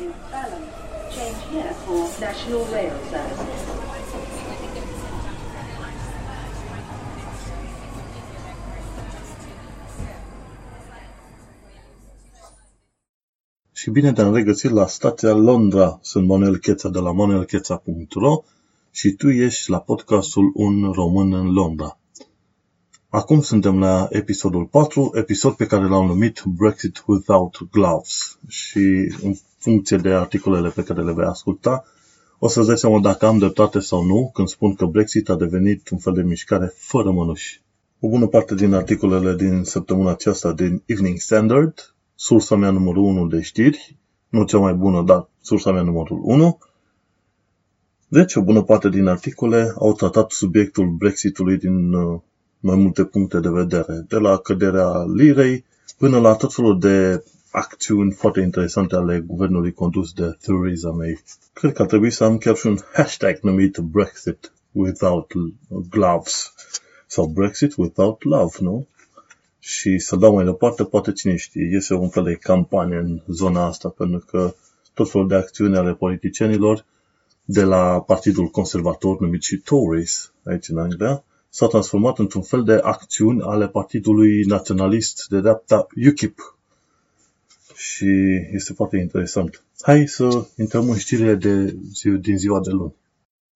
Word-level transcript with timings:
is 0.00 0.14
Balham. 0.30 0.64
Change 1.14 1.40
here 1.52 1.72
for 1.84 2.00
National 2.20 2.64
Rail 2.72 2.96
Service. 3.10 3.84
Și 13.72 13.90
bine 13.90 14.12
te-am 14.12 14.34
regăsit 14.34 14.70
la 14.70 14.86
stația 14.86 15.32
Londra. 15.32 15.98
Sunt 16.02 16.26
Manuel 16.26 16.56
Cheța 16.56 16.88
de 16.88 16.98
la 16.98 17.12
manuelcheța.ro 17.12 18.42
și 18.90 19.10
tu 19.10 19.28
ești 19.30 19.70
la 19.70 19.80
podcastul 19.80 20.50
Un 20.54 20.92
Român 20.92 21.32
în 21.32 21.52
Londra. 21.52 21.98
Acum 23.14 23.40
suntem 23.40 23.78
la 23.78 24.06
episodul 24.10 24.64
4, 24.64 25.10
episod 25.14 25.52
pe 25.52 25.66
care 25.66 25.88
l-am 25.88 26.06
numit 26.06 26.42
Brexit 26.46 27.02
Without 27.06 27.68
Gloves 27.70 28.38
și 28.48 29.14
în 29.22 29.34
funcție 29.58 29.96
de 29.96 30.08
articolele 30.08 30.68
pe 30.68 30.82
care 30.82 31.02
le 31.02 31.12
vei 31.12 31.24
asculta, 31.24 31.84
o 32.38 32.48
să-ți 32.48 32.66
dai 32.66 32.78
seama 32.78 33.00
dacă 33.00 33.26
am 33.26 33.38
dreptate 33.38 33.80
sau 33.80 34.02
nu 34.02 34.30
când 34.32 34.48
spun 34.48 34.74
că 34.74 34.84
Brexit 34.84 35.28
a 35.28 35.36
devenit 35.36 35.88
un 35.88 35.98
fel 35.98 36.12
de 36.12 36.22
mișcare 36.22 36.72
fără 36.76 37.10
mănuși. 37.10 37.62
O 38.00 38.08
bună 38.08 38.26
parte 38.26 38.54
din 38.54 38.74
articolele 38.74 39.34
din 39.34 39.64
săptămâna 39.64 40.10
aceasta 40.10 40.52
din 40.52 40.82
Evening 40.86 41.18
Standard, 41.18 41.94
sursa 42.14 42.56
mea 42.56 42.70
numărul 42.70 43.02
1 43.02 43.26
de 43.26 43.40
știri, 43.40 43.96
nu 44.28 44.44
cea 44.44 44.58
mai 44.58 44.74
bună, 44.74 45.02
dar 45.02 45.28
sursa 45.40 45.72
mea 45.72 45.82
numărul 45.82 46.20
1, 46.22 46.58
deci, 48.08 48.34
o 48.34 48.42
bună 48.42 48.62
parte 48.62 48.88
din 48.88 49.06
articole 49.06 49.72
au 49.78 49.92
tratat 49.92 50.30
subiectul 50.30 50.90
Brexitului 50.90 51.56
din 51.58 51.92
uh, 51.92 52.20
mai 52.64 52.76
multe 52.76 53.04
puncte 53.04 53.40
de 53.40 53.48
vedere, 53.48 54.04
de 54.08 54.16
la 54.16 54.38
căderea 54.38 55.04
lirei 55.14 55.64
până 55.98 56.20
la 56.20 56.34
tot 56.34 56.54
felul 56.54 56.78
de 56.78 57.24
acțiuni 57.50 58.12
foarte 58.12 58.40
interesante 58.40 58.94
ale 58.94 59.24
guvernului 59.26 59.72
condus 59.72 60.12
de 60.12 60.36
Theresa 60.40 60.90
May. 60.90 61.22
Cred 61.52 61.72
că 61.72 61.82
ar 61.82 61.88
trebui 61.88 62.10
să 62.10 62.24
am 62.24 62.38
chiar 62.38 62.56
și 62.56 62.66
un 62.66 62.78
hashtag 62.92 63.38
numit 63.42 63.78
Brexit 63.78 64.52
without 64.72 65.32
gloves 65.90 66.54
sau 67.06 67.26
Brexit 67.26 67.74
without 67.76 68.22
love, 68.22 68.56
nu? 68.60 68.86
Și 69.58 69.98
să 69.98 70.16
dau 70.16 70.34
mai 70.34 70.44
departe, 70.44 70.84
poate 70.84 71.12
cine 71.12 71.36
știe, 71.36 71.68
este 71.72 71.94
un 71.94 72.08
fel 72.08 72.22
de 72.22 72.34
campanie 72.34 72.96
în 72.96 73.22
zona 73.26 73.66
asta, 73.66 73.88
pentru 73.88 74.24
că 74.26 74.54
tot 74.94 75.10
felul 75.10 75.28
de 75.28 75.34
acțiuni 75.34 75.76
ale 75.76 75.94
politicienilor 75.94 76.84
de 77.44 77.62
la 77.62 78.00
Partidul 78.00 78.46
Conservator 78.46 79.20
numit 79.20 79.42
și 79.42 79.56
Tories 79.56 80.32
aici 80.44 80.68
în 80.68 80.78
Anglia, 80.78 81.24
s-au 81.54 81.68
transformat 81.68 82.18
într-un 82.18 82.42
fel 82.42 82.62
de 82.62 82.72
acțiuni 82.82 83.40
ale 83.42 83.68
Partidului 83.68 84.44
Naționalist 84.44 85.26
de 85.28 85.40
dreapta 85.40 85.86
UKIP. 86.08 86.56
Și 87.74 88.06
este 88.52 88.72
foarte 88.72 88.96
interesant. 88.96 89.62
Hai 89.80 90.06
să 90.06 90.46
intrăm 90.56 90.90
în 90.90 90.96
știrile 90.96 91.34
de 91.34 91.76
zi, 91.92 92.08
din 92.08 92.38
ziua 92.38 92.60
de 92.60 92.70
luni. 92.70 92.94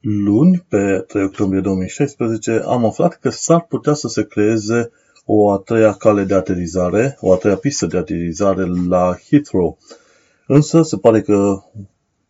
Luni, 0.00 0.64
pe 0.68 1.04
3 1.06 1.24
octombrie 1.24 1.60
2016, 1.60 2.62
am 2.66 2.84
aflat 2.84 3.18
că 3.20 3.28
s-ar 3.28 3.60
putea 3.60 3.94
să 3.94 4.08
se 4.08 4.26
creeze 4.26 4.90
o 5.24 5.50
a 5.50 5.58
treia 5.58 5.92
cale 5.92 6.24
de 6.24 6.34
aterizare, 6.34 7.16
o 7.20 7.32
a 7.32 7.36
treia 7.36 7.56
pistă 7.56 7.86
de 7.86 7.96
aterizare 7.96 8.64
la 8.88 9.16
Heathrow. 9.28 9.78
Însă 10.46 10.82
se 10.82 10.96
pare 10.96 11.22
că 11.22 11.62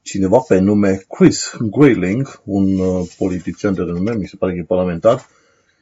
cineva 0.02 0.38
pe 0.38 0.58
nume 0.58 1.04
Chris 1.08 1.56
Grayling, 1.60 2.40
un 2.44 2.78
uh, 2.78 3.08
politician 3.18 3.74
de 3.74 3.82
renume, 3.82 4.14
mi 4.14 4.26
se 4.26 4.36
pare 4.36 4.52
că 4.52 4.58
e 4.58 4.64
parlamentar, 4.64 5.26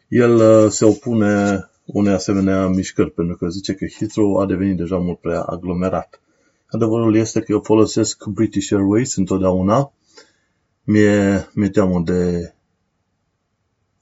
el 0.09 0.35
uh, 0.35 0.71
se 0.71 0.85
opune 0.85 1.65
unei 1.85 2.13
asemenea 2.13 2.67
mișcări, 2.67 3.11
pentru 3.11 3.37
că 3.37 3.49
zice 3.49 3.75
că 3.75 3.87
Heathrow 3.87 4.37
a 4.37 4.47
devenit 4.47 4.77
deja 4.77 4.97
mult 4.97 5.21
prea 5.21 5.43
aglomerat. 5.43 6.21
Adevărul 6.67 7.17
este 7.17 7.41
că 7.41 7.53
eu 7.53 7.61
folosesc 7.61 8.25
British 8.25 8.73
Airways 8.73 9.17
întotdeauna. 9.17 9.93
Mi-e, 10.85 11.49
mi-e 11.55 11.69
teamă 11.69 12.03
de 12.05 12.53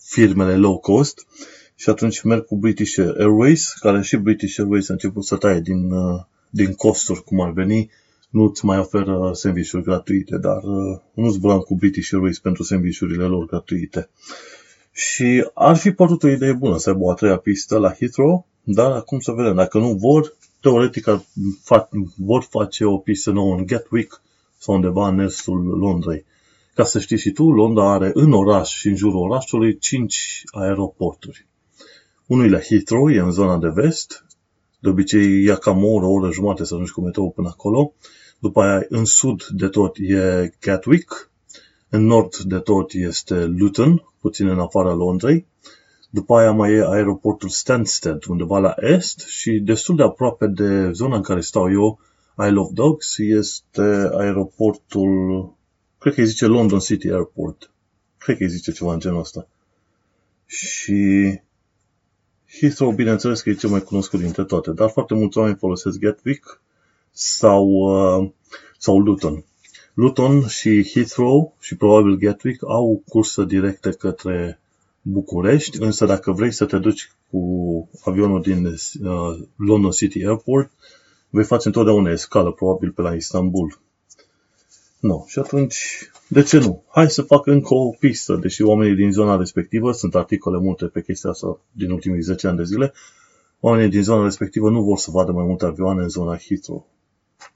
firmele 0.00 0.56
low 0.56 0.78
cost 0.78 1.26
și 1.74 1.90
atunci 1.90 2.22
merg 2.22 2.44
cu 2.44 2.56
British 2.56 2.98
Airways, 2.98 3.72
care 3.72 4.02
și 4.02 4.16
British 4.16 4.58
Airways 4.58 4.88
a 4.88 4.92
început 4.92 5.24
să 5.24 5.36
taie 5.36 5.60
din, 5.60 5.90
uh, 5.90 6.22
din 6.50 6.74
costuri, 6.74 7.22
cum 7.22 7.40
ar 7.40 7.50
veni, 7.50 7.90
nu-ți 8.30 8.64
mai 8.64 8.78
oferă 8.78 9.30
serviciuri 9.32 9.84
gratuite, 9.84 10.38
dar 10.38 10.62
uh, 10.62 11.00
nu 11.14 11.28
zburam 11.30 11.58
cu 11.58 11.74
British 11.74 12.12
Airways 12.12 12.38
pentru 12.38 12.62
serviciurile 12.62 13.24
lor 13.24 13.46
gratuite. 13.46 14.08
Și 14.96 15.50
ar 15.54 15.76
fi 15.76 15.90
părut 15.90 16.22
o 16.22 16.28
idee 16.28 16.52
bună 16.52 16.78
să 16.78 16.90
aibă 16.90 17.04
o 17.04 17.10
a 17.10 17.14
treia 17.14 17.36
pistă 17.36 17.78
la 17.78 17.92
Heathrow, 17.92 18.46
dar 18.62 18.92
acum 18.92 19.20
să 19.20 19.32
vedem. 19.32 19.54
Dacă 19.54 19.78
nu 19.78 19.92
vor, 19.92 20.36
teoretic 20.60 21.06
ar 21.06 21.24
fa- 21.42 21.88
vor 22.16 22.46
face 22.50 22.84
o 22.84 22.98
pistă 22.98 23.30
nouă 23.30 23.56
în 23.56 23.66
Gatwick 23.66 24.22
sau 24.58 24.74
undeva 24.74 25.08
în 25.08 25.18
estul 25.18 25.78
Londrei. 25.78 26.24
Ca 26.74 26.84
să 26.84 26.98
știi 26.98 27.18
și 27.18 27.30
tu, 27.30 27.50
Londra 27.50 27.92
are 27.92 28.10
în 28.14 28.32
oraș 28.32 28.70
și 28.70 28.88
în 28.88 28.96
jurul 28.96 29.20
orașului 29.20 29.78
5 29.78 30.42
aeroporturi. 30.50 31.46
Unul 32.26 32.50
la 32.50 32.58
Heathrow, 32.58 33.10
e 33.10 33.18
în 33.18 33.30
zona 33.30 33.58
de 33.58 33.68
vest, 33.68 34.26
de 34.78 34.88
obicei 34.88 35.42
ia 35.42 35.56
cam 35.56 35.84
o 35.84 35.88
oră, 35.88 36.06
o 36.06 36.12
oră 36.12 36.32
jumate 36.32 36.64
să 36.64 36.74
ajungi 36.74 36.92
cu 36.92 37.00
metrou 37.00 37.30
până 37.30 37.48
acolo. 37.48 37.92
După 38.38 38.62
aia, 38.62 38.86
în 38.88 39.04
sud 39.04 39.46
de 39.46 39.68
tot 39.68 39.96
e 39.98 40.52
Gatwick, 40.60 41.30
în 41.94 42.06
nord 42.06 42.36
de 42.36 42.58
tot 42.58 42.92
este 42.92 43.44
Luton, 43.44 44.04
puțin 44.20 44.48
în 44.48 44.58
afara 44.58 44.92
Londrei. 44.92 45.46
După 46.10 46.36
aia 46.36 46.52
mai 46.52 46.72
e 46.72 46.86
aeroportul 46.86 47.48
Stansted, 47.48 48.24
undeva 48.24 48.58
la 48.58 48.74
est 48.76 49.18
și 49.26 49.50
destul 49.50 49.96
de 49.96 50.02
aproape 50.02 50.46
de 50.46 50.90
zona 50.92 51.16
în 51.16 51.22
care 51.22 51.40
stau 51.40 51.72
eu, 51.72 51.98
Isle 52.38 52.58
of 52.58 52.70
Dogs, 52.72 53.18
este 53.18 54.10
aeroportul, 54.12 55.52
cred 55.98 56.14
că 56.14 56.20
îi 56.20 56.26
zice 56.26 56.46
London 56.46 56.78
City 56.78 57.10
Airport. 57.10 57.70
Cred 58.18 58.36
că 58.36 58.42
îi 58.42 58.50
zice 58.50 58.72
ceva 58.72 58.92
în 58.92 59.00
genul 59.00 59.20
ăsta. 59.20 59.48
Și 60.46 61.40
Heathrow, 62.60 62.92
bineînțeles 62.92 63.40
că 63.40 63.50
e 63.50 63.54
cel 63.54 63.70
mai 63.70 63.82
cunoscut 63.82 64.20
dintre 64.20 64.44
toate, 64.44 64.70
dar 64.70 64.90
foarte 64.90 65.14
mulți 65.14 65.38
oameni 65.38 65.56
folosesc 65.56 65.98
Gatwick 65.98 66.60
sau, 67.10 67.66
uh, 67.66 68.30
sau 68.78 68.98
Luton. 68.98 69.44
Luton 69.94 70.46
și 70.46 70.90
Heathrow 70.92 71.54
și 71.60 71.76
probabil 71.76 72.16
Gatwick 72.16 72.68
au 72.68 73.02
cursă 73.08 73.44
directă 73.44 73.90
către 73.90 74.58
București, 75.02 75.82
însă 75.82 76.06
dacă 76.06 76.32
vrei 76.32 76.52
să 76.52 76.64
te 76.64 76.78
duci 76.78 77.12
cu 77.30 77.88
avionul 78.04 78.42
din 78.42 78.66
uh, 78.66 78.76
London 79.56 79.90
City 79.90 80.24
Airport, 80.24 80.70
vei 81.30 81.44
face 81.44 81.66
întotdeauna 81.66 82.10
escală, 82.10 82.52
probabil 82.52 82.90
pe 82.90 83.02
la 83.02 83.14
Istanbul. 83.14 83.78
Nu. 85.00 85.24
Și 85.28 85.38
atunci, 85.38 86.10
de 86.28 86.42
ce 86.42 86.58
nu? 86.58 86.82
Hai 86.88 87.10
să 87.10 87.22
fac 87.22 87.46
încă 87.46 87.74
o 87.74 87.90
pistă, 87.90 88.36
deși 88.36 88.62
oamenii 88.62 88.94
din 88.94 89.12
zona 89.12 89.36
respectivă, 89.36 89.92
sunt 89.92 90.14
articole 90.14 90.58
multe 90.58 90.86
pe 90.86 91.02
chestia 91.02 91.30
asta 91.30 91.60
din 91.72 91.90
ultimii 91.90 92.20
10 92.20 92.46
ani 92.46 92.56
de 92.56 92.64
zile, 92.64 92.92
oamenii 93.60 93.90
din 93.90 94.02
zona 94.02 94.24
respectivă 94.24 94.70
nu 94.70 94.82
vor 94.82 94.98
să 94.98 95.10
vadă 95.10 95.32
mai 95.32 95.44
multe 95.46 95.64
avioane 95.64 96.02
în 96.02 96.08
zona 96.08 96.36
Heathrow. 96.36 96.86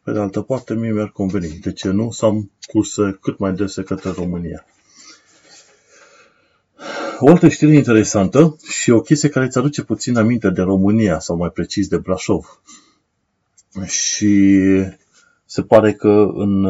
Pe 0.08 0.14
de 0.14 0.20
altă 0.20 0.40
parte, 0.40 0.74
mie 0.74 0.92
mi-ar 0.92 1.10
conveni. 1.10 1.58
De 1.60 1.72
ce 1.72 1.90
nu? 1.90 2.10
Să 2.10 2.24
am 2.24 2.50
curse 2.66 3.18
cât 3.20 3.38
mai 3.38 3.52
dese 3.52 3.82
către 3.82 4.10
România. 4.10 4.64
O 7.18 7.28
altă 7.28 7.48
știre 7.48 7.74
interesantă 7.74 8.56
și 8.68 8.90
o 8.90 9.00
chestie 9.00 9.28
care 9.28 9.44
îți 9.44 9.58
aduce 9.58 9.82
puțin 9.82 10.16
aminte 10.16 10.50
de 10.50 10.62
România, 10.62 11.18
sau 11.18 11.36
mai 11.36 11.50
precis 11.50 11.88
de 11.88 11.96
Brașov. 11.96 12.60
Și 13.84 14.62
se 15.44 15.62
pare 15.62 15.92
că 15.92 16.30
în, 16.34 16.64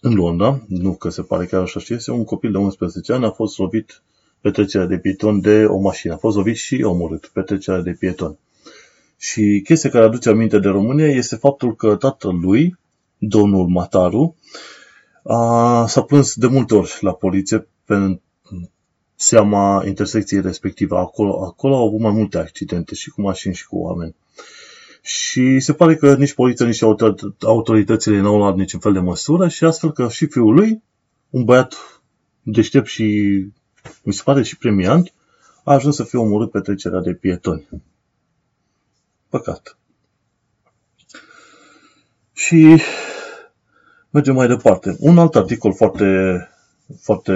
în 0.00 0.14
Londra, 0.14 0.62
nu 0.68 0.94
că 0.94 1.08
se 1.08 1.22
pare 1.22 1.46
că 1.46 1.56
așa 1.56 1.80
știe, 1.80 1.94
este 1.94 2.10
un 2.10 2.24
copil 2.24 2.52
de 2.52 2.58
11 2.58 3.12
ani 3.12 3.24
a 3.24 3.30
fost 3.30 3.58
lovit 3.58 4.02
pe 4.40 4.50
trecerea 4.50 4.86
de 4.86 4.98
pieton 4.98 5.40
de 5.40 5.64
o 5.64 5.78
mașină. 5.78 6.14
A 6.14 6.16
fost 6.16 6.36
lovit 6.36 6.56
și 6.56 6.82
omorât 6.82 7.26
pe 7.26 7.42
trecerea 7.42 7.80
de 7.80 7.96
pieton. 7.98 8.36
Și 9.22 9.60
chestia 9.64 9.90
care 9.90 10.04
aduce 10.04 10.28
aminte 10.28 10.58
de 10.58 10.68
România 10.68 11.06
este 11.06 11.36
faptul 11.36 11.74
că 11.76 11.96
tatăl 11.96 12.34
lui, 12.34 12.76
domnul 13.18 13.66
Mataru, 13.66 14.36
a, 15.22 15.86
s-a 15.86 16.02
plâns 16.02 16.34
de 16.34 16.46
multe 16.46 16.74
ori 16.74 16.98
la 17.00 17.12
poliție 17.12 17.68
pe 17.84 18.20
seama 19.14 19.82
intersecției 19.86 20.40
respective. 20.40 20.96
Acolo, 20.96 21.44
acolo 21.44 21.76
au 21.76 21.86
avut 21.86 22.00
mai 22.00 22.10
multe 22.10 22.38
accidente 22.38 22.94
și 22.94 23.10
cu 23.10 23.20
mașini 23.20 23.54
și 23.54 23.66
cu 23.66 23.76
oameni. 23.76 24.14
Și 25.02 25.60
se 25.60 25.72
pare 25.72 25.96
că 25.96 26.14
nici 26.16 26.34
poliția, 26.34 26.66
nici 26.66 26.82
autoritățile 27.40 28.20
nu 28.20 28.28
au 28.28 28.36
luat 28.36 28.56
niciun 28.56 28.80
fel 28.80 28.92
de 28.92 28.98
măsură 28.98 29.48
și 29.48 29.64
astfel 29.64 29.92
că 29.92 30.08
și 30.08 30.26
fiul 30.26 30.54
lui, 30.54 30.82
un 31.30 31.44
băiat 31.44 31.74
deștept 32.42 32.86
și 32.86 33.04
mi 34.02 34.12
se 34.12 34.22
pare 34.24 34.42
și 34.42 34.58
premiant, 34.58 35.12
a 35.64 35.72
ajuns 35.72 35.94
să 35.94 36.04
fie 36.04 36.18
omorât 36.18 36.50
pe 36.50 36.60
trecerea 36.60 37.00
de 37.00 37.12
pietoni. 37.12 37.68
Păcat. 39.32 39.76
Și 42.32 42.80
mergem 44.10 44.34
mai 44.34 44.46
departe. 44.46 44.96
Un 45.00 45.18
alt 45.18 45.36
articol 45.36 45.74
foarte, 45.74 46.04
foarte 47.00 47.32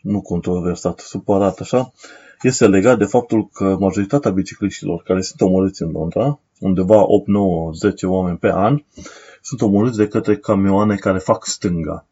nu 0.00 0.22
controversat, 0.22 0.98
supărat 0.98 1.60
așa, 1.60 1.92
este 2.42 2.66
legat 2.66 2.98
de 2.98 3.04
faptul 3.04 3.48
că 3.52 3.76
majoritatea 3.80 4.30
bicicliștilor 4.30 5.02
care 5.02 5.20
sunt 5.20 5.40
omorâți 5.40 5.82
în 5.82 5.90
Londra 5.90 6.38
undeva 6.60 7.06
8, 7.06 7.26
9, 7.26 7.72
10 7.72 8.06
oameni 8.06 8.38
pe 8.38 8.50
an, 8.52 8.82
sunt 9.42 9.60
omorâți 9.60 9.96
de 9.96 10.08
către 10.08 10.36
camioane 10.36 10.96
care 10.96 11.18
fac 11.18 11.46
stânga. 11.46 12.06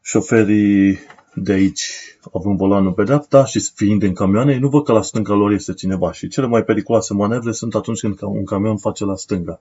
Șoferii 0.00 0.98
de 1.38 1.52
aici, 1.52 1.90
având 2.32 2.56
volanul 2.56 2.92
pe 2.92 3.02
dreapta 3.02 3.44
și 3.44 3.70
fiind 3.74 4.02
în 4.02 4.14
camioane, 4.14 4.58
nu 4.58 4.68
văd 4.68 4.84
că 4.84 4.92
la 4.92 5.02
stânga 5.02 5.34
lor 5.34 5.52
este 5.52 5.72
cineva. 5.72 6.12
Și 6.12 6.28
cele 6.28 6.46
mai 6.46 6.64
periculoase 6.64 7.14
manevre 7.14 7.52
sunt 7.52 7.74
atunci 7.74 8.00
când 8.00 8.22
un 8.22 8.44
camion 8.44 8.76
face 8.76 9.04
la 9.04 9.16
stânga. 9.16 9.60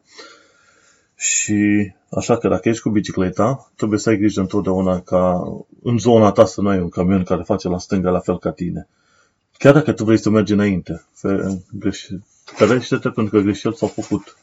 Și 1.15 1.91
așa 2.09 2.37
că 2.37 2.47
dacă 2.47 2.69
ești 2.69 2.81
cu 2.81 2.89
bicicleta, 2.89 3.71
trebuie 3.75 3.99
să 3.99 4.09
ai 4.09 4.17
grijă 4.17 4.41
întotdeauna 4.41 5.01
ca 5.01 5.43
în 5.83 5.97
zona 5.97 6.31
ta 6.31 6.45
să 6.45 6.61
nu 6.61 6.69
ai 6.69 6.79
un 6.79 6.89
camion 6.89 7.23
care 7.23 7.43
face 7.43 7.67
la 7.67 7.77
stânga 7.77 8.09
la 8.09 8.19
fel 8.19 8.39
ca 8.39 8.51
tine. 8.51 8.87
Chiar 9.57 9.73
dacă 9.73 9.91
tu 9.91 10.03
vrei 10.03 10.17
să 10.17 10.29
mergi 10.29 10.53
înainte, 10.53 11.05
ferește-te 12.43 13.09
pentru 13.09 13.35
că 13.35 13.43
greșeli 13.43 13.75
s-au 13.75 13.87
făcut 13.87 14.37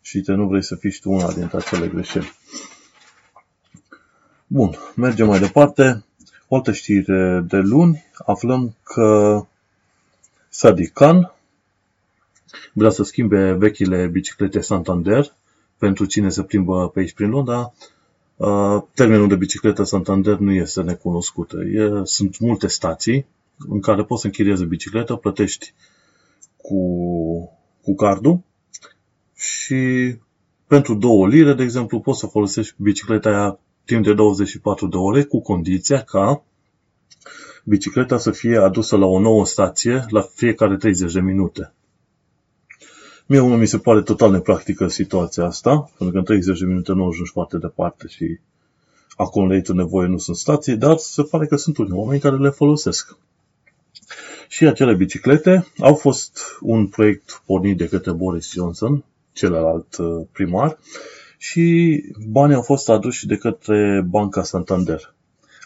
și 0.00 0.20
te 0.20 0.32
nu 0.32 0.46
vrei 0.46 0.62
să 0.62 0.74
fii 0.74 0.98
tu 1.00 1.10
una 1.10 1.32
dintre 1.32 1.56
acele 1.56 1.88
greșeli. 1.88 2.32
Bun, 4.46 4.76
mergem 4.96 5.26
mai 5.26 5.38
departe. 5.38 6.04
O 6.54 6.56
altă 6.56 6.72
știre 6.72 7.44
de 7.48 7.56
luni, 7.56 8.04
aflăm 8.24 8.76
că 8.82 9.40
Sadiq 10.48 10.92
Khan 10.92 11.34
vrea 12.72 12.90
să 12.90 13.02
schimbe 13.02 13.52
vechile 13.52 14.06
biciclete 14.06 14.60
Santander 14.60 15.34
pentru 15.78 16.04
cine 16.04 16.28
se 16.28 16.42
plimbă 16.42 16.88
pe 16.88 17.00
aici 17.00 17.12
prin 17.12 17.28
Londra. 17.28 17.72
Termenul 18.94 19.28
de 19.28 19.36
bicicletă 19.36 19.82
Santander 19.82 20.36
nu 20.36 20.52
este 20.52 20.82
necunoscută. 20.82 21.56
E, 21.64 22.04
sunt 22.04 22.38
multe 22.38 22.66
stații 22.66 23.26
în 23.68 23.80
care 23.80 24.04
poți 24.04 24.20
să 24.20 24.26
închiriezi 24.26 24.64
bicicletă, 24.64 25.14
plătești 25.14 25.72
cu, 26.56 26.78
cu 27.82 27.94
cardul 27.94 28.40
și 29.34 30.14
pentru 30.66 30.94
două 30.94 31.28
lire, 31.28 31.54
de 31.54 31.62
exemplu, 31.62 32.00
poți 32.00 32.18
să 32.18 32.26
folosești 32.26 32.74
bicicleta 32.76 33.28
aia 33.28 33.58
timp 33.84 34.04
de 34.04 34.14
24 34.14 34.86
de 34.86 34.96
ore 34.96 35.24
cu 35.24 35.40
condiția 35.40 36.02
ca 36.02 36.42
bicicleta 37.64 38.18
să 38.18 38.30
fie 38.30 38.56
adusă 38.56 38.96
la 38.96 39.06
o 39.06 39.20
nouă 39.20 39.46
stație 39.46 40.04
la 40.08 40.20
fiecare 40.20 40.76
30 40.76 41.12
de 41.12 41.20
minute. 41.20 41.72
Mie 43.26 43.40
unul 43.40 43.58
mi 43.58 43.66
se 43.66 43.78
pare 43.78 44.02
total 44.02 44.30
nepractică 44.30 44.88
situația 44.88 45.44
asta, 45.44 45.90
pentru 45.98 46.10
că 46.10 46.18
în 46.18 46.24
30 46.24 46.58
de 46.58 46.64
minute 46.64 46.92
nu 46.92 47.06
ajungi 47.06 47.30
foarte 47.30 47.58
departe 47.58 48.06
și 48.08 48.38
acolo 49.16 49.44
unde 49.44 49.54
ai 49.54 49.76
nevoie 49.76 50.08
nu 50.08 50.18
sunt 50.18 50.36
stații, 50.36 50.76
dar 50.76 50.96
se 50.96 51.22
pare 51.22 51.46
că 51.46 51.56
sunt 51.56 51.76
unii 51.76 51.92
oameni 51.92 52.20
care 52.20 52.36
le 52.36 52.50
folosesc. 52.50 53.16
Și 54.48 54.66
acele 54.66 54.94
biciclete 54.94 55.66
au 55.78 55.94
fost 55.94 56.40
un 56.60 56.86
proiect 56.86 57.42
pornit 57.46 57.76
de 57.76 57.88
către 57.88 58.12
Boris 58.12 58.52
Johnson, 58.52 59.04
celălalt 59.32 59.96
uh, 59.96 60.26
primar, 60.32 60.78
și 61.44 62.02
banii 62.28 62.54
au 62.54 62.62
fost 62.62 62.88
aduși 62.88 63.26
de 63.26 63.36
către 63.36 64.06
Banca 64.08 64.42
Santander. 64.42 65.14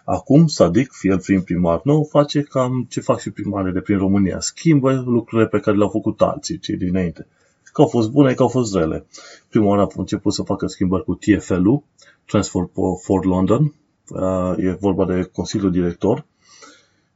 Acum, 0.05 0.47
Sadic, 0.47 0.93
fie 0.93 1.11
el 1.11 1.21
fiind 1.21 1.43
primar 1.43 1.81
nou, 1.85 2.05
face 2.05 2.43
cam 2.43 2.87
ce 2.89 3.01
fac 3.01 3.21
și 3.21 3.31
primarele 3.31 3.81
prin 3.81 3.99
România. 3.99 4.41
Schimbă 4.41 5.03
lucrurile 5.07 5.49
pe 5.49 5.61
care 5.61 5.77
le-au 5.77 5.89
făcut 5.89 6.21
alții, 6.21 6.59
cei 6.59 6.77
dinainte. 6.77 7.27
Că 7.73 7.81
au 7.81 7.87
fost 7.87 8.11
bune, 8.11 8.35
că 8.35 8.43
au 8.43 8.49
fost 8.49 8.75
rele. 8.75 9.07
Prima 9.49 9.67
oară 9.67 9.83
a 9.83 9.89
început 9.97 10.33
să 10.33 10.43
facă 10.43 10.67
schimbări 10.67 11.05
cu 11.05 11.15
TFL-ul, 11.15 11.83
Transport 12.25 12.71
for 13.03 13.25
London, 13.25 13.75
uh, 14.09 14.55
e 14.57 14.71
vorba 14.71 15.05
de 15.05 15.23
Consiliul 15.23 15.71
Director, 15.71 16.25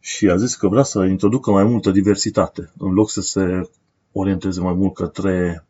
și 0.01 0.29
a 0.29 0.37
zis 0.37 0.55
că 0.55 0.69
vrea 0.69 0.83
să 0.83 1.05
introducă 1.05 1.51
mai 1.51 1.65
multă 1.65 1.91
diversitate, 1.91 2.73
în 2.79 2.93
loc 2.93 3.11
să 3.11 3.21
se 3.21 3.71
orienteze 4.13 4.61
mai 4.61 4.75
mult 4.75 4.95
către 4.95 5.67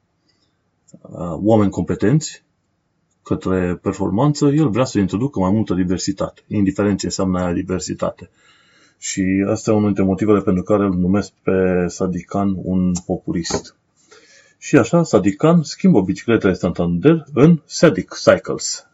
uh, 1.01 1.37
oameni 1.43 1.71
competenți, 1.71 2.45
către 3.23 3.79
performanță, 3.83 4.47
el 4.47 4.69
vrea 4.69 4.85
să 4.85 4.99
introducă 4.99 5.39
mai 5.39 5.51
multă 5.51 5.75
diversitate, 5.75 6.43
indiferent 6.47 6.99
ce 6.99 7.07
înseamnă 7.07 7.41
aia 7.41 7.53
diversitate. 7.53 8.31
Și 8.99 9.45
asta 9.49 9.71
e 9.71 9.75
unul 9.75 9.87
dintre 9.87 10.05
motivele 10.05 10.41
pentru 10.41 10.63
care 10.63 10.85
îl 10.85 10.95
numesc 10.95 11.33
pe 11.43 11.87
Sadikan 11.87 12.55
un 12.57 12.93
populist. 13.07 13.77
Și 14.59 14.77
așa, 14.77 15.03
Sadikan 15.03 15.63
schimbă 15.63 16.03
bicicletele 16.03 16.53
Santander 16.53 17.25
în 17.35 17.61
Sadic 17.65 18.15
Cycles. 18.15 18.87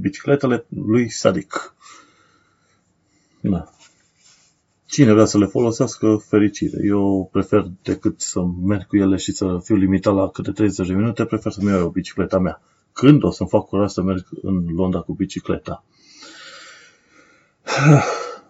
Bicicletele 0.00 0.64
lui 0.68 1.10
Sadic. 1.10 1.74
Da. 3.40 3.70
Cine 4.86 5.12
vrea 5.12 5.24
să 5.24 5.38
le 5.38 5.46
folosească, 5.46 6.22
fericire. 6.28 6.78
Eu 6.84 7.28
prefer 7.32 7.66
decât 7.82 8.20
să 8.20 8.40
merg 8.62 8.86
cu 8.86 8.96
ele 8.96 9.16
și 9.16 9.32
să 9.32 9.58
fiu 9.62 9.76
limitat 9.76 10.14
la 10.14 10.28
câte 10.28 10.50
30 10.50 10.86
de 10.86 10.94
minute, 10.94 11.24
prefer 11.24 11.52
să-mi 11.52 11.70
iau 11.70 11.86
o 11.86 11.90
bicicleta 11.90 12.38
mea. 12.38 12.60
Când 12.96 13.24
o 13.24 13.30
să-mi 13.30 13.48
fac 13.48 13.66
curaj 13.66 13.90
să 13.90 14.02
merg 14.02 14.26
în 14.42 14.66
Londra 14.74 15.00
cu 15.00 15.12
bicicleta? 15.12 15.84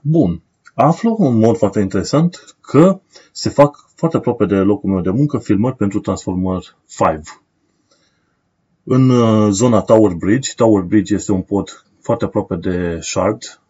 Bun. 0.00 0.42
Aflu 0.74 1.16
în 1.18 1.38
mod 1.38 1.56
foarte 1.56 1.80
interesant 1.80 2.56
că 2.60 3.00
se 3.32 3.48
fac 3.48 3.88
foarte 3.94 4.16
aproape 4.16 4.44
de 4.44 4.54
locul 4.54 4.90
meu 4.90 5.00
de 5.00 5.10
muncă 5.10 5.38
filmări 5.38 5.76
pentru 5.76 6.00
Transformer 6.00 6.76
5. 6.86 7.40
În 8.84 9.08
uh, 9.08 9.48
zona 9.50 9.80
Tower 9.80 10.12
Bridge, 10.12 10.52
Tower 10.56 10.82
Bridge 10.82 11.14
este 11.14 11.32
un 11.32 11.42
pod 11.42 11.84
foarte 12.00 12.24
aproape 12.24 12.56
de 12.56 12.98
Shard, 13.00 13.60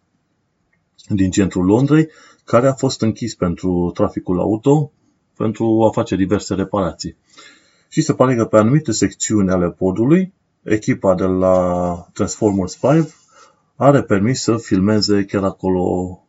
din 1.07 1.31
centrul 1.31 1.65
Londrei, 1.65 2.09
care 2.43 2.67
a 2.67 2.73
fost 2.73 3.01
închis 3.01 3.35
pentru 3.35 3.91
traficul 3.93 4.39
auto 4.39 4.91
pentru 5.37 5.83
a 5.87 5.91
face 5.91 6.15
diverse 6.15 6.53
reparații. 6.53 7.15
Și 7.89 8.01
se 8.01 8.13
pare 8.13 8.35
că 8.35 8.45
pe 8.45 8.57
anumite 8.57 8.91
secțiuni 8.91 9.49
ale 9.49 9.71
podului, 9.71 10.33
echipa 10.67 11.15
de 11.15 11.23
la 11.23 12.07
Transformers 12.13 12.79
5 12.79 13.07
are 13.75 14.03
permis 14.03 14.41
să 14.41 14.57
filmeze 14.57 15.25
chiar 15.25 15.43
acolo 15.43 16.19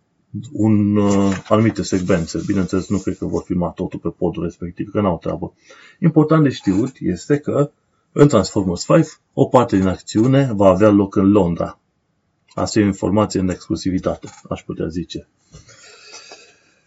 un, 0.53 0.97
uh, 0.97 1.43
anumite 1.49 1.83
secvențe. 1.83 2.43
Bineînțeles, 2.47 2.89
nu 2.89 2.99
cred 2.99 3.17
că 3.17 3.25
vor 3.27 3.43
filma 3.43 3.69
totul 3.69 3.99
pe 3.99 4.09
podul 4.09 4.43
respectiv, 4.43 4.91
că 4.91 5.01
n-au 5.01 5.19
treabă. 5.19 5.55
Important 5.99 6.43
de 6.43 6.49
știut 6.49 6.97
este 7.01 7.39
că 7.39 7.71
în 8.13 8.29
Transformers 8.29 8.85
5 8.85 9.07
o 9.33 9.45
parte 9.47 9.77
din 9.77 9.87
acțiune 9.87 10.53
va 10.55 10.67
avea 10.67 10.89
loc 10.89 11.17
în 11.17 11.31
Londra. 11.31 11.81
Asta 12.55 12.79
e 12.79 12.83
o 12.83 12.87
informație 12.87 13.41
în 13.41 13.49
exclusivitate, 13.49 14.29
aș 14.49 14.63
putea 14.63 14.87
zice. 14.87 15.29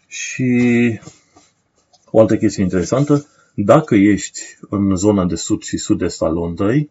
Și 0.06 0.50
o 2.10 2.20
altă 2.20 2.36
chestie 2.36 2.62
interesantă, 2.62 3.26
dacă 3.54 3.94
ești 3.94 4.40
în 4.70 4.96
zona 4.96 5.24
de 5.24 5.34
sud 5.34 5.62
și 5.62 5.76
sud-est 5.76 6.22
a 6.22 6.28
Londrei, 6.28 6.90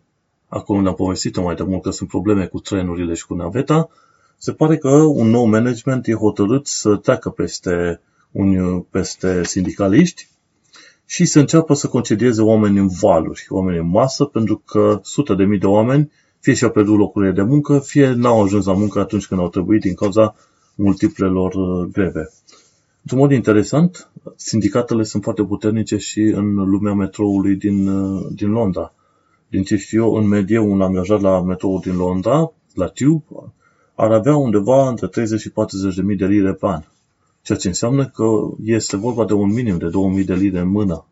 acolo 0.53 0.77
unde 0.77 0.89
am 0.89 0.95
povestit 0.95 1.37
mai 1.37 1.55
de 1.55 1.63
mult 1.63 1.81
că 1.81 1.89
sunt 1.89 2.09
probleme 2.09 2.45
cu 2.45 2.59
trenurile 2.59 3.13
și 3.13 3.25
cu 3.25 3.33
naveta, 3.33 3.89
se 4.37 4.53
pare 4.53 4.77
că 4.77 4.89
un 4.89 5.29
nou 5.29 5.45
management 5.45 6.07
e 6.07 6.13
hotărât 6.13 6.67
să 6.67 6.95
treacă 6.95 7.29
peste, 7.29 8.01
un, 8.31 8.79
peste 8.79 9.43
sindicaliști 9.43 10.27
și 11.05 11.25
să 11.25 11.39
înceapă 11.39 11.73
să 11.73 11.87
concedieze 11.87 12.41
oameni 12.41 12.79
în 12.79 12.87
valuri, 12.87 13.45
oameni 13.49 13.77
în 13.77 13.89
masă, 13.89 14.25
pentru 14.25 14.61
că 14.65 14.99
sute 15.03 15.35
de 15.35 15.43
mii 15.43 15.59
de 15.59 15.65
oameni 15.65 16.11
fie 16.39 16.53
și-au 16.53 16.71
pierdut 16.71 16.97
locurile 16.97 17.31
de 17.31 17.41
muncă, 17.41 17.79
fie 17.79 18.11
n-au 18.11 18.43
ajuns 18.43 18.65
la 18.65 18.73
muncă 18.73 18.99
atunci 18.99 19.27
când 19.27 19.39
au 19.39 19.49
trebuit 19.49 19.81
din 19.81 19.93
cauza 19.93 20.35
multiplelor 20.75 21.53
uh, 21.53 21.89
greve. 21.91 22.29
Într-un 23.01 23.19
mod 23.19 23.31
interesant, 23.31 24.09
sindicatele 24.35 25.03
sunt 25.03 25.23
foarte 25.23 25.43
puternice 25.43 25.97
și 25.97 26.19
în 26.19 26.53
lumea 26.53 26.93
metroului 26.93 27.55
din, 27.55 27.87
uh, 27.87 28.25
din 28.31 28.49
Londra. 28.51 28.93
Din 29.51 29.63
ce 29.63 29.75
știu 29.75 30.03
eu, 30.03 30.13
în 30.13 30.27
medie, 30.27 30.59
un 30.59 30.81
angajat 30.81 31.21
la 31.21 31.41
metroul 31.41 31.79
din 31.83 31.95
Londra, 31.95 32.51
la 32.73 32.87
Tube, 32.87 33.25
ar 33.95 34.11
avea 34.11 34.35
undeva 34.35 34.89
între 34.89 35.07
30 35.07 35.39
și 35.39 35.51
40 35.51 35.95
de 35.95 36.01
mii 36.01 36.15
de 36.15 36.25
lire 36.25 36.53
pe 36.53 36.65
an. 36.65 36.83
Ceea 37.41 37.57
ce 37.57 37.67
înseamnă 37.67 38.07
că 38.07 38.25
este 38.63 38.97
vorba 38.97 39.25
de 39.25 39.33
un 39.33 39.53
minim 39.53 39.77
de 39.77 39.87
2000 39.87 40.23
de 40.23 40.33
lire 40.33 40.59
în 40.59 40.69
mână. 40.69 41.05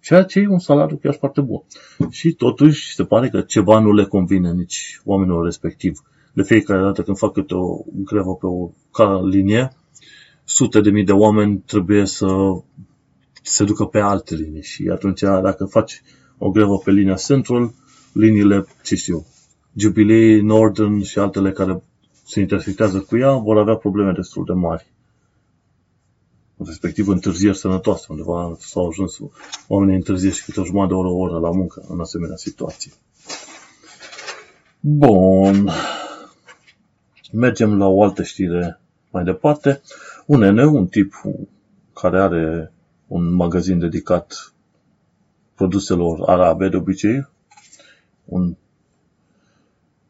Ceea 0.00 0.22
ce 0.22 0.38
e 0.38 0.48
un 0.48 0.58
salariu 0.58 0.96
chiar 0.96 1.14
foarte 1.14 1.40
bun. 1.40 1.62
Și 2.10 2.32
totuși 2.32 2.94
se 2.94 3.04
pare 3.04 3.28
că 3.28 3.40
ceva 3.40 3.78
nu 3.78 3.92
le 3.92 4.04
convine 4.04 4.52
nici 4.52 5.00
oamenilor 5.04 5.44
respectiv. 5.44 6.02
De 6.32 6.42
fiecare 6.42 6.82
dată 6.82 7.02
când 7.02 7.18
fac 7.18 7.32
câte 7.32 7.54
o 7.54 7.78
grevă 8.04 8.34
pe 8.34 8.46
o 8.46 8.70
ca 8.92 9.20
linie, 9.24 9.72
sute 10.44 10.80
de 10.80 10.90
mii 10.90 11.04
de 11.04 11.12
oameni 11.12 11.62
trebuie 11.66 12.04
să 12.04 12.26
se 13.42 13.64
ducă 13.64 13.84
pe 13.84 13.98
alte 13.98 14.34
linii. 14.34 14.62
Și 14.62 14.88
atunci, 14.92 15.20
dacă 15.20 15.64
faci 15.64 16.02
o 16.38 16.50
grevă 16.50 16.78
pe 16.78 16.90
linia 16.90 17.14
Central, 17.14 17.72
liniile, 18.12 18.66
ce 18.82 18.94
știu, 18.94 19.26
Jubilee, 19.76 20.40
Northern 20.40 21.02
și 21.02 21.18
altele 21.18 21.52
care 21.52 21.82
se 22.24 22.40
intersectează 22.40 23.00
cu 23.00 23.16
ea 23.16 23.32
vor 23.32 23.58
avea 23.58 23.74
probleme 23.74 24.12
destul 24.12 24.44
de 24.44 24.52
mari. 24.52 24.86
Respectiv 26.56 27.08
întârzieri 27.08 27.56
sănătoase, 27.56 28.06
undeva 28.08 28.56
s-au 28.58 28.88
ajuns 28.88 29.18
oamenii 29.68 29.96
întârzieri 29.96 30.34
și 30.34 30.44
câte 30.44 30.60
o 30.60 30.64
jumătate 30.64 30.92
de 30.92 30.98
oră, 30.98 31.08
o 31.08 31.16
oră 31.16 31.38
la 31.38 31.50
muncă 31.50 31.84
în 31.88 32.00
asemenea 32.00 32.36
situații. 32.36 32.92
Bun. 34.80 35.70
Mergem 37.32 37.78
la 37.78 37.86
o 37.86 38.02
altă 38.02 38.22
știre 38.22 38.80
mai 39.10 39.24
departe. 39.24 39.80
Un 40.26 40.38
nene, 40.38 40.64
un 40.64 40.86
tip 40.86 41.22
care 41.92 42.20
are 42.20 42.72
un 43.06 43.34
magazin 43.34 43.78
dedicat 43.78 44.52
produselor 45.56 46.22
arabe 46.26 46.68
de 46.68 46.76
obicei, 46.76 47.28
un 48.24 48.56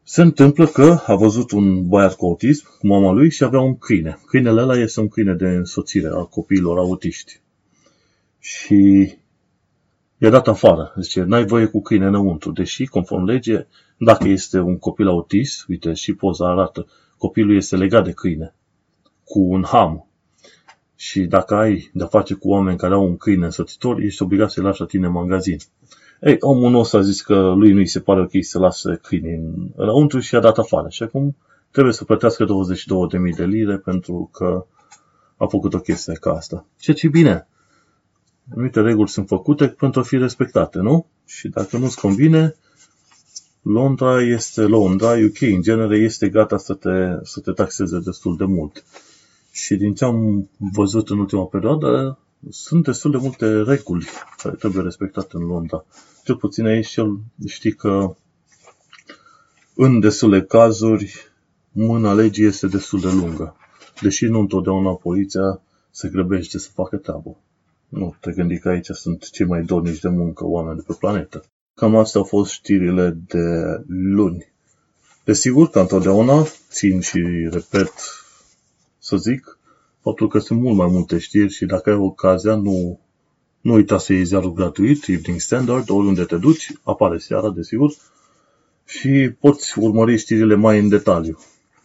se 0.09 0.21
întâmplă 0.21 0.65
că 0.65 0.99
a 1.05 1.15
văzut 1.15 1.51
un 1.51 1.87
băiat 1.87 2.15
cu 2.15 2.25
autism, 2.25 2.77
cu 2.79 2.87
mama 2.87 3.11
lui, 3.11 3.31
și 3.31 3.43
avea 3.43 3.59
un 3.59 3.77
câine. 3.77 4.19
Câinele 4.25 4.61
ăla 4.61 4.77
este 4.77 4.99
un 4.99 5.07
câine 5.07 5.33
de 5.33 5.47
însoțire 5.47 6.07
al 6.07 6.27
copiilor 6.27 6.77
autiști. 6.77 7.41
Și 8.39 9.11
i-a 10.17 10.29
dat 10.29 10.47
afară. 10.47 10.93
Zice, 10.99 11.23
n-ai 11.23 11.45
voie 11.45 11.65
cu 11.65 11.81
câine 11.81 12.05
înăuntru. 12.05 12.51
Deși, 12.51 12.85
conform 12.85 13.23
lege, 13.23 13.67
dacă 13.97 14.27
este 14.27 14.59
un 14.59 14.77
copil 14.77 15.07
autist, 15.07 15.67
uite, 15.67 15.93
și 15.93 16.13
poza 16.13 16.49
arată, 16.49 16.87
copilul 17.17 17.55
este 17.55 17.75
legat 17.75 18.03
de 18.03 18.11
câine, 18.11 18.55
cu 19.23 19.39
un 19.39 19.63
ham. 19.63 20.06
Și 20.99 21.21
dacă 21.21 21.55
ai 21.55 21.89
de-a 21.93 22.05
face 22.05 22.33
cu 22.33 22.49
oameni 22.49 22.77
care 22.77 22.93
au 22.93 23.03
un 23.03 23.17
câine 23.17 23.45
însoțitor, 23.45 23.99
ești 23.99 24.21
obligat 24.21 24.51
să-i 24.51 24.63
lași 24.63 24.79
la 24.79 24.85
tine 24.85 25.05
în 25.05 25.11
magazin. 25.11 25.57
Ei, 26.21 26.37
omul 26.39 26.71
nostru 26.71 26.97
a 26.97 27.01
zis 27.01 27.21
că 27.21 27.53
lui 27.57 27.71
nu-i 27.73 27.87
se 27.87 27.99
pare 27.99 28.21
ok 28.21 28.31
să 28.39 28.59
lase 28.59 28.99
câinii 29.03 29.71
înăuntru 29.75 30.19
și 30.19 30.35
a 30.35 30.39
dat 30.39 30.57
afară. 30.57 30.89
Și 30.89 31.03
acum 31.03 31.35
trebuie 31.71 31.93
să 31.93 32.03
plătească 32.03 32.45
22.000 32.45 33.35
de 33.35 33.45
lire 33.45 33.77
pentru 33.77 34.29
că 34.33 34.65
a 35.37 35.45
făcut 35.45 35.73
o 35.73 35.79
chestie 35.79 36.13
ca 36.13 36.31
asta. 36.31 36.65
Ceea 36.79 36.95
ce 36.95 37.07
bine. 37.07 37.47
Anumite 38.51 38.81
reguli 38.81 39.09
sunt 39.09 39.27
făcute 39.27 39.67
pentru 39.67 39.99
a 39.99 40.03
fi 40.03 40.17
respectate, 40.17 40.79
nu? 40.79 41.05
Și 41.25 41.47
dacă 41.47 41.77
nu-ți 41.77 41.99
convine, 41.99 42.55
Londra 43.61 44.21
este 44.21 44.61
Londra, 44.61 45.11
UK 45.11 45.41
în 45.41 45.61
genere 45.61 45.97
este 45.97 46.29
gata 46.29 46.57
să 46.57 46.73
te, 46.73 46.89
să 47.23 47.39
te 47.39 47.51
taxeze 47.51 47.99
destul 47.99 48.37
de 48.37 48.45
mult. 48.45 48.83
Și 49.63 49.75
din 49.75 49.93
ce 49.93 50.05
am 50.05 50.49
văzut 50.57 51.09
în 51.09 51.19
ultima 51.19 51.45
perioadă, 51.45 52.19
sunt 52.49 52.83
destul 52.83 53.11
de 53.11 53.17
multe 53.17 53.61
reguli 53.61 54.05
care 54.37 54.55
trebuie 54.55 54.83
respectate 54.83 55.37
în 55.37 55.41
Londra. 55.41 55.85
Cel 56.23 56.35
puțin 56.35 56.65
aici 56.65 56.95
el 56.95 57.19
știi 57.45 57.73
că 57.73 58.15
în 59.75 59.99
destule 59.99 60.41
cazuri 60.41 61.15
mâna 61.71 62.13
legii 62.13 62.45
este 62.45 62.67
destul 62.67 62.99
de 62.99 63.07
lungă. 63.11 63.55
Deși 64.01 64.25
nu 64.25 64.39
întotdeauna 64.39 64.91
poliția 64.91 65.61
se 65.91 66.09
grăbește 66.09 66.57
să 66.57 66.69
facă 66.73 66.97
treabă. 66.97 67.37
Nu 67.89 68.15
te 68.19 68.31
gândi 68.31 68.59
că 68.59 68.69
aici 68.69 68.89
sunt 68.91 69.29
cei 69.29 69.45
mai 69.45 69.61
dornici 69.61 69.99
de 69.99 70.09
muncă 70.09 70.45
oameni 70.45 70.77
de 70.77 70.83
pe 70.87 70.95
planetă. 70.99 71.43
Cam 71.73 71.95
astea 71.95 72.21
au 72.21 72.27
fost 72.27 72.51
știrile 72.51 73.17
de 73.27 73.37
luni. 73.87 74.51
Desigur 75.23 75.69
că 75.69 75.79
întotdeauna 75.79 76.45
țin 76.69 76.99
și 76.99 77.47
repet 77.51 77.91
să 79.07 79.17
zic 79.17 79.59
faptul 80.01 80.27
că 80.27 80.39
sunt 80.39 80.61
mult 80.61 80.75
mai 80.75 80.87
multe 80.87 81.17
știri 81.17 81.53
și 81.53 81.65
dacă 81.65 81.89
ai 81.89 81.95
ocazia, 81.95 82.55
nu, 82.55 82.99
nu 83.61 83.73
uita 83.73 83.97
să 83.97 84.13
iei 84.13 84.23
ziarul 84.23 84.53
gratuit, 84.53 85.07
Evening 85.07 85.39
Standard, 85.39 85.89
oriunde 85.89 86.23
te 86.23 86.37
duci, 86.37 86.71
apare 86.83 87.17
seara, 87.17 87.49
desigur, 87.49 87.93
și 88.85 89.31
poți 89.39 89.79
urmări 89.79 90.17
știrile 90.17 90.55
mai 90.55 90.79
în 90.79 90.89
detaliu. 90.89 91.39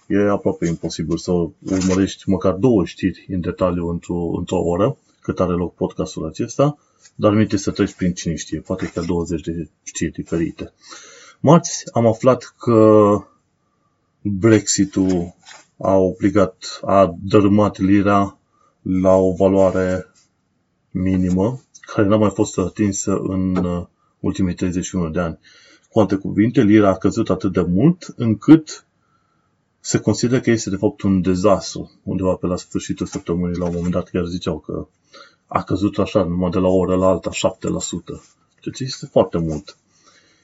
E 0.06 0.16
aproape 0.16 0.66
imposibil 0.66 1.16
să 1.16 1.30
urmărești 1.60 2.30
măcar 2.30 2.52
două 2.52 2.84
știri 2.84 3.26
în 3.28 3.40
detaliu 3.40 3.88
într-o, 3.88 4.36
într-o 4.38 4.58
oră, 4.58 4.96
cât 5.20 5.40
are 5.40 5.52
loc 5.52 5.74
podcastul 5.74 6.26
acesta, 6.26 6.78
dar 7.14 7.32
minte 7.32 7.56
să 7.56 7.70
treci 7.70 7.94
prin 7.94 8.12
cine 8.12 8.34
știe, 8.34 8.60
poate 8.60 8.90
chiar 8.94 9.04
20 9.04 9.40
de 9.40 9.68
știri 9.82 10.12
diferite. 10.12 10.72
Marți 11.40 11.84
am 11.92 12.06
aflat 12.06 12.54
că 12.58 13.16
Brexit-ul 14.20 15.34
a 15.82 15.96
obligat, 15.96 16.80
a 16.84 17.14
dărâmat 17.22 17.78
lira 17.78 18.38
la 18.82 19.14
o 19.14 19.32
valoare 19.32 20.06
minimă, 20.90 21.60
care 21.80 22.08
n-a 22.08 22.16
mai 22.16 22.30
fost 22.30 22.58
atinsă 22.58 23.16
în 23.22 23.56
uh, 23.56 23.86
ultimii 24.20 24.54
31 24.54 25.08
de 25.10 25.20
ani. 25.20 25.38
Cu 25.88 26.00
alte 26.00 26.16
cuvinte, 26.16 26.62
lira 26.62 26.88
a 26.88 26.96
căzut 26.96 27.30
atât 27.30 27.52
de 27.52 27.60
mult 27.60 28.14
încât 28.16 28.86
se 29.80 29.98
consideră 29.98 30.40
că 30.40 30.50
este 30.50 30.70
de 30.70 30.76
fapt 30.76 31.02
un 31.02 31.20
dezastru. 31.20 31.90
Undeva 32.02 32.34
pe 32.34 32.46
la 32.46 32.56
sfârșitul 32.56 33.06
săptămânii, 33.06 33.58
la 33.58 33.64
un 33.64 33.72
moment 33.74 33.92
dat, 33.92 34.08
chiar 34.08 34.24
ziceau 34.24 34.58
că 34.58 34.86
a 35.46 35.62
căzut 35.62 35.98
așa, 35.98 36.24
numai 36.24 36.50
de 36.50 36.58
la 36.58 36.68
o 36.68 36.76
oră 36.76 36.96
la 36.96 37.06
alta, 37.06 37.30
7%. 37.30 37.34
Deci 38.64 38.80
este 38.80 39.06
foarte 39.06 39.38
mult. 39.38 39.76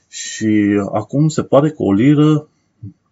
Și 0.09 0.81
acum 0.93 1.29
se 1.29 1.43
pare 1.43 1.71
că 1.71 1.83
o 1.83 1.93
liră 1.93 2.49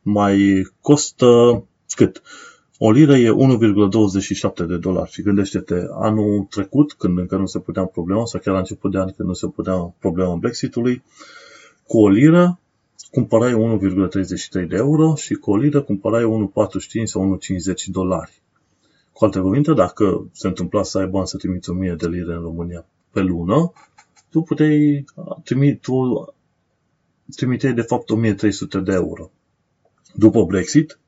mai 0.03 0.67
costă 0.81 1.63
cât? 1.97 2.23
O 2.79 2.91
liră 2.91 3.17
e 3.17 3.31
1,27 3.31 4.67
de 4.67 4.77
dolari 4.77 5.11
și 5.11 5.23
gândește-te, 5.23 5.75
anul 5.93 6.47
trecut, 6.51 6.93
când 6.93 7.19
încă 7.19 7.37
nu 7.37 7.47
se 7.47 7.59
putea 7.59 7.85
problema, 7.85 8.25
sau 8.25 8.41
chiar 8.41 8.53
la 8.53 8.61
început 8.61 8.91
de 8.91 8.99
an 8.99 9.13
când 9.13 9.29
nu 9.29 9.35
se 9.35 9.47
putea 9.47 9.95
problema 9.99 10.35
Brexitului, 10.35 11.03
cu 11.87 11.99
o 11.99 12.09
liră 12.09 12.59
cumpărai 13.11 13.79
1,33 14.63 14.69
de 14.69 14.77
euro 14.77 15.15
și 15.15 15.35
cu 15.35 15.51
o 15.51 15.57
liră 15.57 15.83
cumpărai 15.83 16.51
1,45 17.01 17.03
sau 17.05 17.39
1,50 17.73 17.85
dolari. 17.87 18.43
Cu 19.13 19.25
alte 19.25 19.39
cuvinte, 19.39 19.73
dacă 19.73 20.29
se 20.33 20.47
întâmpla 20.47 20.83
să 20.83 20.99
ai 20.99 21.07
bani 21.07 21.27
să 21.27 21.37
trimiți 21.37 21.71
1000 21.71 21.95
de 21.95 22.07
lire 22.09 22.35
în 22.35 22.41
România 22.41 22.87
pe 23.11 23.21
lună, 23.21 23.73
tu 24.31 24.41
puteai 24.41 25.05
trimite, 25.45 25.79
tu 25.83 26.25
trimiteai 27.37 27.73
de 27.73 27.81
fapt 27.81 28.11
1300 28.11 28.79
de 28.79 28.93
euro. 28.93 29.31
După 30.15 30.45
Brexit, 30.45 30.99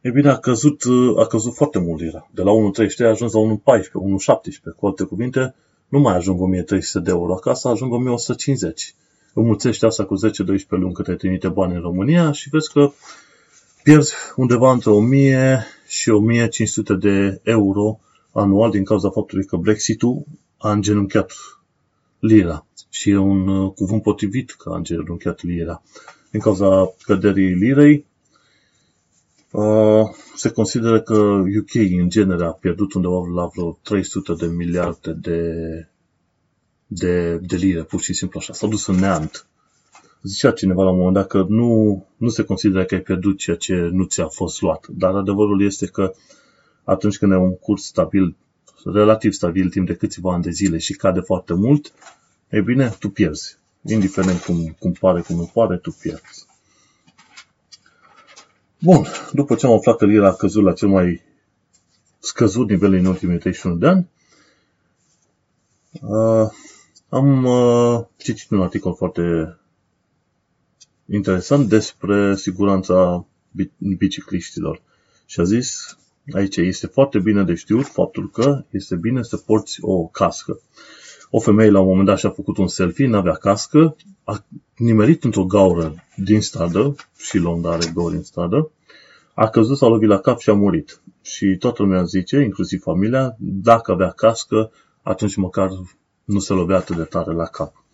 E 0.00 0.10
bine, 0.10 0.28
a 0.28 0.38
căzut, 0.38 0.82
a 1.16 1.26
căzut 1.26 1.54
foarte 1.54 1.78
mult 1.78 2.00
lira. 2.00 2.28
De 2.34 2.42
la 2.42 2.50
1,33 2.50 3.06
a 3.06 3.08
ajuns 3.08 3.32
la 3.32 3.40
1,14, 3.40 3.82
1,17. 3.82 4.76
Cu 4.76 4.86
alte 4.86 5.04
cuvinte, 5.04 5.54
nu 5.88 5.98
mai 5.98 6.16
ajung 6.16 6.40
1300 6.40 6.98
de 7.04 7.10
euro 7.10 7.34
acasă, 7.34 7.68
ajung 7.68 7.92
1150. 7.92 8.94
Înmulțește 9.34 9.86
asta 9.86 10.04
cu 10.04 10.14
10-12 10.16 10.20
luni 10.68 10.92
cât 10.92 11.08
ai 11.08 11.16
trimite 11.16 11.48
bani 11.48 11.74
în 11.74 11.80
România 11.80 12.32
și 12.32 12.48
vezi 12.48 12.72
că 12.72 12.92
pierzi 13.82 14.14
undeva 14.36 14.72
între 14.72 14.90
1000 14.90 15.66
și 15.86 16.10
1500 16.10 16.94
de 16.94 17.40
euro 17.42 18.00
anual 18.32 18.70
din 18.70 18.84
cauza 18.84 19.10
faptului 19.10 19.44
că 19.44 19.56
Brexit-ul 19.56 20.24
a 20.56 20.72
îngenunchiat 20.72 21.32
lira. 22.18 22.66
Și 22.90 23.10
e 23.10 23.16
un 23.16 23.48
uh, 23.48 23.72
cuvânt 23.72 24.02
potrivit 24.02 24.50
că 24.50 24.70
a 24.70 24.76
îngenunchiat 24.76 25.42
lira. 25.42 25.82
Din 26.30 26.40
cauza 26.40 26.94
căderii 27.02 27.54
lirei, 27.54 28.04
Uh, 29.50 30.08
se 30.34 30.50
consideră 30.50 31.00
că 31.00 31.14
UK 31.60 31.74
în 31.74 32.08
genere 32.08 32.44
a 32.44 32.50
pierdut 32.50 32.92
undeva 32.92 33.26
la 33.34 33.46
vreo 33.46 33.78
300 33.82 34.32
de 34.32 34.46
miliarde 34.46 35.12
de, 35.12 35.50
de, 36.86 37.36
de 37.36 37.56
lire, 37.56 37.82
pur 37.82 38.00
și 38.00 38.14
simplu 38.14 38.38
așa. 38.42 38.52
S-a 38.52 38.66
dus 38.66 38.86
în 38.86 38.94
neant. 38.94 39.46
Zicea 40.22 40.50
cineva 40.50 40.82
la 40.82 40.90
un 40.90 40.96
moment 40.96 41.14
dat 41.14 41.26
că 41.26 41.46
nu, 41.48 42.04
nu 42.16 42.28
se 42.28 42.42
consideră 42.42 42.84
că 42.84 42.94
ai 42.94 43.00
pierdut 43.00 43.38
ceea 43.38 43.56
ce 43.56 43.74
nu 43.74 44.04
ți-a 44.04 44.26
fost 44.26 44.60
luat. 44.60 44.86
Dar 44.88 45.14
adevărul 45.14 45.62
este 45.62 45.86
că 45.86 46.12
atunci 46.84 47.18
când 47.18 47.32
ai 47.32 47.38
un 47.38 47.56
curs 47.56 47.84
stabil, 47.84 48.36
relativ 48.84 49.32
stabil 49.32 49.68
timp 49.70 49.86
de 49.86 49.94
câțiva 49.94 50.32
ani 50.32 50.42
de 50.42 50.50
zile 50.50 50.78
și 50.78 50.96
cade 50.96 51.20
foarte 51.20 51.54
mult, 51.54 51.92
e 52.48 52.60
bine, 52.60 52.94
tu 52.98 53.08
pierzi. 53.08 53.58
Indiferent 53.82 54.40
cum, 54.40 54.76
cum 54.78 54.92
pare, 54.92 55.20
cum 55.20 55.36
nu 55.36 55.50
pare, 55.54 55.76
tu 55.76 55.96
pierzi. 56.00 56.46
Bun, 58.78 59.06
după 59.32 59.54
ce 59.54 59.66
am 59.66 59.72
aflat 59.72 59.96
că 59.96 60.06
lira 60.06 60.28
a 60.28 60.34
căzut 60.34 60.64
la 60.64 60.72
cel 60.72 60.88
mai 60.88 61.22
scăzut 62.18 62.68
nivel 62.68 62.92
în 62.92 63.04
ultimii 63.04 63.38
31 63.38 63.76
de 63.76 63.86
ani, 63.86 64.08
uh, 66.02 66.50
am 67.08 67.44
uh, 67.44 68.04
citit 68.16 68.50
un 68.50 68.60
articol 68.60 68.94
foarte 68.94 69.56
interesant 71.06 71.68
despre 71.68 72.36
siguranța 72.36 73.26
bicicliștilor. 73.78 74.82
Și 75.26 75.40
a 75.40 75.44
zis, 75.44 75.98
aici 76.32 76.56
este 76.56 76.86
foarte 76.86 77.18
bine 77.18 77.42
de 77.44 77.54
știut 77.54 77.86
faptul 77.86 78.30
că 78.30 78.64
este 78.70 78.96
bine 78.96 79.22
să 79.22 79.36
porți 79.36 79.78
o 79.80 80.06
cască. 80.06 80.60
O 81.38 81.40
femeie 81.40 81.70
la 81.70 81.80
un 81.80 81.86
moment 81.86 82.06
dat 82.06 82.18
și-a 82.18 82.30
făcut 82.30 82.56
un 82.56 82.68
selfie, 82.68 83.06
n-avea 83.06 83.32
cască, 83.32 83.96
a 84.24 84.44
nimerit 84.76 85.24
într-o 85.24 85.44
gaură 85.44 85.94
din 86.16 86.40
stradă, 86.40 86.94
și 87.18 87.38
Londra 87.38 87.72
are 87.72 87.90
gauri 87.94 88.14
în 88.14 88.22
stradă, 88.22 88.70
a 89.34 89.48
căzut, 89.48 89.76
s-a 89.76 89.86
lovit 89.86 90.08
la 90.08 90.18
cap 90.18 90.38
și 90.38 90.50
a 90.50 90.54
murit. 90.54 91.00
Și 91.22 91.56
toată 91.58 91.82
lumea 91.82 92.02
zice, 92.04 92.40
inclusiv 92.40 92.82
familia, 92.82 93.36
dacă 93.38 93.92
avea 93.92 94.10
cască, 94.10 94.70
atunci 95.02 95.36
măcar 95.36 95.70
nu 96.24 96.38
se 96.38 96.52
lovea 96.52 96.76
atât 96.76 96.96
de 96.96 97.02
tare 97.02 97.32
la 97.32 97.46
cap. 97.46 97.84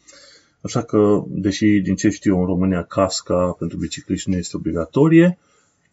Așa 0.60 0.82
că, 0.82 1.22
deși 1.26 1.66
din 1.66 1.94
ce 1.94 2.08
știu 2.08 2.38
în 2.38 2.46
România 2.46 2.82
casca 2.82 3.56
pentru 3.58 3.78
bicicliști 3.78 4.30
nu 4.30 4.36
este 4.36 4.56
obligatorie, 4.56 5.38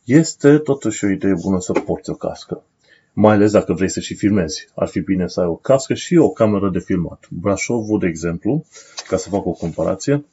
este 0.04 0.58
totuși 0.58 1.06
o 1.06 1.10
idee 1.10 1.34
bună 1.42 1.60
să 1.60 1.72
porți 1.72 2.10
o 2.10 2.14
cască. 2.14 2.64
Mai 3.22 3.34
ales 3.34 3.52
dacă 3.52 3.74
vrei 3.74 3.90
să 3.90 4.00
și 4.00 4.16
filmezi. 4.16 4.68
Ar 4.76 4.88
fi 4.88 5.00
bine 5.00 5.28
să 5.28 5.40
ai 5.40 5.48
o 5.48 5.56
cască 5.56 5.94
și 5.94 6.16
o 6.16 6.30
cameră 6.30 6.70
de 6.70 6.80
filmat. 6.80 7.28
Brașovul, 7.30 8.00
de 8.00 8.08
exemplu, 8.08 8.66
ca 9.08 9.18
să 9.18 9.30
fac 9.30 9.46
o 9.46 9.52
comparație, 9.52 10.26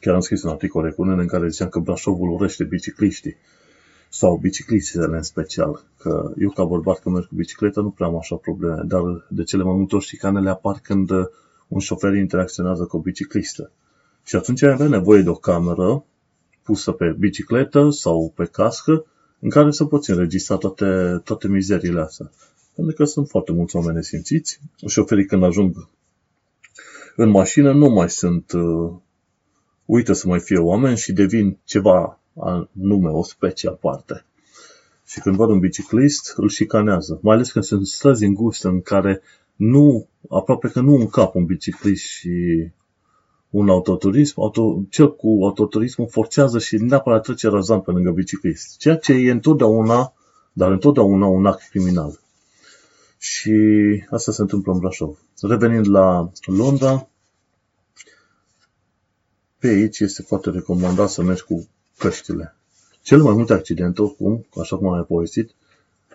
chiar 0.00 0.14
am 0.14 0.20
scris 0.20 0.42
un 0.42 0.50
articol 0.50 0.84
recunent 0.84 1.20
în 1.20 1.26
care 1.26 1.48
ziceam 1.48 1.68
că 1.68 1.78
Brașovul 1.78 2.30
urește 2.30 2.64
bicicliștii 2.64 3.36
sau 4.08 4.36
bicicliștele 4.36 5.16
în 5.16 5.22
special. 5.22 5.84
Că 5.98 6.32
eu 6.38 6.50
ca 6.50 6.64
bărbat 6.64 6.98
când 6.98 7.14
merg 7.14 7.26
cu 7.26 7.34
bicicletă 7.34 7.80
nu 7.80 7.90
prea 7.90 8.06
am 8.06 8.16
așa 8.16 8.36
probleme, 8.36 8.82
dar 8.84 9.02
de 9.28 9.42
cele 9.42 9.62
mai 9.62 9.74
multe 9.74 9.94
ori 9.94 10.04
șticanele 10.04 10.50
apar 10.50 10.80
când 10.82 11.10
un 11.68 11.78
șofer 11.78 12.14
interacționează 12.14 12.84
cu 12.84 12.96
o 12.96 13.00
biciclistă. 13.00 13.70
Și 14.24 14.36
atunci 14.36 14.62
ai 14.62 14.72
avea 14.72 14.88
nevoie 14.88 15.22
de 15.22 15.28
o 15.28 15.34
cameră 15.34 16.04
pusă 16.62 16.92
pe 16.92 17.16
bicicletă 17.18 17.90
sau 17.90 18.32
pe 18.34 18.44
cască 18.44 19.04
în 19.44 19.50
care 19.50 19.70
să 19.70 19.84
poți 19.84 20.10
înregistra 20.10 20.56
toate, 20.56 21.20
toate 21.24 21.48
mizeriile 21.48 22.00
astea. 22.00 22.30
Pentru 22.74 22.94
că 22.94 23.04
sunt 23.04 23.28
foarte 23.28 23.52
mulți 23.52 23.76
oameni 23.76 23.94
nesimțiți. 23.94 24.60
Șoferii 24.86 25.26
când 25.26 25.42
ajung 25.42 25.88
în 27.16 27.28
mașină 27.28 27.72
nu 27.72 27.88
mai 27.88 28.10
sunt, 28.10 28.52
uh, 28.52 28.92
uită 29.84 30.12
să 30.12 30.28
mai 30.28 30.40
fie 30.40 30.58
oameni 30.58 30.96
și 30.96 31.12
devin 31.12 31.58
ceva 31.64 32.20
nume, 32.72 33.08
o 33.08 33.22
specie 33.22 33.68
aparte. 33.68 34.24
Și 35.06 35.20
când 35.20 35.36
văd 35.36 35.48
un 35.48 35.58
biciclist, 35.58 36.32
îl 36.36 36.48
șicanează. 36.48 37.18
Mai 37.22 37.34
ales 37.34 37.52
când 37.52 37.64
sunt 37.64 37.86
străzi 37.86 38.24
înguste 38.24 38.68
în 38.68 38.82
care 38.82 39.20
nu, 39.56 40.08
aproape 40.28 40.68
că 40.68 40.80
nu 40.80 40.94
încap 40.94 41.34
un 41.34 41.44
biciclist 41.44 42.04
și 42.04 42.66
un 43.54 43.68
autoturism, 43.68 44.40
auto, 44.40 44.82
cel 44.90 45.16
cu 45.16 45.38
autoturismul 45.42 46.08
forțează 46.08 46.58
și 46.58 46.76
neapărat 46.76 47.22
trece 47.22 47.48
răzan 47.48 47.80
pe 47.80 47.90
lângă 47.90 48.10
biciclist. 48.10 48.76
Ceea 48.76 48.96
ce 48.96 49.12
e 49.12 49.30
întotdeauna, 49.30 50.12
dar 50.52 50.70
întotdeauna 50.70 51.26
un 51.26 51.46
act 51.46 51.68
criminal. 51.68 52.20
Și 53.18 53.52
asta 54.10 54.32
se 54.32 54.40
întâmplă 54.40 54.72
în 54.72 54.78
Brașov. 54.78 55.18
Revenind 55.40 55.88
la 55.88 56.30
Londra, 56.44 57.08
pe 59.58 59.66
aici 59.66 59.98
este 60.00 60.22
foarte 60.22 60.50
recomandat 60.50 61.08
să 61.10 61.22
mergi 61.22 61.44
cu 61.44 61.68
căștile. 61.98 62.56
Cele 63.02 63.22
mai 63.22 63.34
multe 63.34 63.52
accidente, 63.52 64.02
oricum, 64.02 64.46
așa 64.60 64.76
cum 64.76 64.86
am 64.86 64.94
mai 64.94 65.04
povestit, 65.04 65.54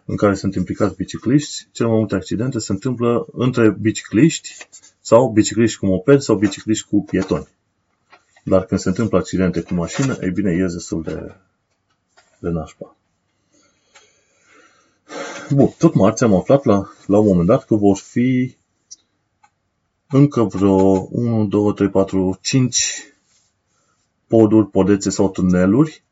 în 0.05 0.15
care 0.15 0.35
sunt 0.35 0.55
implicați 0.55 0.95
bicicliști, 0.95 1.67
cele 1.71 1.89
mai 1.89 1.97
multe 1.97 2.15
accidente 2.15 2.59
se 2.59 2.71
întâmplă 2.71 3.27
între 3.31 3.69
bicicliști 3.69 4.67
sau 5.09 5.29
bicicliști 5.29 5.77
cu 5.77 5.85
moped 5.85 6.21
sau 6.21 6.35
bicicliști 6.35 6.87
cu 6.87 7.03
pietoni. 7.03 7.47
Dar 8.43 8.65
când 8.65 8.79
se 8.79 8.87
întâmplă 8.87 9.17
accidente 9.17 9.61
cu 9.61 9.73
mașină, 9.73 10.17
ei 10.21 10.31
bine, 10.31 10.51
e 10.51 10.61
destul 10.61 11.01
de, 11.03 11.35
de 12.39 12.49
nașpa. 12.49 12.95
Bun, 15.49 15.73
tot 15.77 15.93
marți 15.93 16.23
am 16.23 16.33
aflat 16.33 16.63
la, 16.65 16.89
la 17.05 17.17
un 17.17 17.25
moment 17.25 17.47
dat 17.47 17.65
că 17.65 17.75
vor 17.75 17.97
fi 17.97 18.55
încă 20.09 20.43
vreo 20.43 21.07
1, 21.11 21.45
2, 21.45 21.73
3, 21.73 21.89
4, 21.89 22.37
5 22.41 23.13
poduri, 24.27 24.67
podețe 24.67 25.09
sau 25.09 25.29
tuneluri 25.29 26.03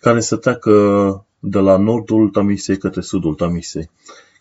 care 0.00 0.20
să 0.20 0.36
treacă 0.36 0.72
de 1.38 1.58
la 1.58 1.76
nordul 1.76 2.28
Tamisei 2.28 2.78
către 2.78 3.00
sudul 3.00 3.34
Tamisei. 3.34 3.90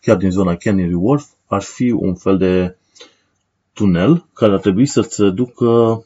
Chiar 0.02 0.18
din 0.18 0.32
zona 0.32 0.56
Canary 0.56 0.94
Wharf 0.94 1.28
ar 1.46 1.62
fi 1.62 1.92
un 1.92 2.16
fel 2.16 2.38
de 2.38 2.77
tunel 3.78 4.26
care 4.34 4.54
ar 4.54 4.60
trebui 4.60 4.86
să 4.86 5.02
se 5.02 5.30
ducă 5.30 6.04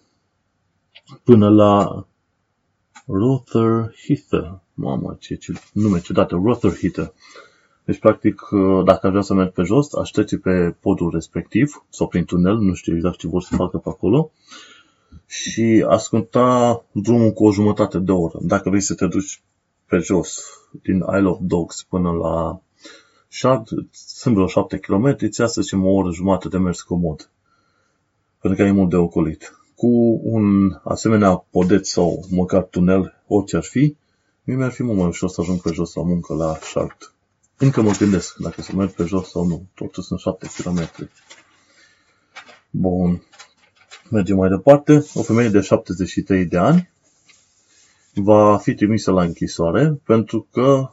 până 1.23 1.49
la 1.49 2.05
Rotherhithe. 3.05 4.61
Mamă, 4.73 5.17
ce, 5.19 5.35
ce 5.35 5.53
nume 5.73 5.99
ciudate, 5.99 6.35
Rotherhithe. 6.43 7.13
Deci, 7.85 7.99
practic, 7.99 8.41
dacă 8.85 9.05
aș 9.05 9.11
vrea 9.11 9.21
să 9.21 9.33
merg 9.33 9.51
pe 9.51 9.63
jos, 9.63 9.93
aș 9.93 10.09
trece 10.09 10.37
pe 10.37 10.75
podul 10.79 11.09
respectiv 11.13 11.85
sau 11.89 12.07
prin 12.07 12.25
tunel, 12.25 12.57
nu 12.57 12.73
știu 12.73 12.95
exact 12.95 13.17
ce 13.17 13.27
vor 13.27 13.41
să 13.41 13.55
facă 13.55 13.77
pe 13.77 13.89
acolo, 13.89 14.31
și 15.25 15.85
asculta 15.87 16.83
drumul 16.91 17.31
cu 17.31 17.45
o 17.45 17.51
jumătate 17.51 17.97
de 17.99 18.11
oră. 18.11 18.39
Dacă 18.41 18.69
vrei 18.69 18.81
să 18.81 18.93
te 18.93 19.07
duci 19.07 19.41
pe 19.85 19.97
jos, 19.97 20.43
din 20.83 20.95
Isle 20.95 21.27
of 21.27 21.37
Dogs 21.41 21.83
până 21.83 22.11
la 22.11 22.61
Shard, 23.27 23.67
sunt 23.91 24.33
vreo 24.33 24.47
7 24.47 24.77
km, 24.77 25.15
ți 25.15 25.43
să 25.45 25.61
zicem 25.61 25.85
o 25.85 25.89
oră 25.89 26.11
jumătate 26.11 26.47
de 26.47 26.57
mers 26.57 26.81
comod. 26.81 27.29
Pentru 28.41 28.61
că 28.61 28.67
e 28.67 28.71
mult 28.71 28.89
de 28.89 28.95
ocolit. 28.95 29.59
Cu 29.75 30.19
un 30.23 30.79
asemenea 30.83 31.35
podeț 31.35 31.89
sau 31.89 32.25
măcar 32.29 32.63
tunel, 32.63 33.23
orice 33.27 33.55
ar 33.55 33.63
fi, 33.63 33.95
mie 34.43 34.55
mi-ar 34.55 34.71
fi 34.71 34.83
mult 34.83 34.97
mai 34.97 35.07
ușor 35.07 35.29
să 35.29 35.41
ajung 35.41 35.61
pe 35.61 35.71
jos 35.73 35.93
la 35.93 36.03
muncă 36.03 36.33
la 36.33 36.57
Shard. 36.61 37.13
Încă 37.57 37.81
mă 37.81 37.91
gândesc 37.97 38.35
dacă 38.37 38.61
să 38.61 38.71
merg 38.75 38.91
pe 38.91 39.03
jos 39.03 39.29
sau 39.29 39.45
nu. 39.45 39.65
Totuși 39.75 40.07
sunt 40.07 40.19
7 40.19 40.47
km. 40.57 41.09
Bun. 42.69 43.23
Mergem 44.09 44.37
mai 44.37 44.49
departe. 44.49 45.05
O 45.13 45.21
femeie 45.21 45.49
de 45.49 45.59
73 45.59 46.45
de 46.45 46.57
ani 46.57 46.91
va 48.13 48.57
fi 48.57 48.73
trimisă 48.73 49.11
la 49.11 49.23
închisoare 49.23 50.01
pentru 50.03 50.47
că 50.51 50.89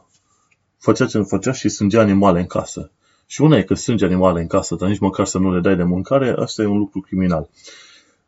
făcea 0.77 1.05
ce 1.05 1.17
nu 1.17 1.23
făcea 1.23 1.51
și 1.51 1.69
sângea 1.69 2.01
animale 2.01 2.39
în 2.39 2.47
casă. 2.47 2.91
Și 3.31 3.41
una 3.41 3.57
e 3.57 3.63
că 3.63 3.73
sânge 3.73 4.05
animale 4.05 4.41
în 4.41 4.47
casă, 4.47 4.75
dar 4.75 4.89
nici 4.89 4.99
măcar 4.99 5.25
să 5.25 5.37
nu 5.37 5.53
le 5.53 5.59
dai 5.59 5.75
de 5.75 5.83
mâncare, 5.83 6.33
asta 6.37 6.61
e 6.61 6.65
un 6.65 6.77
lucru 6.77 6.99
criminal. 6.99 7.49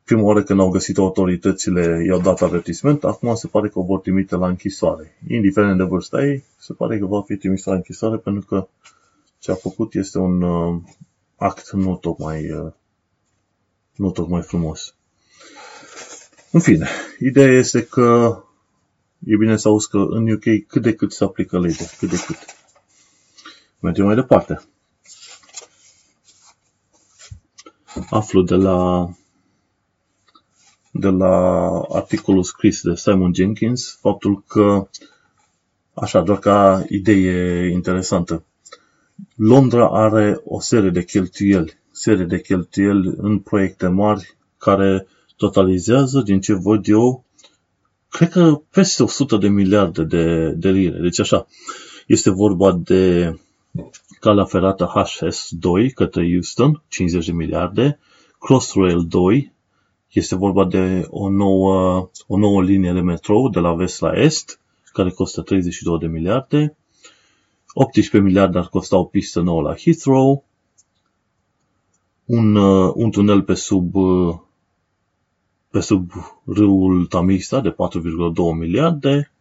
Prima 0.04 0.22
oară 0.22 0.44
când 0.44 0.60
au 0.60 0.70
găsit 0.70 0.98
autoritățile, 0.98 2.04
i-au 2.08 2.20
dat 2.20 2.42
avertisment, 2.42 3.04
acum 3.04 3.36
se 3.36 3.48
pare 3.48 3.70
că 3.70 3.80
o 3.80 3.84
vor 3.84 4.00
trimite 4.00 4.36
la 4.36 4.48
închisoare. 4.48 5.18
Indiferent 5.28 5.78
de 5.78 5.84
vârsta 5.84 6.26
ei, 6.26 6.44
se 6.58 6.74
pare 6.74 7.00
că 7.00 7.06
va 7.06 7.22
fi 7.22 7.36
trimisă 7.36 7.70
la 7.70 7.76
închisoare 7.76 8.18
pentru 8.18 8.46
că 8.46 8.68
ce 9.40 9.52
a 9.52 9.56
făcut 9.56 9.94
este 9.94 10.18
un 10.18 10.42
uh, 10.42 10.82
act 11.36 11.72
nu 11.72 11.96
tocmai, 11.96 12.52
uh, 12.52 12.72
nu 13.96 14.12
tocmai 14.12 14.42
frumos. 14.42 14.96
În 16.52 16.60
fine, 16.60 16.88
ideea 17.20 17.52
este 17.58 17.84
că 17.84 18.42
e 19.20 19.36
bine 19.36 19.58
să 19.58 19.68
auzi 19.68 19.90
că 19.90 19.98
în 19.98 20.32
UK 20.32 20.68
cât 20.68 20.82
de 20.82 20.94
cât 20.94 21.12
se 21.12 21.24
aplică 21.24 21.60
legea, 21.60 21.86
cât 21.98 22.10
de 22.10 22.18
cât. 22.26 22.38
Mergem 23.80 24.06
mai 24.06 24.16
departe. 24.16 24.62
Aflu 28.12 28.42
de 28.42 28.56
la 28.56 29.10
de 30.92 31.10
la 31.10 31.70
articolul 31.90 32.44
scris 32.44 32.82
de 32.82 32.96
Simon 32.96 33.34
Jenkins 33.34 33.98
faptul 34.02 34.44
că, 34.48 34.88
așa, 35.94 36.22
doar 36.22 36.40
ca 36.40 36.86
idee 36.90 37.70
interesantă, 37.70 38.44
Londra 39.36 39.88
are 39.88 40.42
o 40.46 40.60
serie 40.60 40.90
de 40.90 41.04
cheltuieli, 41.04 41.80
serie 41.92 42.26
de 42.26 42.42
cheltuieli 42.42 43.14
în 43.18 43.40
proiecte 43.40 43.88
mari 43.88 44.38
care 44.58 45.08
totalizează, 45.38 46.22
din 46.22 46.42
ce 46.42 46.54
văd 46.54 46.88
eu, 46.88 47.24
cred 48.10 48.30
că 48.30 48.62
peste 48.70 49.04
100 49.04 49.38
de 49.38 49.48
miliarde 49.48 50.04
de, 50.04 50.52
de 50.52 50.70
lire. 50.70 51.00
Deci 51.00 51.20
așa, 51.20 51.48
este 52.08 52.30
vorba 52.30 52.72
de 52.84 53.34
calea 54.22 54.46
ferată 54.46 54.92
HS2 54.96 55.94
către 55.94 56.32
Houston, 56.32 56.84
50 56.88 57.26
de 57.26 57.32
miliarde, 57.32 58.00
Crossrail 58.40 59.06
2, 59.08 59.54
este 60.12 60.36
vorba 60.36 60.66
de 60.66 61.08
o 61.10 61.30
nouă, 61.30 62.10
o 62.28 62.38
nouă 62.38 62.64
linie 62.64 62.92
de 62.92 63.00
metrou 63.00 63.50
de 63.50 63.60
la 63.60 63.74
vest 63.74 64.02
la 64.02 64.12
est, 64.14 64.60
care 64.94 65.10
costă 65.10 65.42
32 65.42 66.00
de 66.00 66.08
miliarde, 66.08 66.76
18 67.74 68.20
miliarde 68.20 68.58
ar 68.58 68.68
costa 68.68 68.98
o 68.98 69.04
pistă 69.04 69.42
nouă 69.42 69.62
la 69.62 69.76
Heathrow, 69.76 70.44
un, 72.26 72.56
un 72.94 73.12
tunel 73.12 73.42
pe 73.42 73.54
sub 73.54 73.94
pe 75.70 75.80
sub 75.80 76.12
râul 76.46 77.06
Tamisa 77.06 77.60
de 77.60 77.70
4,2 77.70 77.76
miliarde, 78.58 79.32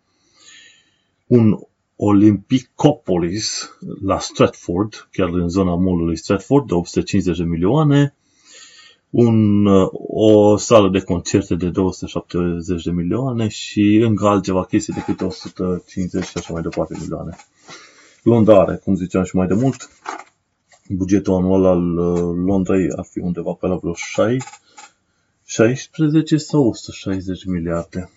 un 1.27 1.59
Olympicopolis 2.03 3.79
la 4.03 4.19
Stratford, 4.19 5.09
chiar 5.13 5.29
în 5.29 5.49
zona 5.49 5.75
mallului 5.75 6.17
Stratford, 6.17 6.67
de 6.67 6.75
850 6.75 7.39
de 7.39 7.45
milioane, 7.45 8.15
un, 9.11 9.67
o 9.93 10.57
sală 10.57 10.91
de 10.91 11.01
concerte 11.01 11.55
de 11.55 11.69
270 11.69 12.83
de 12.83 12.91
milioane 12.91 13.49
și 13.49 14.01
încă 14.03 14.27
altceva 14.27 14.65
chestii 14.65 14.93
de 14.93 15.03
câte 15.03 15.25
150 15.25 16.25
și 16.25 16.33
așa 16.35 16.53
mai 16.53 16.63
departe 16.63 16.97
milioane. 17.01 17.37
Londra 18.23 18.61
are, 18.61 18.77
cum 18.77 18.95
ziceam 18.95 19.25
și 19.25 19.37
mai 19.37 19.47
de 19.47 19.55
mult, 19.55 19.89
bugetul 20.89 21.35
anual 21.35 21.65
al 21.65 21.97
uh, 21.97 22.37
Londrei 22.47 22.89
ar 22.97 23.05
fi 23.11 23.19
undeva 23.19 23.53
pe 23.53 23.67
la 23.67 23.77
vreo 23.77 23.95
6, 23.95 24.37
16 25.45 26.37
sau 26.37 26.69
160 26.69 27.45
miliarde. 27.45 28.11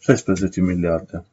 16 0.00 0.60
miliarde. 0.60 1.24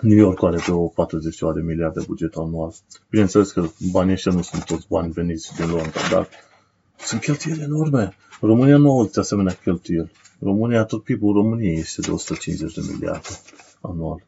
New 0.00 0.16
York 0.16 0.42
are 0.42 0.60
pe 0.64 0.72
o 0.72 0.86
40 0.86 1.38
de 1.54 1.60
miliarde 1.60 2.00
buget 2.06 2.34
anual. 2.34 2.74
Bineînțeles 3.10 3.50
că 3.50 3.68
banii 3.90 4.12
ăștia 4.12 4.32
nu 4.32 4.42
sunt 4.42 4.64
toți 4.64 4.86
bani 4.88 5.12
veniți 5.12 5.54
din 5.56 5.68
Londra, 5.68 6.00
dar 6.10 6.28
sunt 6.98 7.20
cheltuieli 7.20 7.62
enorme. 7.62 8.16
România 8.40 8.76
nu 8.76 8.90
au 8.90 9.10
asemenea 9.14 9.58
cheltuieli. 9.62 10.10
România, 10.40 10.84
tot 10.84 11.02
PIB-ul 11.02 11.32
României 11.32 11.78
este 11.78 12.00
de 12.00 12.10
150 12.10 12.74
de 12.74 12.80
miliarde 12.92 13.28
anual. 13.80 14.26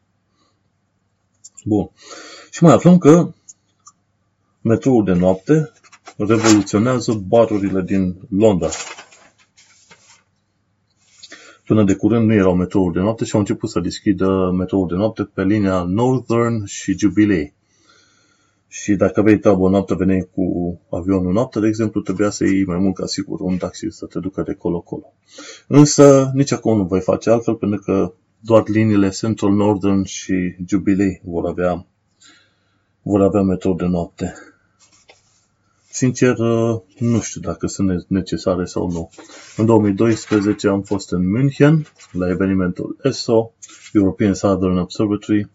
Bun. 1.65 1.89
Și 2.51 2.63
mai 2.63 2.73
aflăm 2.73 2.97
că 2.97 3.33
metroul 4.61 5.03
de 5.03 5.13
noapte 5.13 5.71
revoluționează 6.17 7.13
barurile 7.13 7.81
din 7.81 8.15
Londra. 8.29 8.69
Până 11.69 11.83
de 11.83 11.95
curând 11.95 12.25
nu 12.25 12.33
erau 12.33 12.55
metrouri 12.55 12.93
de 12.93 12.99
noapte 12.99 13.25
și 13.25 13.33
au 13.33 13.39
început 13.39 13.69
să 13.69 13.79
deschidă 13.79 14.51
metrouri 14.57 14.89
de 14.89 14.95
noapte 14.95 15.23
pe 15.23 15.43
linia 15.43 15.83
Northern 15.83 16.65
și 16.65 16.97
Jubilee. 16.97 17.53
Și 18.67 18.95
dacă 18.95 19.19
aveai 19.19 19.37
treabă 19.37 19.69
noapte, 19.69 19.95
veneai 19.95 20.29
cu 20.33 20.79
avionul 20.89 21.31
noapte, 21.31 21.59
de 21.59 21.67
exemplu, 21.67 22.01
trebuia 22.01 22.29
să 22.29 22.43
iei 22.45 22.65
mai 22.65 22.77
mult 22.77 22.95
ca 22.95 23.05
sigur 23.05 23.39
un 23.39 23.57
taxi 23.57 23.85
să 23.89 24.05
te 24.05 24.19
ducă 24.19 24.41
de 24.41 24.53
colo-colo. 24.53 25.13
Însă, 25.67 26.31
nici 26.33 26.51
acum 26.51 26.77
nu 26.77 26.83
voi 26.83 27.01
face 27.01 27.29
altfel, 27.29 27.55
pentru 27.55 27.79
că 27.79 28.13
doar 28.39 28.63
liniile 28.67 29.09
Central 29.09 29.51
Northern 29.51 30.03
și 30.03 30.55
Jubilee 30.67 31.21
vor 31.23 31.45
avea, 31.45 31.85
vor 33.01 33.21
avea 33.21 33.41
metrou 33.41 33.73
de 33.73 33.85
noapte. 33.85 34.33
Sincer, 35.99 36.37
nu 36.97 37.21
știu 37.21 37.41
dacă 37.41 37.67
sunt 37.67 38.05
necesare 38.07 38.65
sau 38.65 38.91
nu. 38.91 39.09
În 39.55 39.65
2012 39.65 40.67
am 40.67 40.81
fost 40.81 41.11
în 41.11 41.29
München 41.29 41.85
la 42.11 42.29
evenimentul 42.29 42.97
ESO, 43.03 43.53
European 43.93 44.33
Southern 44.33 44.77
Observatory, 44.77 45.49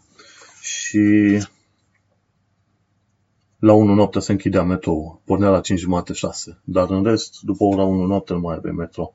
și 0.60 0.98
la 3.58 3.72
1 3.72 3.94
noapte 3.94 4.18
se 4.18 4.32
închidea 4.32 4.62
metrou. 4.62 5.22
Pornea 5.24 5.48
la 5.48 5.60
5 5.60 5.78
jumate 5.78 6.12
6. 6.12 6.60
Dar 6.64 6.90
în 6.90 7.04
rest, 7.04 7.40
după 7.40 7.64
ora 7.64 7.82
1 7.82 8.06
noapte 8.06 8.32
nu 8.32 8.38
mai 8.38 8.56
aveai 8.56 8.74
metrou. 8.74 9.14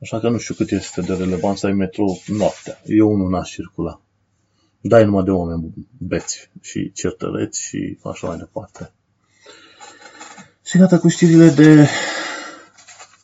Așa 0.00 0.20
că 0.20 0.28
nu 0.28 0.38
știu 0.38 0.54
cât 0.54 0.70
este 0.70 1.00
de 1.00 1.14
relevant 1.14 1.56
să 1.56 1.66
ai 1.66 1.72
metrou 1.72 2.22
noaptea. 2.26 2.80
Eu 2.84 3.12
unul 3.12 3.30
n-aș 3.30 3.50
circula. 3.50 4.00
Dai 4.80 5.04
numai 5.04 5.24
de 5.24 5.30
oameni 5.30 5.72
beți 5.98 6.50
și 6.60 6.92
certăreți 6.92 7.62
și 7.62 7.98
așa 8.02 8.26
mai 8.26 8.36
departe. 8.36 8.92
Și 10.66 10.78
gata 10.78 10.98
cu 10.98 11.08
știrile 11.08 11.48
de 11.48 11.88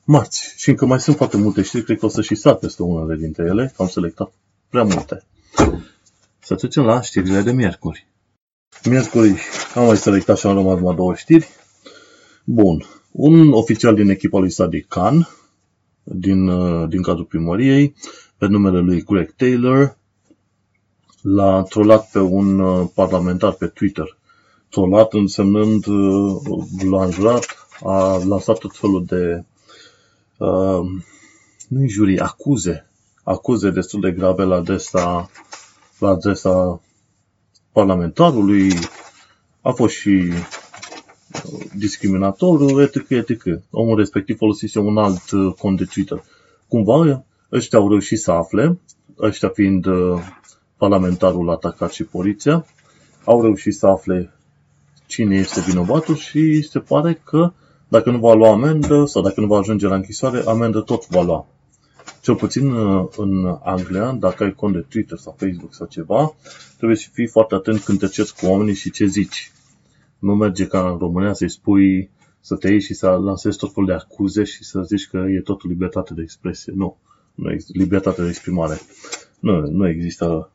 marți. 0.05 0.55
Și 0.57 0.69
încă 0.69 0.87
mai 0.87 1.01
sunt 1.01 1.17
foarte 1.17 1.37
multe 1.37 1.63
știri, 1.63 1.85
cred 1.85 1.99
că 1.99 2.07
o 2.07 2.09
să 2.09 2.23
și 2.23 2.35
sar 2.35 2.55
peste 2.55 2.83
unele 2.83 3.17
dintre 3.17 3.45
ele, 3.45 3.73
că 3.77 3.83
am 3.83 3.89
selectat 3.89 4.33
prea 4.69 4.83
multe. 4.83 5.25
Să 6.39 6.55
trecem 6.55 6.85
la 6.85 7.01
știrile 7.01 7.41
de 7.41 7.53
miercuri. 7.53 8.07
Miercuri 8.85 9.41
am 9.75 9.87
mai 9.87 9.97
selectat 9.97 10.39
și 10.39 10.47
am 10.47 10.55
rămas 10.55 10.79
numai 10.79 10.95
două 10.95 11.15
știri. 11.15 11.49
Bun. 12.45 12.85
Un 13.11 13.53
oficial 13.53 13.95
din 13.95 14.11
echipa 14.11 14.39
lui 14.39 14.53
Sadiq 14.53 14.87
Khan, 14.89 15.29
din, 16.03 16.49
uh, 16.49 16.89
din 16.89 17.03
cadrul 17.03 17.25
primăriei, 17.25 17.95
pe 18.39 18.47
numele 18.47 18.79
lui 18.79 19.03
Greg 19.03 19.35
Taylor, 19.37 19.97
l-a 21.23 21.63
trolat 21.63 22.11
pe 22.11 22.19
un 22.19 22.59
uh, 22.59 22.89
parlamentar 22.95 23.53
pe 23.53 23.67
Twitter. 23.67 24.19
Trolat 24.71 25.13
însemnând, 25.13 25.87
uh, 25.87 26.41
l-a 26.91 27.05
înjurat, 27.05 27.47
a 27.81 28.23
lansat 28.25 28.59
tot 28.59 28.77
felul 28.77 29.05
de, 29.05 29.45
uh, 30.37 30.87
nu 31.69 31.87
jurii, 31.87 32.19
acuze, 32.19 32.91
acuze 33.23 33.71
destul 33.71 34.01
de 34.01 34.11
grave 34.11 34.43
la 34.43 34.55
adresa, 34.55 35.31
la 35.99 36.09
adresa 36.09 36.81
parlamentarului, 37.73 38.73
a 39.61 39.71
fost 39.71 39.95
și 39.95 40.33
discriminator, 41.77 42.81
etc., 42.81 43.11
etc. 43.11 43.43
Omul 43.71 43.97
respectiv 43.97 44.37
folosise 44.37 44.79
un 44.79 44.99
alt 44.99 45.31
uh, 45.31 45.55
cont 45.59 45.79
de 45.79 45.85
Twitter. 45.85 46.25
Cumva, 46.69 47.25
ăștia 47.53 47.79
au 47.79 47.89
reușit 47.89 48.19
să 48.19 48.31
afle, 48.31 48.79
ăștia 49.19 49.49
fiind 49.49 49.87
uh, 49.87 50.21
parlamentarul 50.77 51.51
atacat 51.51 51.93
și 51.93 52.05
poliția, 52.05 52.67
au 53.25 53.43
reușit 53.43 53.75
să 53.75 53.87
afle 53.87 54.33
cine 55.11 55.37
este 55.37 55.61
vinovatul 55.61 56.17
și 56.17 56.63
se 56.63 56.79
pare 56.79 57.21
că 57.25 57.53
dacă 57.89 58.11
nu 58.11 58.19
va 58.19 58.35
lua 58.35 58.51
amendă 58.51 59.05
sau 59.05 59.23
dacă 59.23 59.41
nu 59.41 59.47
va 59.47 59.59
ajunge 59.59 59.87
la 59.87 59.95
închisoare, 59.95 60.43
amendă 60.47 60.81
tot 60.81 61.07
va 61.09 61.23
lua. 61.23 61.47
Cel 62.23 62.35
puțin 62.35 62.71
uh, 62.71 63.09
în 63.17 63.59
Anglia, 63.65 64.13
dacă 64.13 64.45
ai 64.45 64.55
cont 64.55 64.75
de 64.75 64.85
Twitter 64.89 65.19
sau 65.19 65.37
Facebook 65.39 65.75
sau 65.75 65.87
ceva, 65.87 66.35
trebuie 66.77 66.97
să 66.97 67.09
fii 67.13 67.27
foarte 67.27 67.55
atent 67.55 67.81
când 67.81 67.99
te 67.99 68.07
ceri 68.07 68.35
cu 68.41 68.47
oamenii 68.47 68.75
și 68.75 68.91
ce 68.91 69.05
zici. 69.05 69.53
Nu 70.19 70.35
merge 70.35 70.67
ca 70.67 70.91
în 70.91 70.99
România 70.99 71.33
să-i 71.33 71.51
spui 71.51 72.11
să 72.41 72.57
te 72.57 72.69
iei 72.69 72.81
și 72.81 72.95
să 72.95 73.09
lansezi 73.09 73.59
tot 73.59 73.73
felul 73.73 73.89
de 73.89 73.95
acuze 73.95 74.45
și 74.45 74.65
să 74.65 74.83
zici 74.83 75.09
că 75.09 75.17
e 75.17 75.41
totul 75.41 75.71
libertate 75.71 76.15
de 76.15 76.23
expresie. 76.23 76.73
Nu. 76.77 76.97
Nu 77.35 77.53
există 77.53 77.73
libertate 77.79 78.23
de 78.23 78.29
exprimare. 78.29 78.81
Nu, 79.41 79.61
nu 79.61 79.89
există 79.89 80.53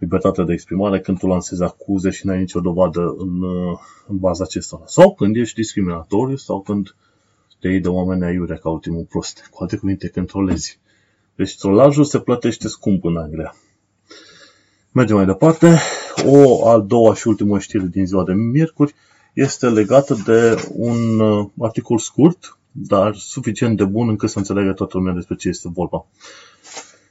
libertate 0.00 0.42
de 0.42 0.52
exprimare 0.52 1.00
când 1.00 1.18
tu 1.18 1.26
lansezi 1.26 1.62
acuze 1.62 2.10
și 2.10 2.26
n-ai 2.26 2.38
nicio 2.38 2.60
dovadă 2.60 3.14
în, 3.18 3.42
în 4.06 4.18
baza 4.18 4.44
acestora. 4.44 4.82
Sau 4.86 5.14
când 5.14 5.36
ești 5.36 5.54
discriminatoriu 5.54 6.36
sau 6.36 6.60
când 6.60 6.94
te 7.60 7.68
iei 7.68 7.80
de 7.80 7.88
oameni 7.88 8.24
aiurea 8.24 8.56
ca 8.56 8.70
ultimul 8.70 9.06
prost. 9.08 9.48
Cu 9.50 9.62
alte 9.62 9.76
cuvinte, 9.76 10.08
când 10.08 10.26
trolezi. 10.26 10.80
Deci 11.34 11.56
trolajul 11.56 12.04
se 12.04 12.20
plătește 12.20 12.68
scump 12.68 13.04
în 13.04 13.16
Anglia. 13.16 13.54
Mergem 14.92 15.16
mai 15.16 15.26
departe. 15.26 15.78
O 16.26 16.68
a 16.68 16.78
doua 16.78 17.14
și 17.14 17.28
ultimă 17.28 17.58
știre 17.58 17.86
din 17.86 18.06
ziua 18.06 18.24
de 18.24 18.32
miercuri 18.32 18.94
este 19.34 19.68
legată 19.68 20.14
de 20.24 20.68
un 20.72 21.20
uh, 21.20 21.46
articol 21.58 21.98
scurt, 21.98 22.58
dar 22.70 23.14
suficient 23.14 23.76
de 23.76 23.84
bun 23.84 24.08
încât 24.08 24.30
să 24.30 24.38
înțeleagă 24.38 24.72
toată 24.72 24.96
lumea 24.96 25.12
despre 25.12 25.34
ce 25.34 25.48
este 25.48 25.68
vorba. 25.72 26.06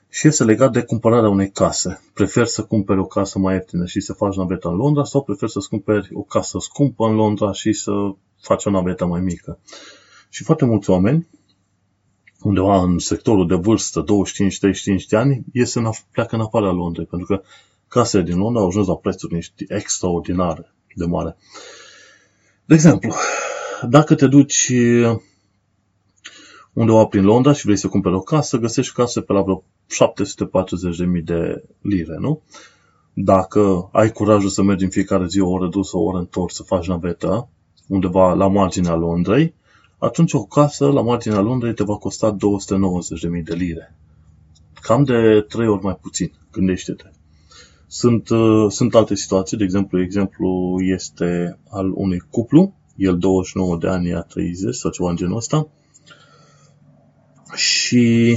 Și 0.10 0.28
este 0.28 0.44
legat 0.44 0.72
de 0.72 0.82
cumpărarea 0.82 1.30
unei 1.30 1.52
case. 1.52 2.02
Prefer 2.14 2.46
să 2.46 2.64
cumperi 2.64 3.00
o 3.00 3.06
casă 3.06 3.40
mai 3.40 3.54
ieftină 3.54 3.86
și 3.86 4.00
să 4.00 4.14
faci 4.14 4.36
naveta 4.36 4.70
în 4.70 4.76
Londra 4.76 5.04
sau 5.04 5.24
prefer 5.24 5.50
să 5.50 5.66
cumperi 5.70 6.10
o 6.14 6.22
casă 6.22 6.58
scumpă 6.60 7.06
în 7.06 7.16
Londra 7.16 7.52
și 7.52 7.74
să 7.74 7.92
faci 8.42 8.66
o 8.66 8.70
navetă 8.70 9.06
mai 9.06 9.22
mică. 9.22 9.60
Și 10.30 10.44
foarte 10.44 10.66
mulți 10.66 10.90
oameni, 10.90 11.28
undeva 12.42 12.82
în 12.82 13.00
sectorul 13.00 13.48
de 13.48 13.56
vârstă, 13.56 14.04
25-35 14.04 14.06
de 15.10 15.18
ani, 15.18 15.44
ies 15.54 15.74
în, 15.74 15.90
pleacă 16.12 16.36
în 16.36 16.42
afara 16.42 16.72
Londrei, 16.72 17.06
pentru 17.06 17.28
că 17.28 17.42
casele 17.88 18.24
din 18.24 18.38
Londra 18.38 18.62
au 18.62 18.68
ajuns 18.68 18.88
la 18.88 18.96
prețuri 18.96 19.54
extraordinare 19.68 20.74
de 20.96 21.06
mare. 21.06 21.38
De 22.66 22.74
exemplu, 22.74 23.14
dacă 23.90 24.16
te 24.16 24.28
duci 24.28 24.72
undeva 26.74 27.06
prin 27.06 27.24
Londra 27.24 27.54
și 27.54 27.66
vrei 27.66 27.78
să 27.78 27.88
cumperi 27.88 28.16
o 28.16 28.20
casă, 28.20 28.58
găsești 28.58 28.94
case 28.94 29.22
pe 29.22 29.34
la 29.34 29.42
vreo 29.42 29.64
740.000 29.90 31.24
de 31.24 31.64
lire, 31.82 32.18
nu? 32.20 32.42
Dacă 33.14 33.90
ai 33.92 34.12
curajul 34.12 34.50
să 34.50 34.62
mergi 34.62 34.84
în 34.84 34.90
fiecare 34.90 35.26
zi 35.28 35.40
o 35.40 35.50
oră 35.50 35.68
dus, 35.68 35.92
o 35.92 36.00
oră 36.00 36.18
întors, 36.18 36.56
să 36.56 36.64
faci 36.64 36.88
navetă 36.88 37.50
undeva 37.88 38.34
la 38.34 38.48
marginea 38.48 38.96
Londrei, 38.96 39.54
atunci 39.98 40.34
o 40.34 40.44
casă 40.44 40.88
la 40.92 41.02
marginea 41.02 41.40
Londrei 41.40 41.74
te 41.74 41.84
va 41.84 41.96
costa 41.96 42.36
290.000 42.36 43.44
de 43.44 43.54
lire. 43.54 43.96
Cam 44.82 45.04
de 45.04 45.46
trei 45.48 45.68
ori 45.68 45.84
mai 45.84 45.98
puțin, 46.02 46.32
gândește-te. 46.52 47.12
Sunt, 47.88 48.30
uh, 48.30 48.72
sunt 48.72 48.96
alte 48.96 49.16
situații, 49.16 49.58
de 49.58 49.64
exemplu, 49.64 50.02
exemplu 50.02 50.78
este 50.82 51.60
al 51.70 51.92
unui 51.96 52.24
cuplu, 52.30 52.74
el 52.96 53.18
29 53.18 53.78
de 53.78 53.88
ani, 53.88 54.10
ea 54.10 54.22
30 54.22 54.76
sau 54.76 54.92
ceva 54.92 55.10
în 55.10 55.16
genul 55.16 55.38
ăsta, 55.38 55.68
și 57.56 58.36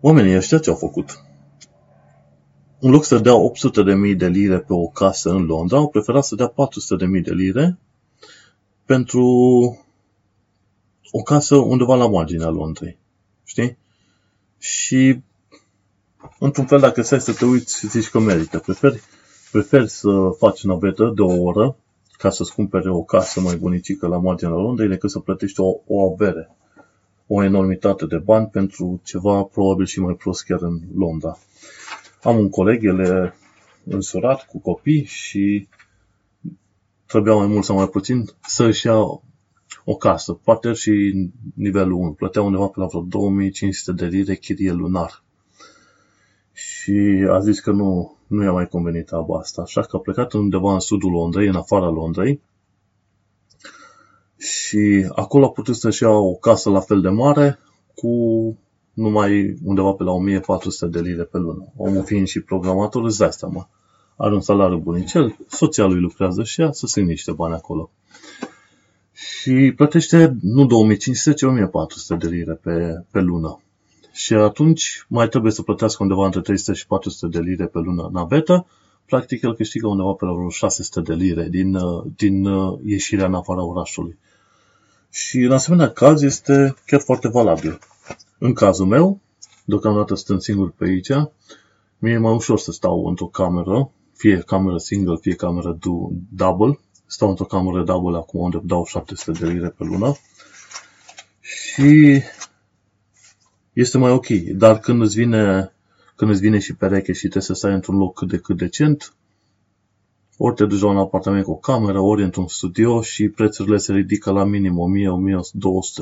oamenii 0.00 0.36
ăștia 0.36 0.58
ce 0.58 0.70
au 0.70 0.76
făcut? 0.76 1.22
În 2.80 2.90
loc 2.90 3.04
să 3.04 3.18
dea 3.18 3.34
800 3.34 3.82
de 3.82 3.94
mii 3.94 4.14
de 4.14 4.26
lire 4.26 4.58
pe 4.58 4.72
o 4.72 4.86
casă 4.86 5.30
în 5.30 5.44
Londra, 5.44 5.76
au 5.76 5.88
preferat 5.88 6.24
să 6.24 6.34
dea 6.34 6.46
400 6.46 7.04
de 7.04 7.10
mii 7.10 7.22
de 7.22 7.32
lire 7.32 7.78
pentru 8.84 9.24
o 11.10 11.22
casă 11.22 11.56
undeva 11.56 11.94
la 11.94 12.08
marginea 12.08 12.48
Londrei. 12.48 12.98
Știi? 13.44 13.78
Și 14.58 15.20
într-un 16.38 16.66
fel, 16.66 16.80
dacă 16.80 17.02
stai 17.02 17.20
să 17.20 17.32
te 17.32 17.44
uiți, 17.44 17.86
zici 17.86 18.08
că 18.08 18.18
merită. 18.18 18.58
Preferi, 18.58 19.02
preferi 19.52 19.88
să 19.88 20.30
faci 20.38 20.64
navetă 20.64 21.12
de 21.14 21.22
o 21.22 21.42
oră 21.42 21.76
ca 22.18 22.30
să-ți 22.30 22.54
cumpere 22.54 22.90
o 22.90 23.02
casă 23.02 23.40
mai 23.40 23.56
bunicică 23.56 24.06
la 24.06 24.18
marginea 24.18 24.54
Londrei 24.54 24.88
decât 24.88 25.10
să 25.10 25.18
plătești 25.18 25.60
o, 25.60 25.76
o 25.86 26.12
avere, 26.12 26.56
o 27.28 27.42
enormitate 27.44 28.06
de 28.06 28.18
bani 28.18 28.46
pentru 28.46 29.00
ceva 29.04 29.42
probabil 29.42 29.86
și 29.86 30.00
mai 30.00 30.14
prost 30.14 30.44
chiar 30.44 30.62
în 30.62 30.80
Londra. 30.94 31.38
Am 32.22 32.38
un 32.38 32.48
coleg, 32.48 32.84
el 32.84 32.98
e 32.98 33.34
însurat 33.84 34.46
cu 34.46 34.58
copii 34.58 35.04
și 35.04 35.68
trebuia 37.06 37.34
mai 37.34 37.46
mult 37.46 37.64
sau 37.64 37.76
mai 37.76 37.88
puțin 37.88 38.24
să-și 38.46 38.86
ia 38.86 38.98
o 39.84 39.96
casă, 39.98 40.32
poate 40.32 40.72
și 40.72 41.14
nivelul 41.54 41.92
1. 41.92 42.12
Plătea 42.12 42.42
undeva 42.42 42.66
pe 42.66 42.80
la 42.80 42.86
vreo 42.86 43.00
2500 43.00 43.92
de 43.92 44.06
lire 44.06 44.34
chirie 44.34 44.72
lunar. 44.72 45.22
Și 46.52 47.26
a 47.30 47.38
zis 47.38 47.60
că 47.60 47.70
nu, 47.70 48.16
nu 48.26 48.42
i-a 48.42 48.52
mai 48.52 48.68
convenit 48.68 49.12
aba 49.12 49.38
asta, 49.38 49.62
așa 49.62 49.80
că 49.80 49.96
a 49.96 50.00
plecat 50.00 50.32
undeva 50.32 50.72
în 50.72 50.80
sudul 50.80 51.10
Londrei, 51.10 51.46
în 51.48 51.54
afara 51.54 51.88
Londrei, 51.88 52.40
și 54.38 55.08
acolo 55.14 55.44
a 55.44 55.50
putut 55.50 55.76
să-și 55.76 56.02
ia 56.02 56.10
o 56.10 56.34
casă 56.34 56.70
la 56.70 56.80
fel 56.80 57.00
de 57.00 57.08
mare 57.08 57.58
cu 57.94 58.12
numai 58.92 59.58
undeva 59.64 59.92
pe 59.92 60.02
la 60.02 60.10
1400 60.10 60.86
de 60.86 61.08
lire 61.08 61.22
pe 61.22 61.38
lună. 61.38 61.72
Omul 61.76 62.04
fiind 62.04 62.26
și 62.26 62.40
programator, 62.40 63.04
îți 63.04 63.18
dai 63.18 63.32
seama. 63.32 63.68
Are 64.16 64.34
un 64.34 64.40
salariu 64.40 64.78
bunicel, 64.78 65.36
soția 65.48 65.84
lui 65.84 66.00
lucrează 66.00 66.42
și 66.42 66.60
ea 66.60 66.72
să 66.72 66.86
se 66.86 67.00
niște 67.00 67.32
bani 67.32 67.54
acolo. 67.54 67.90
Și 69.12 69.72
plătește 69.76 70.36
nu 70.42 70.66
2500, 70.66 71.36
ci 71.36 71.42
1400 71.42 72.26
de 72.26 72.34
lire 72.34 72.52
pe, 72.52 73.04
pe 73.10 73.20
lună. 73.20 73.60
Și 74.12 74.34
atunci 74.34 75.06
mai 75.08 75.28
trebuie 75.28 75.52
să 75.52 75.62
plătească 75.62 76.02
undeva 76.02 76.24
între 76.24 76.40
300 76.40 76.72
și 76.72 76.86
400 76.86 77.38
de 77.38 77.44
lire 77.44 77.66
pe 77.66 77.78
lună 77.78 78.08
navetă, 78.12 78.66
practic 79.06 79.42
el 79.42 79.54
câștigă 79.54 79.86
undeva 79.86 80.12
pe 80.12 80.24
la 80.24 80.32
vreo 80.32 80.48
600 80.48 81.00
de 81.00 81.14
lire 81.14 81.48
din, 81.48 81.74
uh, 81.74 82.04
din 82.16 82.46
uh, 82.46 82.78
ieșirea 82.84 83.26
în 83.26 83.34
afara 83.34 83.64
orașului. 83.64 84.18
Și 85.10 85.38
în 85.38 85.52
asemenea 85.52 85.90
caz 85.90 86.22
este 86.22 86.74
chiar 86.86 87.00
foarte 87.00 87.28
valabil. 87.28 87.78
În 88.38 88.52
cazul 88.52 88.86
meu, 88.86 89.20
deocamdată 89.64 90.14
stând 90.14 90.40
singur 90.40 90.70
pe 90.70 90.84
aici, 90.84 91.10
mie 91.98 92.12
e 92.12 92.18
mai 92.18 92.34
ușor 92.34 92.58
să 92.58 92.72
stau 92.72 93.06
într-o 93.06 93.26
cameră, 93.26 93.90
fie 94.16 94.38
cameră 94.38 94.78
single, 94.78 95.16
fie 95.20 95.34
cameră 95.34 95.78
double. 96.30 96.78
Stau 97.06 97.28
într-o 97.28 97.44
cameră 97.44 97.84
double 97.84 98.16
acum 98.16 98.40
unde 98.40 98.60
dau 98.64 98.84
700 98.84 99.38
de 99.38 99.52
lire 99.52 99.68
pe 99.68 99.84
lună. 99.84 100.16
Și 101.40 102.22
este 103.72 103.98
mai 103.98 104.10
ok. 104.10 104.26
Dar 104.30 104.78
când 104.78 105.02
îți 105.02 105.16
vine, 105.16 105.72
când 106.16 106.30
îți 106.30 106.40
vine 106.40 106.58
și 106.58 106.74
pereche 106.74 107.12
și 107.12 107.20
trebuie 107.20 107.42
să 107.42 107.52
stai 107.52 107.72
într-un 107.72 107.96
loc 107.96 108.14
cât 108.14 108.28
de 108.28 108.38
cât 108.38 108.56
decent, 108.56 109.14
ori 110.40 110.54
te 110.54 110.64
duci 110.64 110.80
la 110.80 110.88
un 110.88 110.96
apartament 110.96 111.44
cu 111.44 111.50
o 111.50 111.56
cameră, 111.56 112.00
ori 112.00 112.22
într-un 112.22 112.48
studio 112.48 113.02
și 113.02 113.28
prețurile 113.28 113.76
se 113.76 113.92
ridică 113.92 114.30
la 114.30 114.44
minim 114.44 114.78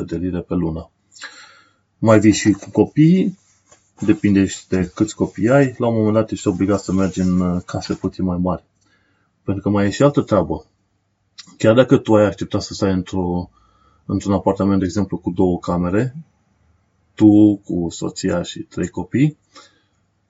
1000-1200 0.02 0.04
de 0.06 0.16
lire 0.16 0.40
pe 0.40 0.54
lună. 0.54 0.90
Mai 1.98 2.18
vii 2.18 2.32
și 2.32 2.50
cu 2.50 2.70
copii, 2.70 3.38
depinde 4.00 4.46
de 4.68 4.90
câți 4.94 5.14
copii 5.14 5.50
ai, 5.50 5.74
la 5.78 5.86
un 5.86 5.94
moment 5.94 6.14
dat 6.14 6.30
ești 6.30 6.48
obligat 6.48 6.80
să 6.80 6.92
mergi 6.92 7.20
în 7.20 7.40
uh, 7.40 7.62
case 7.66 7.94
puțin 7.94 8.24
mai 8.24 8.38
mari. 8.38 8.64
Pentru 9.42 9.62
că 9.62 9.68
mai 9.68 9.86
e 9.86 9.90
și 9.90 10.02
altă 10.02 10.20
treabă. 10.20 10.64
Chiar 11.58 11.74
dacă 11.74 11.96
tu 11.96 12.14
ai 12.14 12.24
acceptat 12.24 12.62
să 12.62 12.74
stai 12.74 12.92
într-o, 12.92 13.50
într-un 14.06 14.32
apartament, 14.32 14.78
de 14.78 14.84
exemplu, 14.84 15.16
cu 15.16 15.30
două 15.30 15.58
camere, 15.58 16.16
tu 17.14 17.56
cu 17.64 17.86
soția 17.90 18.42
și 18.42 18.60
trei 18.60 18.88
copii, 18.88 19.38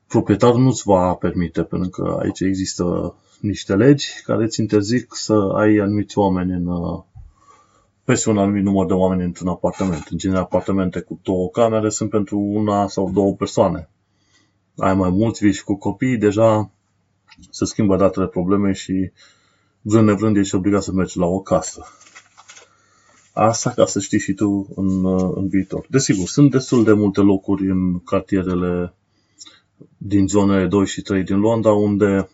proprietarul 0.06 0.60
nu-ți 0.60 0.82
va 0.84 1.14
permite, 1.14 1.62
pentru 1.62 1.88
că 1.88 2.18
aici 2.22 2.40
există 2.40 3.14
niște 3.40 3.74
legi 3.74 4.06
care 4.24 4.44
îți 4.44 4.60
interzic 4.60 5.14
să 5.14 5.34
ai 5.34 5.76
anumiți 5.76 6.18
oameni 6.18 6.52
în, 6.52 6.66
uh, 6.66 7.02
peste 8.04 8.30
un 8.30 8.38
anumit 8.38 8.62
număr 8.62 8.86
de 8.86 8.92
oameni 8.92 9.24
într-un 9.24 9.48
apartament. 9.48 10.06
În 10.10 10.18
general, 10.18 10.42
apartamente 10.42 11.00
cu 11.00 11.20
două 11.22 11.48
camere 11.48 11.88
sunt 11.88 12.10
pentru 12.10 12.38
una 12.38 12.86
sau 12.86 13.10
două 13.10 13.34
persoane. 13.34 13.88
Ai 14.76 14.94
mai 14.94 15.10
mulți 15.10 15.44
vii 15.44 15.52
și 15.52 15.64
cu 15.64 15.74
copii, 15.74 16.18
deja 16.18 16.70
se 17.50 17.64
schimbă 17.64 17.96
datele 17.96 18.26
probleme 18.26 18.72
și 18.72 19.10
vrând 19.80 20.06
nevrând 20.06 20.36
ești 20.36 20.54
obligat 20.54 20.82
să 20.82 20.92
mergi 20.92 21.18
la 21.18 21.26
o 21.26 21.40
casă. 21.40 21.86
Asta 23.32 23.70
ca 23.70 23.86
să 23.86 24.00
știi 24.00 24.18
și 24.18 24.32
tu 24.32 24.68
în, 24.76 25.04
în 25.34 25.48
viitor. 25.48 25.86
Desigur, 25.88 26.26
sunt 26.26 26.50
destul 26.50 26.84
de 26.84 26.92
multe 26.92 27.20
locuri 27.20 27.70
în 27.70 27.98
cartierele 27.98 28.94
din 29.96 30.28
zonele 30.28 30.66
2 30.66 30.86
și 30.86 31.02
3 31.02 31.22
din 31.22 31.38
Londra 31.38 31.72
unde 31.72 32.28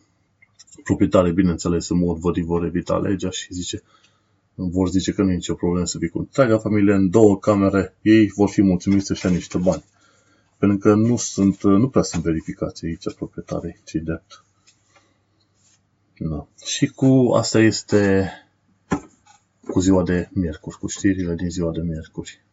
proprietarii, 0.83 1.33
bineînțeles, 1.33 1.88
în 1.88 1.99
mod 1.99 2.16
vădit 2.16 2.45
vor 2.45 2.64
evita 2.64 2.99
legea 2.99 3.31
și 3.31 3.55
zice 3.55 3.83
vor 4.55 4.88
zice 4.88 5.12
că 5.12 5.23
nu 5.23 5.31
e 5.31 5.35
nicio 5.35 5.55
problemă 5.55 5.87
să 5.87 5.99
fii 5.99 6.09
cu 6.09 6.18
întreaga 6.18 6.59
familie 6.59 6.95
în 6.95 7.11
două 7.11 7.38
camere, 7.38 7.97
ei 8.03 8.27
vor 8.27 8.49
fi 8.49 8.62
mulțumiți 8.62 9.07
să-și 9.07 9.27
ia 9.27 9.33
niște 9.33 9.59
bani. 9.59 9.85
Pentru 10.59 10.79
că 10.79 10.95
nu, 10.95 11.16
sunt, 11.16 11.62
nu 11.62 11.88
prea 11.88 12.03
sunt 12.03 12.23
verificații 12.23 12.87
aici 12.87 13.14
proprietarii, 13.14 13.81
ci 13.85 13.92
drept. 13.92 14.45
Da. 16.18 16.47
Și 16.64 16.87
cu 16.87 17.33
asta 17.37 17.59
este 17.59 18.31
cu 19.68 19.81
ziua 19.81 20.03
de 20.03 20.29
miercuri, 20.33 20.79
cu 20.79 20.87
știrile 20.87 21.35
din 21.35 21.51
ziua 21.51 21.73
de 21.73 21.81
miercuri. 21.81 22.45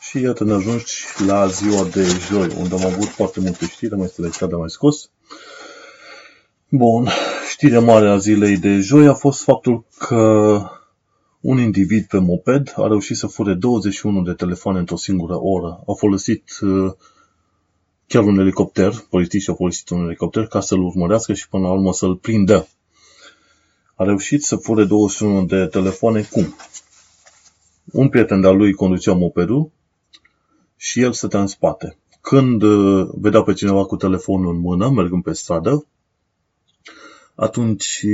Și 0.00 0.20
iată 0.20 0.44
ne 0.44 0.52
ajungi 0.52 0.94
la 1.26 1.46
ziua 1.46 1.84
de 1.84 2.04
joi, 2.04 2.54
unde 2.56 2.74
am 2.74 2.84
avut 2.84 3.08
foarte 3.08 3.40
multe 3.40 3.66
știri, 3.66 3.96
mai 3.96 4.04
este 4.04 4.46
de 4.46 4.56
mai 4.56 4.70
scos. 4.70 5.10
Bun, 6.72 7.08
știrea 7.50 7.80
mare 7.80 8.08
a 8.08 8.16
zilei 8.16 8.56
de 8.56 8.78
joi 8.78 9.06
a 9.06 9.14
fost 9.14 9.42
faptul 9.42 9.84
că 9.98 10.62
un 11.40 11.58
individ 11.58 12.06
pe 12.06 12.18
moped 12.18 12.72
a 12.76 12.86
reușit 12.86 13.16
să 13.16 13.26
fure 13.26 13.54
21 13.54 14.22
de 14.22 14.32
telefoane 14.32 14.78
într-o 14.78 14.96
singură 14.96 15.34
oră. 15.40 15.82
A 15.86 15.92
folosit 15.92 16.50
uh, 16.60 16.92
chiar 18.06 18.22
un 18.22 18.38
elicopter, 18.38 18.92
polițiștii 19.08 19.50
au 19.50 19.54
folosit 19.54 19.88
un 19.88 20.04
elicopter 20.04 20.46
ca 20.46 20.60
să-l 20.60 20.82
urmărească 20.82 21.32
și 21.32 21.48
până 21.48 21.66
la 21.66 21.72
urmă 21.72 21.92
să-l 21.92 22.16
prindă. 22.16 22.68
A 23.94 24.04
reușit 24.04 24.42
să 24.42 24.56
fure 24.56 24.84
21 24.84 25.44
de 25.44 25.66
telefoane 25.66 26.22
cum? 26.22 26.56
Un 27.92 28.08
prieten 28.08 28.40
de-al 28.40 28.56
lui 28.56 28.72
conducea 28.72 29.12
mopedul 29.12 29.70
și 30.76 31.00
el 31.00 31.12
stătea 31.12 31.40
în 31.40 31.46
spate. 31.46 31.96
Când 32.20 32.62
uh, 32.62 33.08
vedea 33.14 33.42
pe 33.42 33.52
cineva 33.52 33.84
cu 33.84 33.96
telefonul 33.96 34.54
în 34.54 34.60
mână, 34.60 34.90
mergând 34.90 35.22
pe 35.22 35.32
stradă, 35.32 35.84
atunci 37.40 38.04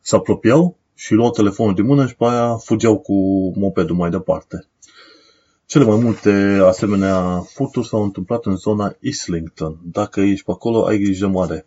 se 0.00 0.16
apropiau 0.16 0.76
și 0.94 1.14
luau 1.14 1.30
telefonul 1.30 1.74
din 1.74 1.84
mână 1.84 2.06
și 2.06 2.16
pe 2.16 2.24
aia 2.24 2.56
fugeau 2.56 2.98
cu 2.98 3.12
mopedul 3.58 3.96
mai 3.96 4.10
departe. 4.10 4.66
Cele 5.66 5.84
mai 5.84 5.98
multe 5.98 6.60
asemenea 6.64 7.40
furturi 7.40 7.86
s-au 7.86 8.02
întâmplat 8.02 8.44
în 8.44 8.56
zona 8.56 8.96
Islington. 9.00 9.78
Dacă 9.82 10.20
ești 10.20 10.44
pe 10.44 10.50
acolo, 10.50 10.84
ai 10.84 10.98
grijă 10.98 11.26
mare. 11.26 11.66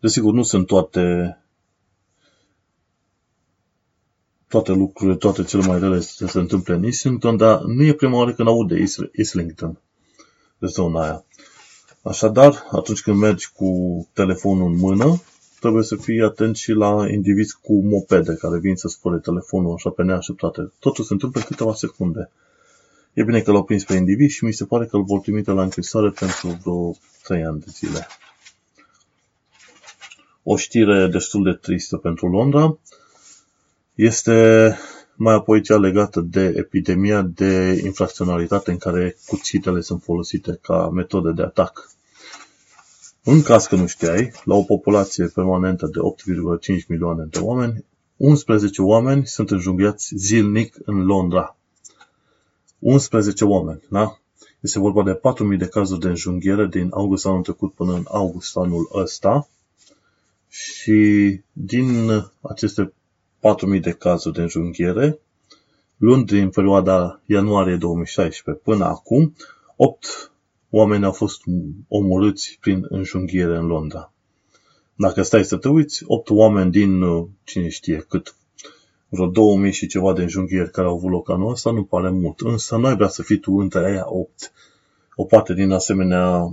Desigur, 0.00 0.32
nu 0.32 0.42
sunt 0.42 0.66
toate 0.66 1.38
toate 4.48 4.72
lucrurile, 4.72 5.16
toate 5.16 5.42
cele 5.42 5.66
mai 5.66 5.78
rele 5.78 6.00
să 6.00 6.26
se 6.26 6.38
întâmple 6.38 6.74
în 6.74 6.84
Islington, 6.84 7.36
dar 7.36 7.60
nu 7.60 7.82
e 7.82 7.92
prima 7.92 8.16
oară 8.16 8.32
când 8.32 8.48
aud 8.48 8.68
de 8.68 8.84
Islington, 9.12 9.80
de 10.58 10.66
zona 10.66 11.02
aia. 11.02 11.24
Așadar, 12.02 12.66
atunci 12.70 13.02
când 13.02 13.16
mergi 13.16 13.52
cu 13.52 13.68
telefonul 14.12 14.66
în 14.66 14.76
mână, 14.76 15.20
trebuie 15.60 15.82
să 15.82 15.96
fii 15.96 16.22
atent 16.22 16.56
și 16.56 16.72
la 16.72 17.06
indivizi 17.10 17.58
cu 17.62 17.82
mopede 17.82 18.34
care 18.34 18.58
vin 18.58 18.76
să 18.76 18.88
spune 18.88 19.18
telefonul 19.18 19.74
așa 19.74 19.90
pe 19.90 20.02
neașteptate. 20.02 20.72
Totul 20.78 21.04
se 21.04 21.12
întâmplă 21.12 21.40
în 21.40 21.46
câteva 21.46 21.74
secunde. 21.74 22.30
E 23.12 23.22
bine 23.22 23.40
că 23.40 23.52
l-au 23.52 23.64
prins 23.64 23.84
pe 23.84 23.94
indivizi 23.94 24.34
și 24.34 24.44
mi 24.44 24.52
se 24.52 24.64
pare 24.64 24.86
că 24.86 24.96
îl 24.96 25.04
vor 25.04 25.20
trimite 25.20 25.50
la 25.50 25.62
închisoare 25.62 26.10
pentru 26.10 26.58
vreo 26.62 26.94
3 27.22 27.44
ani 27.44 27.60
de 27.60 27.66
zile. 27.68 28.06
O 30.42 30.56
știre 30.56 31.06
destul 31.06 31.42
de 31.42 31.52
tristă 31.52 31.96
pentru 31.96 32.28
Londra 32.28 32.78
este 33.94 34.76
mai 35.14 35.34
apoi 35.34 35.62
cea 35.62 35.78
legată 35.78 36.20
de 36.20 36.54
epidemia 36.56 37.22
de 37.22 37.80
infracționalitate 37.84 38.70
în 38.70 38.76
care 38.76 39.16
cuțitele 39.26 39.80
sunt 39.80 40.02
folosite 40.02 40.58
ca 40.62 40.88
metode 40.88 41.32
de 41.32 41.42
atac. 41.42 41.90
În 43.30 43.42
caz 43.42 43.66
că 43.66 43.76
nu 43.76 43.86
știai, 43.86 44.32
la 44.44 44.54
o 44.54 44.62
populație 44.62 45.26
permanentă 45.26 45.86
de 45.86 45.98
8,5 46.78 46.86
milioane 46.86 47.24
de 47.30 47.38
oameni, 47.38 47.84
11 48.16 48.82
oameni 48.82 49.26
sunt 49.26 49.50
înjunghiați 49.50 50.12
zilnic 50.16 50.76
în 50.84 51.04
Londra. 51.04 51.56
11 52.78 53.44
oameni, 53.44 53.82
da? 53.88 54.18
Este 54.60 54.78
vorba 54.78 55.02
de 55.02 55.20
4.000 55.52 55.58
de 55.58 55.66
cazuri 55.66 56.00
de 56.00 56.08
înjunghiere 56.08 56.66
din 56.66 56.88
august 56.92 57.26
anul 57.26 57.42
trecut 57.42 57.72
până 57.72 57.92
în 57.92 58.04
august 58.08 58.56
anul 58.56 58.90
ăsta 58.94 59.48
și 60.48 61.40
din 61.52 62.10
aceste 62.40 62.92
4.000 63.74 63.80
de 63.80 63.92
cazuri 63.92 64.34
de 64.34 64.40
înjunghiere, 64.40 65.18
luând 65.96 66.26
din 66.26 66.50
perioada 66.50 67.20
ianuarie 67.26 67.76
2016 67.76 68.64
până 68.64 68.84
acum, 68.84 69.34
8 69.76 70.30
oameni 70.70 71.04
au 71.04 71.12
fost 71.12 71.40
omorâți 71.88 72.58
prin 72.60 72.86
înjunghiere 72.88 73.56
în 73.56 73.66
Londra. 73.66 74.12
Dacă 74.94 75.22
stai 75.22 75.44
să 75.44 75.56
te 75.56 75.68
uiți, 75.68 76.02
8 76.06 76.30
oameni 76.30 76.70
din 76.70 77.02
uh, 77.02 77.26
cine 77.44 77.68
știe 77.68 78.04
cât, 78.08 78.34
vreo 79.08 79.26
2000 79.26 79.72
și 79.72 79.86
ceva 79.86 80.12
de 80.12 80.22
înjunghieri 80.22 80.70
care 80.70 80.86
au 80.86 80.94
avut 80.94 81.10
loc 81.10 81.30
anul 81.30 81.50
ăsta, 81.50 81.70
nu 81.70 81.84
pare 81.84 82.10
mult. 82.10 82.40
Însă 82.40 82.76
nu 82.76 82.86
ai 82.86 82.94
vrea 82.94 83.08
să 83.08 83.22
fii 83.22 83.38
tu 83.38 83.52
între 83.52 83.86
aia 83.86 84.04
8. 84.06 84.52
O 85.14 85.24
parte 85.24 85.54
din 85.54 85.70
asemenea, 85.70 86.52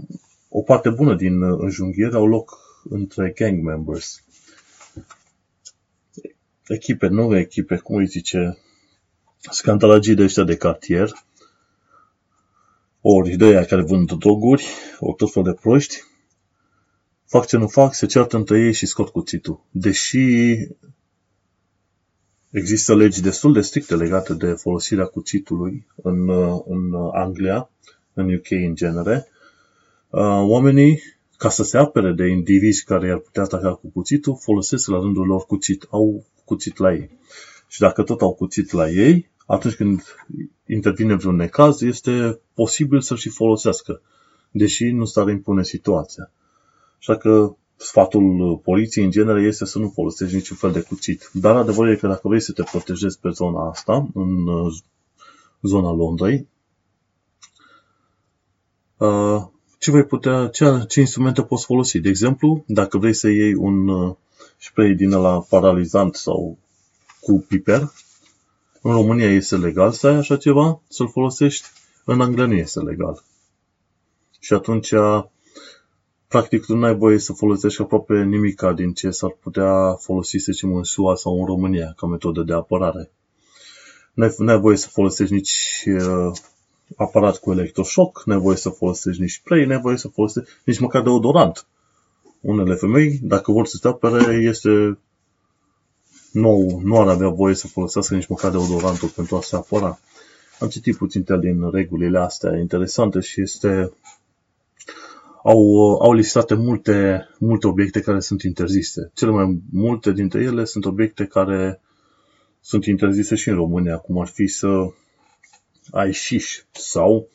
o 0.49 0.61
parte 0.61 0.89
bună 0.89 1.15
din 1.15 1.41
uh, 1.41 1.59
înjunghieri 1.61 2.15
au 2.15 2.27
loc 2.27 2.57
între 2.89 3.33
gang 3.35 3.63
members. 3.63 4.23
Echipe, 6.67 7.07
nu 7.07 7.37
echipe, 7.37 7.77
cum 7.77 7.95
îi 7.95 8.05
zice, 8.05 8.57
scandalagii 9.37 10.15
de 10.15 10.23
ăștia 10.23 10.43
de 10.43 10.55
cartier, 10.55 11.11
ori 13.07 13.35
de 13.35 13.45
aia 13.45 13.65
care 13.65 13.81
vând 13.81 14.11
droguri, 14.11 14.65
ori 14.99 15.15
tot 15.15 15.31
fel 15.31 15.43
de 15.43 15.53
proști, 15.61 16.03
fac 17.25 17.45
ce 17.45 17.57
nu 17.57 17.67
fac, 17.67 17.93
se 17.93 18.05
ceartă 18.05 18.37
între 18.37 18.59
ei 18.59 18.73
și 18.73 18.85
scot 18.85 19.09
cuțitul. 19.09 19.65
Deși 19.71 20.55
există 22.49 22.95
legi 22.95 23.21
destul 23.21 23.53
de 23.53 23.61
stricte 23.61 23.95
legate 23.95 24.33
de 24.33 24.51
folosirea 24.51 25.05
cuțitului 25.05 25.87
în, 25.95 26.29
în 26.65 26.93
Anglia, 27.13 27.69
în 28.13 28.33
UK 28.33 28.51
în 28.51 28.75
genere, 28.75 29.27
oamenii, 30.41 31.01
ca 31.37 31.49
să 31.49 31.63
se 31.63 31.77
apere 31.77 32.11
de 32.11 32.27
indivizi 32.27 32.83
care 32.83 33.07
i-ar 33.07 33.17
putea 33.17 33.43
ataca 33.43 33.73
cu 33.73 33.87
cuțitul, 33.93 34.37
folosesc 34.41 34.87
la 34.87 34.99
rândul 34.99 35.25
lor 35.25 35.45
cuțit, 35.45 35.87
au 35.89 36.25
cuțit 36.45 36.77
la 36.77 36.93
ei. 36.93 37.09
Și 37.67 37.79
dacă 37.79 38.03
tot 38.03 38.21
au 38.21 38.33
cuțit 38.33 38.71
la 38.71 38.89
ei, 38.89 39.29
atunci 39.45 39.75
când 39.75 40.01
intervine 40.65 41.15
vreun 41.15 41.35
necaz, 41.35 41.81
este 41.81 42.39
posibil 42.53 43.01
să 43.01 43.15
și 43.15 43.29
folosească, 43.29 44.01
deși 44.51 44.85
nu 44.85 45.05
s-ar 45.05 45.29
impune 45.29 45.63
situația. 45.63 46.31
Așa 46.97 47.17
că 47.17 47.55
sfatul 47.77 48.57
poliției 48.63 49.05
în 49.05 49.11
genere 49.11 49.41
este 49.41 49.65
să 49.65 49.79
nu 49.79 49.89
folosești 49.89 50.35
niciun 50.35 50.57
fel 50.57 50.71
de 50.71 50.81
cuțit. 50.81 51.29
Dar 51.33 51.55
adevărul 51.55 51.91
e 51.91 51.95
că 51.95 52.07
dacă 52.07 52.27
vrei 52.27 52.41
să 52.41 52.51
te 52.51 52.63
protejezi 52.63 53.19
pe 53.19 53.29
zona 53.29 53.69
asta, 53.69 54.07
în 54.13 54.47
uh, 54.47 54.73
zona 55.61 55.91
Londrei, 55.91 56.47
uh, 58.97 59.43
ce 59.79 59.91
vei 59.91 60.03
putea, 60.03 60.47
ce, 60.47 60.83
ce 60.87 60.99
instrumente 60.99 61.43
poți 61.43 61.65
folosi. 61.65 61.99
De 61.99 62.09
exemplu, 62.09 62.63
dacă 62.67 62.97
vrei 62.97 63.13
să 63.13 63.27
iei 63.27 63.53
un 63.53 63.87
uh, 63.87 64.15
spray 64.57 64.93
din 64.93 65.09
la 65.09 65.41
paralizant 65.49 66.15
sau 66.15 66.57
cu 67.19 67.45
piper, 67.47 67.91
în 68.87 68.91
România 68.91 69.31
este 69.31 69.55
legal 69.55 69.91
să 69.91 70.07
ai 70.07 70.15
așa 70.15 70.37
ceva, 70.37 70.81
să-l 70.87 71.09
folosești, 71.09 71.67
în 72.03 72.21
Anglia 72.21 72.45
nu 72.45 72.53
este 72.53 72.79
legal. 72.79 73.23
Și 74.39 74.53
atunci 74.53 74.93
practic 76.27 76.65
tu 76.65 76.75
nu 76.75 76.85
ai 76.85 76.95
voie 76.95 77.17
să 77.17 77.33
folosești 77.33 77.81
aproape 77.81 78.23
nimica 78.23 78.73
din 78.73 78.93
ce 78.93 79.09
s-ar 79.09 79.37
putea 79.41 79.93
folosi, 79.93 80.37
să 80.37 80.51
zicem, 80.51 80.75
în 80.75 80.83
SUA 80.83 81.15
sau 81.15 81.39
în 81.39 81.45
România 81.45 81.93
ca 81.97 82.07
metodă 82.07 82.41
de 82.41 82.53
apărare. 82.53 83.11
Nu 84.13 84.51
ai 84.51 84.59
voie 84.59 84.77
să 84.77 84.87
folosești 84.87 85.33
nici 85.33 85.83
uh, 85.85 86.37
aparat 86.95 87.37
cu 87.37 87.51
electroshock, 87.51 88.25
nu 88.25 88.33
ai 88.33 88.39
voie 88.39 88.57
să 88.57 88.69
folosești 88.69 89.21
nici 89.21 89.31
spray, 89.31 89.65
nu 89.65 89.73
ai 89.73 89.81
voie 89.81 89.97
să 89.97 90.07
folosești 90.07 90.49
nici 90.63 90.79
măcar 90.79 91.01
deodorant. 91.01 91.65
Unele 92.41 92.75
femei, 92.75 93.19
dacă 93.21 93.51
vor 93.51 93.65
să 93.65 93.77
te 93.81 93.87
apere, 93.87 94.33
este 94.33 94.97
nou, 96.35 96.79
nu 96.83 96.99
ar 96.99 97.07
avea 97.07 97.29
voie 97.29 97.55
să 97.55 97.67
folosească 97.67 98.15
nici 98.15 98.27
măcar 98.27 98.51
deodorantul 98.51 99.07
pentru 99.07 99.35
a 99.35 99.41
se 99.41 99.55
apăra. 99.55 99.99
Am 100.59 100.67
citit 100.67 100.95
puțin 100.95 101.23
din 101.39 101.69
regulile 101.71 102.19
astea 102.19 102.57
interesante 102.57 103.19
și 103.19 103.41
este 103.41 103.91
au, 105.43 105.93
au 106.01 106.13
listate 106.13 106.53
multe, 106.53 107.27
multe 107.39 107.67
obiecte 107.67 108.01
care 108.01 108.19
sunt 108.19 108.41
interzise. 108.41 109.11
Cele 109.13 109.31
mai 109.31 109.61
multe 109.71 110.11
dintre 110.11 110.43
ele 110.43 110.63
sunt 110.63 110.85
obiecte 110.85 111.25
care 111.25 111.81
sunt 112.61 112.85
interzise 112.85 113.35
și 113.35 113.49
în 113.49 113.55
România, 113.55 113.97
cum 113.97 114.19
ar 114.19 114.27
fi 114.27 114.47
să 114.47 114.67
ai 115.91 116.11
șiș 116.11 116.63
sau 116.71 117.27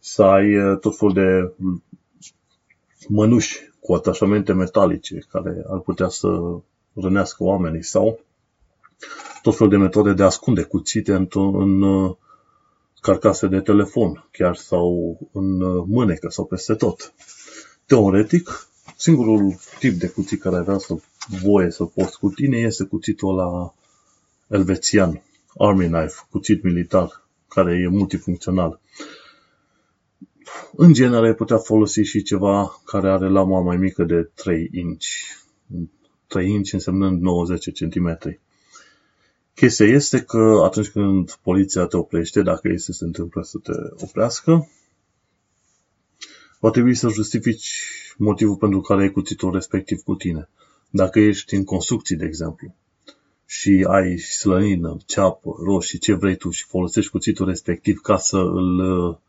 să 0.00 0.22
ai 0.22 0.56
uh, 0.56 0.78
tot 0.78 0.98
felul 0.98 1.14
de 1.14 1.54
mănuși 3.08 3.70
cu 3.80 3.94
atașamente 3.94 4.52
metalice 4.52 5.18
care 5.30 5.64
ar 5.70 5.78
putea 5.78 6.08
să 6.08 6.28
rănească 6.94 7.42
oamenii 7.42 7.82
sau 7.82 8.20
tot 9.42 9.56
felul 9.56 9.72
de 9.72 9.78
metode 9.78 10.12
de 10.12 10.22
a 10.22 10.26
ascunde 10.26 10.62
cuțite 10.62 11.12
în, 11.12 11.28
în 11.34 11.82
uh, 11.82 12.16
carcase 13.00 13.46
de 13.46 13.60
telefon, 13.60 14.28
chiar 14.32 14.56
sau 14.56 15.18
în 15.32 15.60
uh, 15.60 15.84
mânecă 15.86 16.28
sau 16.28 16.44
peste 16.44 16.74
tot. 16.74 17.14
Teoretic, 17.86 18.68
singurul 18.96 19.54
tip 19.78 19.94
de 19.94 20.08
cuțit 20.08 20.40
care 20.40 20.56
avea 20.56 20.78
să 20.78 20.94
voie 21.42 21.70
să 21.70 21.84
poți 21.84 22.18
cu 22.18 22.28
tine 22.28 22.56
este 22.56 22.84
cuțitul 22.84 23.34
la 23.34 23.74
elvețian, 24.56 25.22
army 25.58 25.86
knife, 25.86 26.14
cuțit 26.30 26.62
militar, 26.62 27.24
care 27.48 27.72
e 27.72 27.88
multifuncțional. 27.88 28.80
În 30.76 30.92
genere 30.92 31.26
ai 31.26 31.34
putea 31.34 31.58
folosi 31.58 32.00
și 32.00 32.22
ceva 32.22 32.80
care 32.84 33.10
are 33.10 33.28
lama 33.28 33.60
mai 33.60 33.76
mică 33.76 34.04
de 34.04 34.30
3 34.34 34.70
inch. 34.72 35.06
3 36.26 36.50
inch 36.50 36.72
însemnând 36.72 37.20
90 37.20 37.72
cm. 37.72 38.40
Chestia 39.54 39.86
este 39.86 40.22
că 40.22 40.60
atunci 40.64 40.88
când 40.88 41.32
poliția 41.32 41.86
te 41.86 41.96
oprește, 41.96 42.42
dacă 42.42 42.68
este 42.68 42.92
să 42.92 42.98
se 42.98 43.04
întâmplă 43.04 43.42
să 43.42 43.58
te 43.58 43.72
oprească, 44.04 44.68
va 46.60 46.70
trebui 46.70 46.94
să 46.94 47.08
justifici 47.08 47.82
motivul 48.16 48.56
pentru 48.56 48.80
care 48.80 49.02
ai 49.02 49.10
cuțitul 49.10 49.52
respectiv 49.52 50.00
cu 50.00 50.14
tine. 50.14 50.48
Dacă 50.90 51.18
ești 51.18 51.54
în 51.54 51.64
construcții, 51.64 52.16
de 52.16 52.24
exemplu, 52.24 52.74
și 53.46 53.86
ai 53.88 54.18
slănină, 54.18 54.96
ceapă, 55.06 55.54
roșii, 55.64 55.98
ce 55.98 56.14
vrei 56.14 56.36
tu 56.36 56.50
și 56.50 56.64
folosești 56.64 57.10
cuțitul 57.10 57.46
respectiv 57.46 57.98
ca 57.98 58.16
să 58.16 58.36
îl 58.36 59.20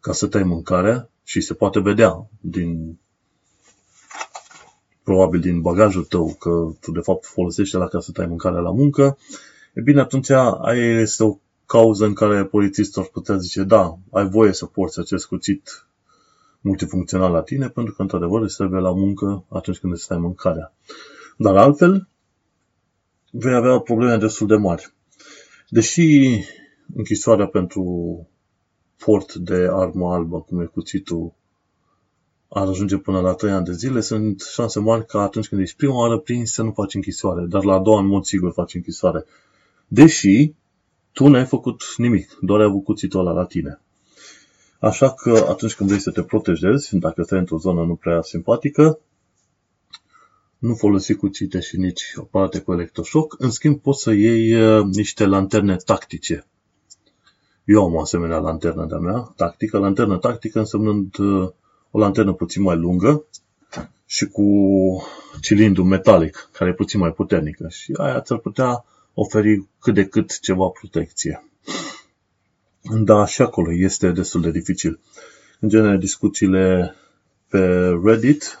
ca 0.00 0.12
să 0.12 0.26
tai 0.26 0.42
mâncarea 0.42 1.10
și 1.24 1.40
se 1.40 1.54
poate 1.54 1.80
vedea 1.80 2.28
din 2.40 2.98
probabil 5.02 5.40
din 5.40 5.60
bagajul 5.60 6.04
tău 6.04 6.34
că 6.38 6.68
tu 6.80 6.90
de 6.90 7.00
fapt 7.00 7.24
folosești 7.24 7.76
la 7.76 7.88
ca 7.88 8.00
să 8.00 8.12
tai 8.12 8.26
mâncarea 8.26 8.60
la 8.60 8.70
muncă, 8.70 9.18
e 9.72 9.80
bine 9.80 10.00
atunci 10.00 10.30
aia 10.30 11.00
este 11.00 11.24
o 11.24 11.38
cauză 11.66 12.04
în 12.04 12.14
care 12.14 12.44
polițistul 12.44 13.02
ar 13.02 13.08
putea 13.12 13.36
zice 13.36 13.62
da, 13.62 13.98
ai 14.10 14.28
voie 14.28 14.52
să 14.52 14.66
porți 14.66 15.00
acest 15.00 15.26
cuțit 15.26 15.86
multifuncțional 16.60 17.32
la 17.32 17.42
tine, 17.42 17.68
pentru 17.68 17.94
că, 17.94 18.02
într-adevăr, 18.02 18.42
îți 18.42 18.56
trebuie 18.56 18.80
la 18.80 18.92
muncă 18.92 19.44
atunci 19.48 19.78
când 19.78 19.92
îți 19.92 20.02
stai 20.02 20.18
mâncarea. 20.18 20.72
Dar 21.36 21.56
altfel, 21.56 22.08
vei 23.30 23.54
avea 23.54 23.78
probleme 23.78 24.16
destul 24.16 24.46
de 24.46 24.56
mari. 24.56 24.92
Deși 25.68 26.38
închisoarea 26.94 27.46
pentru 27.46 27.84
port 28.96 29.34
de 29.34 29.68
armă 29.70 30.12
albă, 30.12 30.40
cum 30.40 30.60
e 30.60 30.64
cuțitul, 30.64 31.32
ar 32.52 32.68
ajunge 32.68 32.96
până 32.96 33.20
la 33.20 33.32
3 33.32 33.52
ani 33.52 33.64
de 33.64 33.72
zile, 33.72 34.00
sunt 34.00 34.40
șanse 34.40 34.80
mari 34.80 35.06
ca 35.06 35.20
atunci 35.20 35.48
când 35.48 35.60
ești 35.60 35.76
prima 35.76 35.94
oară 35.94 36.18
prins 36.18 36.52
să 36.52 36.62
nu 36.62 36.72
faci 36.72 36.94
închisoare, 36.94 37.44
dar 37.48 37.64
la 37.64 37.74
a 37.74 37.78
doua 37.78 38.00
în 38.00 38.06
mod 38.06 38.24
sigur 38.24 38.52
faci 38.52 38.74
închisoare. 38.74 39.24
Deși 39.88 40.52
tu 41.12 41.28
n-ai 41.28 41.44
făcut 41.44 41.82
nimic, 41.96 42.38
doar 42.40 42.60
ai 42.60 42.66
avut 42.66 42.84
cuțitul 42.84 43.20
ăla 43.20 43.32
la 43.32 43.44
tine. 43.44 43.80
Așa 44.80 45.12
că 45.12 45.46
atunci 45.48 45.74
când 45.74 45.88
vrei 45.88 46.00
să 46.00 46.10
te 46.10 46.22
protejezi, 46.22 46.96
dacă 46.96 47.22
stai 47.22 47.38
într-o 47.38 47.58
zonă 47.58 47.84
nu 47.84 47.94
prea 47.94 48.22
simpatică, 48.22 48.98
nu 50.58 50.74
folosi 50.74 51.14
cuțite 51.14 51.60
și 51.60 51.76
nici 51.76 52.02
aparate 52.18 52.60
cu 52.60 52.72
electroșoc, 52.72 53.36
în 53.38 53.50
schimb 53.50 53.80
poți 53.80 54.02
să 54.02 54.12
iei 54.12 54.62
uh, 54.62 54.84
niște 54.84 55.26
lanterne 55.26 55.76
tactice. 55.76 56.46
Eu 57.64 57.84
am 57.84 57.94
o 57.94 58.00
asemenea 58.00 58.38
lanternă 58.38 58.86
de-a 58.86 58.98
mea, 58.98 59.32
tactică, 59.36 59.78
lanternă 59.78 60.18
tactică 60.18 60.58
însemnând 60.58 61.18
uh, 61.18 61.50
o 61.90 61.98
lanternă 61.98 62.32
puțin 62.32 62.62
mai 62.62 62.76
lungă 62.76 63.24
și 64.06 64.26
cu 64.26 64.44
cilindru 65.40 65.84
metalic, 65.84 66.48
care 66.52 66.70
e 66.70 66.74
puțin 66.74 67.00
mai 67.00 67.12
puternică 67.12 67.68
și 67.68 67.92
aia 67.96 68.20
ți-ar 68.20 68.38
putea 68.38 68.84
oferi 69.14 69.64
cât 69.80 69.94
de 69.94 70.04
cât 70.04 70.40
ceva 70.40 70.66
protecție. 70.66 71.44
Da, 73.04 73.26
și 73.26 73.42
acolo 73.42 73.72
este 73.72 74.10
destul 74.10 74.40
de 74.40 74.50
dificil. 74.50 75.00
În 75.60 75.68
genere, 75.68 75.96
discuțiile 75.96 76.94
pe 77.48 77.88
Reddit 78.04 78.60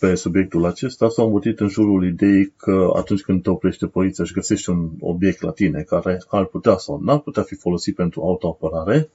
pe 0.00 0.14
subiectul 0.14 0.64
acesta 0.64 1.08
s-au 1.08 1.26
învățit 1.26 1.60
în 1.60 1.68
jurul 1.68 2.06
ideii 2.06 2.52
că 2.56 2.90
atunci 2.96 3.20
când 3.20 3.42
te 3.42 3.50
oprește 3.50 3.86
poliția 3.86 4.24
și 4.24 4.32
găsești 4.32 4.70
un 4.70 4.90
obiect 5.00 5.42
la 5.42 5.50
tine 5.50 5.82
care 5.82 6.22
ar 6.28 6.44
putea 6.44 6.76
sau 6.76 7.00
n-ar 7.02 7.18
putea 7.18 7.42
fi 7.42 7.54
folosit 7.54 7.94
pentru 7.94 8.20
autoapărare, 8.22 9.10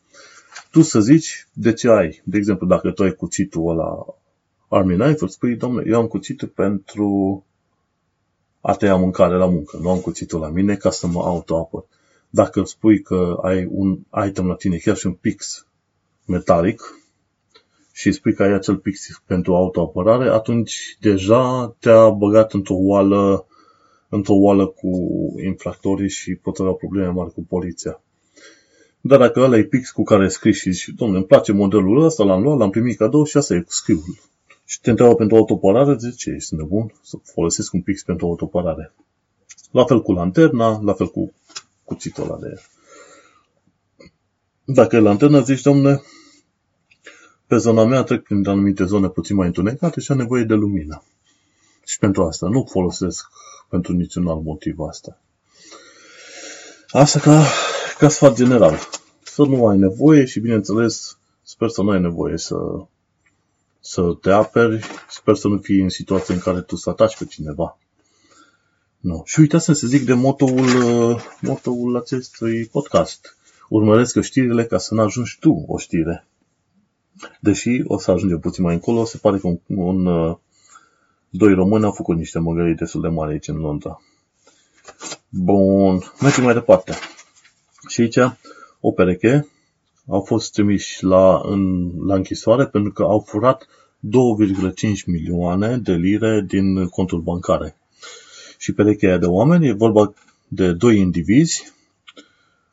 tu 0.71 0.81
să 0.81 0.99
zici 0.99 1.47
de 1.53 1.73
ce 1.73 1.89
ai. 1.89 2.21
De 2.23 2.37
exemplu, 2.37 2.67
dacă 2.67 2.91
tu 2.91 3.03
ai 3.03 3.13
cuțitul 3.13 3.69
ăla 3.69 4.05
Army 4.67 4.97
Knife, 4.97 5.23
îți 5.23 5.33
spui, 5.33 5.55
domnule, 5.55 5.89
eu 5.89 5.99
am 5.99 6.07
cuțitul 6.07 6.47
pentru 6.47 7.43
a 8.61 8.73
te 8.73 8.85
ia 8.85 8.95
mâncare 8.95 9.35
la 9.35 9.45
muncă. 9.45 9.77
Nu 9.81 9.89
am 9.89 9.99
cuțitul 9.99 10.39
la 10.39 10.49
mine 10.49 10.75
ca 10.75 10.89
să 10.89 11.07
mă 11.07 11.21
autoapăr. 11.21 11.83
Dacă 12.29 12.59
îți 12.59 12.71
spui 12.71 13.01
că 13.01 13.39
ai 13.41 13.67
un 13.71 13.99
item 14.27 14.47
la 14.47 14.55
tine, 14.55 14.77
chiar 14.77 14.95
și 14.95 15.05
un 15.05 15.13
pix 15.13 15.67
metalic, 16.25 16.81
și 17.91 18.11
spui 18.11 18.33
că 18.33 18.43
ai 18.43 18.53
acel 18.53 18.77
pix 18.77 19.21
pentru 19.25 19.55
autoapărare, 19.55 20.29
atunci 20.29 20.97
deja 20.99 21.75
te-a 21.79 22.09
băgat 22.09 22.53
într-o 22.53 22.75
oală, 22.77 23.45
într-o 24.09 24.33
oală 24.33 24.67
cu 24.67 24.89
infractorii 25.43 26.09
și 26.09 26.35
poți 26.35 26.61
avea 26.61 26.73
probleme 26.73 27.07
mari 27.07 27.33
cu 27.33 27.41
poliția. 27.49 28.01
Dar 29.07 29.19
dacă 29.19 29.39
ăla 29.39 29.57
e 29.57 29.63
pix 29.63 29.91
cu 29.91 30.03
care 30.03 30.27
scrii 30.27 30.53
și 30.53 30.71
zici, 30.71 30.89
domnule, 30.89 31.19
îmi 31.19 31.27
place 31.27 31.51
modelul 31.51 32.03
ăsta, 32.03 32.23
l-am 32.23 32.41
luat, 32.41 32.57
l-am 32.57 32.69
primit 32.69 32.97
cadou 32.97 33.23
și 33.23 33.37
asta 33.37 33.53
e 33.53 33.63
scriul. 33.67 34.19
Și 34.65 34.81
te 34.81 34.89
întreabă 34.89 35.15
pentru 35.15 35.37
autoparare, 35.37 35.95
zice, 35.99 36.29
ești 36.29 36.55
nebun 36.55 36.93
să 37.01 37.17
folosesc 37.23 37.73
un 37.73 37.81
pix 37.81 38.03
pentru 38.03 38.25
autoparare. 38.25 38.93
La 39.71 39.85
fel 39.85 40.01
cu 40.01 40.11
lanterna, 40.11 40.81
la 40.83 40.93
fel 40.93 41.07
cu 41.07 41.33
cuțitul 41.83 42.23
ăla 42.23 42.37
de 42.37 42.61
Dacă 44.63 44.95
e 44.95 44.99
lanterna, 44.99 45.41
zici, 45.41 45.61
domnule, 45.61 46.03
pe 47.47 47.57
zona 47.57 47.85
mea 47.85 48.03
trec 48.03 48.23
prin 48.23 48.47
anumite 48.47 48.85
zone 48.85 49.07
puțin 49.07 49.35
mai 49.35 49.47
întunecate 49.47 49.99
și 49.99 50.11
am 50.11 50.17
nevoie 50.17 50.43
de 50.43 50.53
lumină. 50.53 51.03
Și 51.85 51.99
pentru 51.99 52.23
asta 52.23 52.47
nu 52.47 52.67
folosesc 52.69 53.27
pentru 53.69 53.93
niciun 53.93 54.27
alt 54.27 54.43
motiv 54.43 54.79
asta. 54.79 55.19
Asta 56.87 57.19
ca, 57.19 57.43
ca 57.97 58.09
sfat 58.09 58.35
general. 58.35 58.79
Să 59.35 59.43
nu 59.43 59.67
ai 59.67 59.77
nevoie 59.77 60.25
și, 60.25 60.39
bineînțeles, 60.39 61.17
sper 61.43 61.69
să 61.69 61.81
nu 61.81 61.89
ai 61.89 62.01
nevoie 62.01 62.37
să, 62.37 62.55
să 63.79 64.17
te 64.21 64.31
aperi. 64.31 64.85
Sper 65.09 65.35
să 65.35 65.47
nu 65.47 65.57
fii 65.57 65.81
în 65.81 65.89
situație 65.89 66.33
în 66.33 66.39
care 66.39 66.61
tu 66.61 66.75
să 66.75 66.89
ataci 66.89 67.17
pe 67.17 67.25
cineva. 67.25 67.77
Nu. 68.99 69.21
Și 69.25 69.39
uitați 69.39 69.65
să 69.65 69.87
zic 69.87 70.05
de 70.05 70.13
motoul, 70.13 70.65
motoul 71.41 71.97
acestui 71.97 72.65
podcast. 72.65 73.37
Urmăresc 73.69 74.21
știrile 74.21 74.65
ca 74.65 74.77
să 74.77 74.93
nu 74.93 75.01
ajungi 75.01 75.37
tu 75.39 75.65
o 75.67 75.77
știre. 75.77 76.27
Deși 77.39 77.83
o 77.85 77.99
să 77.99 78.11
ajungem 78.11 78.39
puțin 78.39 78.63
mai 78.63 78.73
încolo, 78.73 79.05
se 79.05 79.17
pare 79.17 79.37
că 79.37 79.47
un, 79.47 79.59
un 79.67 80.05
uh, 80.05 80.37
doi 81.29 81.53
români 81.53 81.83
au 81.83 81.91
făcut 81.91 82.17
niște 82.17 82.39
măgării 82.39 82.75
destul 82.75 83.01
de 83.01 83.07
mari 83.07 83.31
aici 83.31 83.47
în 83.47 83.57
Londra. 83.57 84.01
Bun, 85.29 86.03
mergem 86.21 86.43
mai 86.43 86.53
departe. 86.53 86.93
Și 87.87 88.01
aici 88.01 88.19
o 88.87 88.91
pereche 88.91 89.47
au 90.07 90.21
fost 90.21 90.51
trimiși 90.51 91.03
la, 91.03 91.41
în, 91.43 91.91
la 92.05 92.15
închisoare 92.15 92.65
pentru 92.65 92.91
că 92.91 93.03
au 93.03 93.19
furat 93.19 93.67
2,5 94.05 95.05
milioane 95.05 95.77
de 95.77 95.93
lire 95.93 96.45
din 96.47 96.87
conturi 96.87 97.21
bancare. 97.21 97.75
Și 98.57 98.73
perechea 98.73 99.17
de 99.17 99.25
oameni 99.25 99.67
e 99.67 99.71
vorba 99.71 100.13
de 100.47 100.73
doi 100.73 100.99
indivizi. 100.99 101.73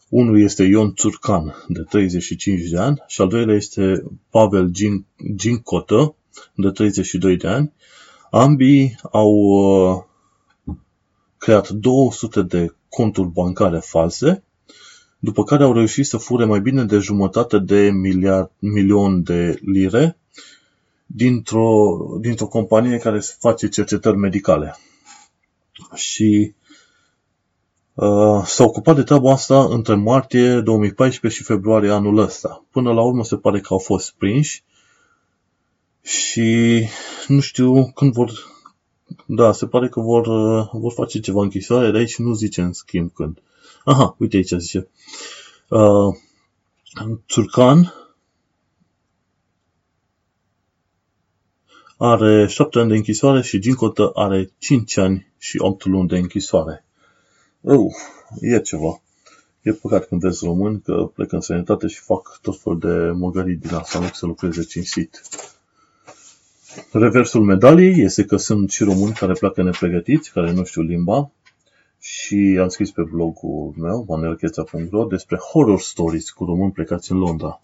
Unul 0.08 0.42
este 0.42 0.62
Ion 0.62 0.94
Țurcan, 0.94 1.54
de 1.68 1.80
35 1.80 2.68
de 2.68 2.78
ani, 2.78 3.02
și 3.06 3.20
al 3.20 3.28
doilea 3.28 3.54
este 3.54 4.04
Pavel 4.30 4.68
Gin, 4.68 5.04
Gincotă, 5.36 6.14
de 6.54 6.70
32 6.70 7.36
de 7.36 7.48
ani. 7.48 7.72
Ambii 8.30 8.98
au 9.12 9.30
uh, 9.30 10.02
creat 11.38 11.68
200 11.68 12.42
de 12.42 12.74
conturi 12.88 13.28
bancare 13.28 13.78
false, 13.78 14.42
după 15.24 15.44
care 15.44 15.62
au 15.62 15.72
reușit 15.72 16.06
să 16.06 16.16
fure 16.16 16.44
mai 16.44 16.60
bine 16.60 16.84
de 16.84 16.98
jumătate 16.98 17.58
de 17.58 17.90
miliard, 17.90 18.50
milion 18.58 19.22
de 19.22 19.58
lire 19.64 20.16
dintr-o, 21.06 21.98
dintr-o 22.20 22.46
companie 22.46 22.98
care 22.98 23.20
face 23.38 23.68
cercetări 23.68 24.16
medicale. 24.16 24.76
Și 25.94 26.54
uh, 27.94 28.42
s-a 28.44 28.64
ocupat 28.64 28.96
de 28.96 29.02
treaba 29.02 29.32
asta 29.32 29.64
între 29.64 29.94
martie 29.94 30.60
2014 30.60 31.40
și 31.40 31.46
februarie 31.46 31.90
anul 31.90 32.18
ăsta. 32.18 32.64
Până 32.70 32.92
la 32.92 33.02
urmă 33.02 33.24
se 33.24 33.36
pare 33.36 33.60
că 33.60 33.72
au 33.72 33.78
fost 33.78 34.14
prinși 34.18 34.64
și 36.02 36.82
nu 37.28 37.40
știu 37.40 37.92
când 37.92 38.12
vor... 38.12 38.32
Da, 39.26 39.52
se 39.52 39.66
pare 39.66 39.88
că 39.88 40.00
vor, 40.00 40.26
uh, 40.26 40.68
vor 40.72 40.92
face 40.92 41.20
ceva 41.20 41.42
închisoare 41.42 41.90
de 41.90 41.98
aici, 41.98 42.18
nu 42.18 42.32
zice 42.32 42.62
în 42.62 42.72
schimb 42.72 43.10
când. 43.12 43.42
Aha, 43.84 44.16
uite 44.18 44.36
aici 44.36 44.52
zice. 44.58 44.88
Uh, 45.68 46.16
Turcan 47.26 47.94
are 51.96 52.46
7 52.46 52.78
ani 52.78 52.88
de 52.88 52.96
închisoare 52.96 53.42
și 53.42 53.58
Gincotă 53.58 54.10
are 54.14 54.50
5 54.58 54.96
ani 54.96 55.32
și 55.38 55.58
8 55.58 55.84
luni 55.84 56.08
de 56.08 56.16
închisoare. 56.16 56.84
Uh, 57.60 57.92
e 58.40 58.60
ceva. 58.60 59.00
E 59.62 59.72
păcat 59.72 60.06
când 60.06 60.20
vezi 60.20 60.44
români 60.44 60.80
că 60.80 61.10
plecă 61.14 61.34
în 61.34 61.40
sănătate 61.40 61.86
și 61.86 62.00
fac 62.00 62.38
tot 62.42 62.60
fel 62.60 62.78
de 62.78 63.10
măgării 63.10 63.56
din 63.56 63.74
asta, 63.74 63.98
nu 63.98 64.08
să 64.12 64.26
lucreze 64.26 64.62
cinstit. 64.62 65.22
Reversul 66.92 67.42
medaliei 67.42 68.02
este 68.02 68.24
că 68.24 68.36
sunt 68.36 68.70
și 68.70 68.84
români 68.84 69.12
care 69.12 69.32
pleacă 69.32 69.62
nepregătiți, 69.62 70.32
care 70.32 70.52
nu 70.52 70.64
știu 70.64 70.82
limba 70.82 71.30
și 72.04 72.58
am 72.60 72.68
scris 72.68 72.90
pe 72.90 73.02
blogul 73.02 73.74
meu, 73.76 74.04
manelcheța.ro, 74.08 75.04
despre 75.04 75.36
horror 75.36 75.80
stories 75.80 76.30
cu 76.30 76.44
români 76.44 76.72
plecați 76.72 77.12
în 77.12 77.18
Londra. 77.18 77.60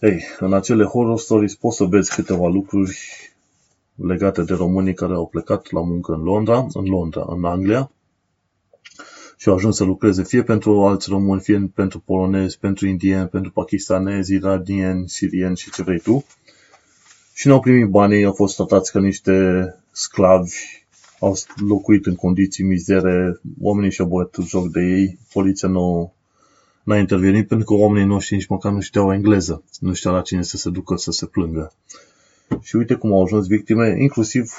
Ei, 0.00 0.22
în 0.38 0.52
acele 0.52 0.84
horror 0.84 1.18
stories 1.18 1.54
poți 1.54 1.76
să 1.76 1.84
vezi 1.84 2.14
câteva 2.14 2.48
lucruri 2.48 2.98
legate 3.94 4.42
de 4.42 4.54
românii 4.54 4.94
care 4.94 5.12
au 5.12 5.26
plecat 5.26 5.70
la 5.70 5.80
muncă 5.80 6.12
în 6.12 6.22
Londra, 6.22 6.66
în 6.72 6.84
Londra, 6.84 7.24
în 7.28 7.44
Anglia, 7.44 7.90
și 9.36 9.48
au 9.48 9.54
ajuns 9.54 9.76
să 9.76 9.84
lucreze 9.84 10.22
fie 10.22 10.42
pentru 10.42 10.84
alți 10.84 11.08
români, 11.08 11.40
fie 11.40 11.70
pentru 11.74 12.00
polonezi, 12.00 12.58
pentru 12.58 12.86
indieni, 12.86 13.28
pentru 13.28 13.50
pakistanezi, 13.50 14.34
iranieni, 14.34 15.08
sirieni 15.08 15.56
și 15.56 15.70
ce 15.70 15.82
vrei 15.82 16.00
tu. 16.00 16.24
Și 17.34 17.46
n-au 17.46 17.60
primit 17.60 17.88
banii, 17.88 18.24
au 18.24 18.32
fost 18.32 18.56
tratați 18.56 18.92
ca 18.92 19.00
niște 19.00 19.32
sclavi, 19.92 20.85
au 21.20 21.36
locuit 21.56 22.06
în 22.06 22.14
condiții 22.14 22.64
mizere, 22.64 23.40
oamenii 23.60 23.90
și-au 23.90 24.08
băut 24.08 24.36
joc 24.40 24.68
de 24.68 24.80
ei, 24.80 25.18
poliția 25.32 25.68
nu 25.68 26.12
n-a 26.82 26.98
intervenit 26.98 27.48
pentru 27.48 27.66
că 27.66 27.74
oamenii 27.74 28.08
noștri 28.08 28.34
nici 28.34 28.46
măcar 28.46 28.72
nu 28.72 28.80
știau 28.80 29.12
engleză, 29.12 29.64
nu 29.80 29.92
știau 29.92 30.14
la 30.14 30.22
cine 30.22 30.42
să 30.42 30.56
se 30.56 30.70
ducă 30.70 30.96
să 30.96 31.10
se 31.10 31.26
plângă. 31.26 31.72
Și 32.60 32.76
uite 32.76 32.94
cum 32.94 33.12
au 33.12 33.22
ajuns 33.22 33.46
victime, 33.46 33.96
inclusiv 33.98 34.52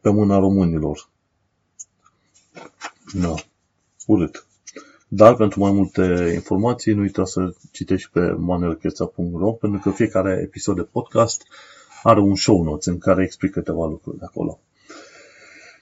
pe 0.00 0.10
mâna 0.10 0.38
românilor. 0.38 1.08
Da, 3.12 3.34
urât. 4.06 4.46
Dar 5.08 5.34
pentru 5.34 5.60
mai 5.60 5.72
multe 5.72 6.30
informații, 6.34 6.92
nu 6.92 7.00
uita 7.00 7.24
să 7.24 7.54
citești 7.72 8.10
pe 8.12 8.20
manuelcheța.ro 8.30 9.52
pentru 9.52 9.80
că 9.80 9.90
fiecare 9.90 10.40
episod 10.42 10.76
de 10.76 10.82
podcast 10.82 11.42
are 12.06 12.20
un 12.20 12.34
show 12.34 12.62
notes 12.62 12.86
în 12.86 12.98
care 12.98 13.22
explică 13.22 13.58
câteva 13.58 13.86
lucruri 13.86 14.18
de 14.18 14.24
acolo. 14.24 14.60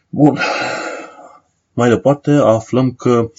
Bun. 0.09 0.39
Mai 1.72 1.89
departe, 1.89 2.31
aflăm 2.31 2.93
că 2.93 3.31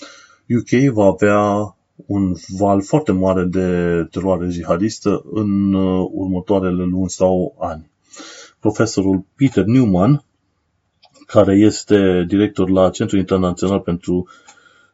UK 0.57 0.93
va 0.93 1.05
avea 1.05 1.75
un 1.95 2.36
val 2.57 2.81
foarte 2.81 3.11
mare 3.11 3.43
de 3.43 3.67
teroare 4.11 4.49
jihadistă 4.49 5.23
în 5.31 5.73
uh, 5.73 6.09
următoarele 6.11 6.83
luni 6.83 7.09
sau 7.09 7.55
ani. 7.59 7.89
Profesorul 8.59 9.25
Peter 9.36 9.63
Newman, 9.63 10.23
care 11.25 11.55
este 11.55 12.25
director 12.27 12.69
la 12.69 12.89
Centrul 12.89 13.19
Internațional 13.19 13.79
pentru 13.79 14.27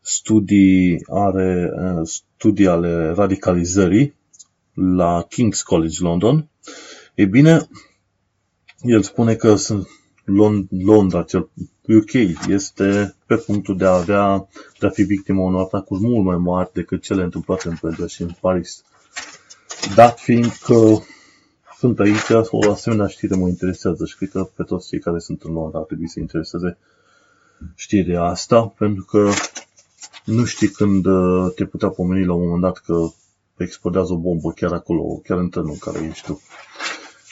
Studii, 0.01 1.05
are, 1.09 1.71
uh, 1.75 2.01
studii 2.03 2.67
ale 2.67 3.11
radicalizării 3.15 4.13
la 4.73 5.27
King's 5.27 5.63
College 5.63 5.97
London, 5.99 6.49
e 7.21 7.25
bine, 7.25 7.69
el 8.81 9.01
spune 9.01 9.35
că 9.35 9.55
sunt 9.55 9.87
Londra, 10.69 11.23
cel 11.23 11.49
UK, 11.87 12.13
este 12.47 13.15
pe 13.25 13.35
punctul 13.35 13.77
de 13.77 13.85
a 13.85 13.95
avea, 13.95 14.47
de 14.79 14.85
a 14.85 14.89
fi 14.89 15.03
victima 15.03 15.41
unor 15.41 15.61
atacuri 15.61 16.01
mult 16.01 16.25
mai 16.25 16.37
mari 16.37 16.69
decât 16.73 17.01
cele 17.01 17.23
întâmplate 17.23 17.67
în 17.67 17.77
Belgia 17.81 18.07
și 18.07 18.21
în 18.21 18.35
Paris. 18.41 18.83
Dat 19.95 20.19
fiind 20.19 20.51
că 20.63 20.97
sunt 21.77 21.99
aici, 21.99 22.29
o 22.49 22.71
asemenea 22.71 23.07
știre 23.07 23.35
mă 23.35 23.47
interesează 23.47 24.05
și 24.05 24.15
cred 24.15 24.29
că 24.29 24.43
pe 24.55 24.63
toți 24.63 24.87
cei 24.87 24.99
care 24.99 25.19
sunt 25.19 25.41
în 25.41 25.53
Londra 25.53 25.79
ar 25.79 25.85
trebui 25.85 26.07
să 26.07 26.19
intereseze 26.19 26.77
știrea 27.75 28.23
asta, 28.23 28.73
pentru 28.77 29.03
că 29.03 29.29
nu 30.25 30.45
știi 30.45 30.69
când 30.69 31.05
uh, 31.05 31.51
te 31.55 31.65
putea 31.65 31.89
pomeni 31.89 32.25
la 32.25 32.33
un 32.33 32.43
moment 32.43 32.61
dat 32.61 32.77
că 32.77 33.07
explodează 33.57 34.13
o 34.13 34.17
bombă 34.17 34.51
chiar 34.51 34.71
acolo, 34.71 35.21
chiar 35.23 35.37
în 35.37 35.49
trenul 35.49 35.71
în 35.71 35.77
care 35.77 36.05
ești 36.05 36.25
tu. 36.25 36.41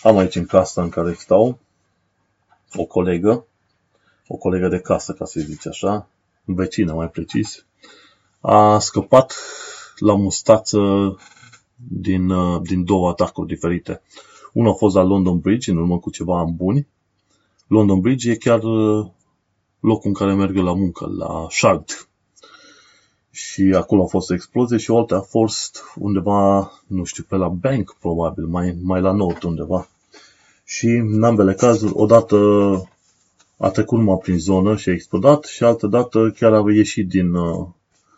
Am 0.04 0.18
aici 0.18 0.36
în 0.36 0.46
casa 0.46 0.82
în 0.82 0.90
care 0.90 1.14
stau 1.14 1.60
o 2.74 2.86
colegă, 2.86 3.46
o 4.28 4.36
colegă 4.36 4.68
de 4.68 4.80
casă, 4.80 5.14
ca 5.14 5.26
să 5.26 5.40
zice 5.40 5.70
așa, 5.70 6.08
vecină 6.44 6.94
mai 6.94 7.10
precis, 7.10 7.66
a 8.40 8.80
scăpat 8.80 9.36
la 9.98 10.16
mustață 10.16 10.80
din, 11.76 12.30
uh, 12.30 12.62
din 12.62 12.84
două 12.84 13.10
atacuri 13.10 13.48
diferite. 13.48 14.02
Unul 14.54 14.72
a 14.72 14.76
fost 14.76 14.96
la 14.96 15.04
London 15.04 15.40
Bridge, 15.40 15.72
în 15.72 15.78
urmă 15.78 16.00
cu 16.00 16.10
ceva 16.10 16.40
ani 16.40 16.52
buni. 16.52 16.88
London 17.68 18.00
Bridge 18.00 18.32
e 18.32 18.36
chiar 18.36 18.64
uh, 18.64 19.08
locul 19.80 20.08
în 20.08 20.14
care 20.14 20.34
merg 20.34 20.56
la 20.56 20.74
muncă, 20.74 21.08
la 21.18 21.48
Shard. 21.50 22.09
Și 23.32 23.74
acolo 23.76 24.04
a 24.04 24.08
fost 24.08 24.30
o 24.30 24.34
explozie 24.34 24.78
și 24.78 24.92
o 24.92 24.98
altă 24.98 25.16
a 25.16 25.22
fost 25.22 25.84
undeva, 25.96 26.72
nu 26.88 27.04
știu, 27.04 27.26
pe 27.30 27.36
la 27.36 27.48
Bank, 27.48 27.96
probabil, 28.00 28.46
mai, 28.46 28.78
mai 28.82 29.02
la 29.02 29.12
nord 29.12 29.44
undeva 29.44 29.88
și 30.70 30.88
în 30.88 31.24
ambele 31.24 31.54
cazuri, 31.54 31.94
odată 31.96 32.38
a 33.58 33.70
trecut 33.70 33.98
numai 33.98 34.18
prin 34.22 34.40
zonă 34.40 34.76
și 34.76 34.90
a 34.90 34.92
explodat 34.92 35.44
și 35.44 35.64
altă 35.64 35.88
dată 35.88 36.34
chiar 36.38 36.54
a 36.54 36.64
ieșit 36.74 37.08
din, 37.08 37.34
uh, 37.34 37.68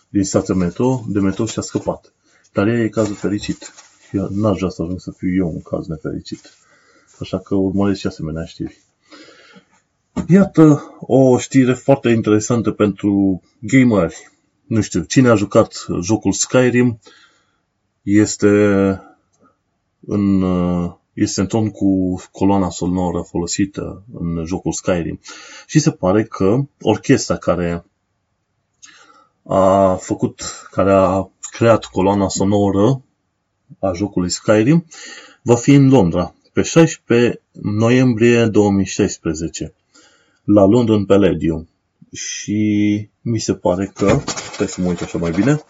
din 0.09 0.23
stația 0.23 0.53
metro, 0.53 1.03
de 1.07 1.19
metro 1.19 1.45
și 1.45 1.59
a 1.59 1.61
scăpat. 1.61 2.13
Dar 2.53 2.67
ea 2.67 2.79
e 2.79 2.87
cazul 2.87 3.15
fericit. 3.15 3.73
Eu 4.11 4.27
n-aș 4.31 4.57
vrea 4.57 4.69
să 4.69 4.81
ajung 4.81 4.99
să 4.99 5.11
fiu 5.11 5.33
eu 5.33 5.47
un 5.47 5.61
caz 5.61 5.87
nefericit. 5.87 6.53
Așa 7.19 7.39
că 7.39 7.55
urmăresc 7.55 7.99
și 7.99 8.07
asemenea 8.07 8.45
știri. 8.45 8.81
Iată 10.27 10.95
o 10.99 11.37
știre 11.37 11.73
foarte 11.73 12.09
interesantă 12.09 12.71
pentru 12.71 13.41
gameri. 13.59 14.30
Nu 14.71 14.81
știu, 14.81 15.03
cine 15.03 15.29
a 15.29 15.35
jucat 15.35 15.85
jocul 16.01 16.31
Skyrim 16.31 16.99
este 18.01 18.47
în 19.99 20.41
uh, 20.41 20.91
este 21.13 21.41
în 21.41 21.47
ton 21.47 21.69
cu 21.69 22.21
coloana 22.31 22.69
sonoră 22.69 23.21
folosită 23.21 24.03
în 24.13 24.45
jocul 24.45 24.71
Skyrim. 24.71 25.19
Și 25.67 25.79
se 25.79 25.91
pare 25.91 26.23
că 26.23 26.57
orchestra 26.81 27.37
care 27.37 27.85
a 29.43 29.95
făcut, 29.95 30.41
care 30.71 30.91
a 30.91 31.29
creat 31.51 31.85
coloana 31.85 32.27
sonoră 32.27 33.01
a 33.79 33.91
jocului 33.93 34.29
Skyrim 34.29 34.85
va 35.41 35.55
fi 35.55 35.73
în 35.73 35.89
Londra 35.89 36.35
pe 36.53 36.61
16 36.61 37.41
noiembrie 37.61 38.45
2016 38.45 39.73
la 40.43 40.65
London 40.65 41.05
Palladium. 41.05 41.67
Și 42.13 43.09
mi 43.21 43.39
se 43.39 43.53
pare 43.53 43.91
că, 43.93 44.21
stai 44.67 44.73
să 44.73 44.81
mă 44.81 44.87
uit 44.87 45.01
așa 45.01 45.17
mai 45.17 45.31
bine, 45.31 45.63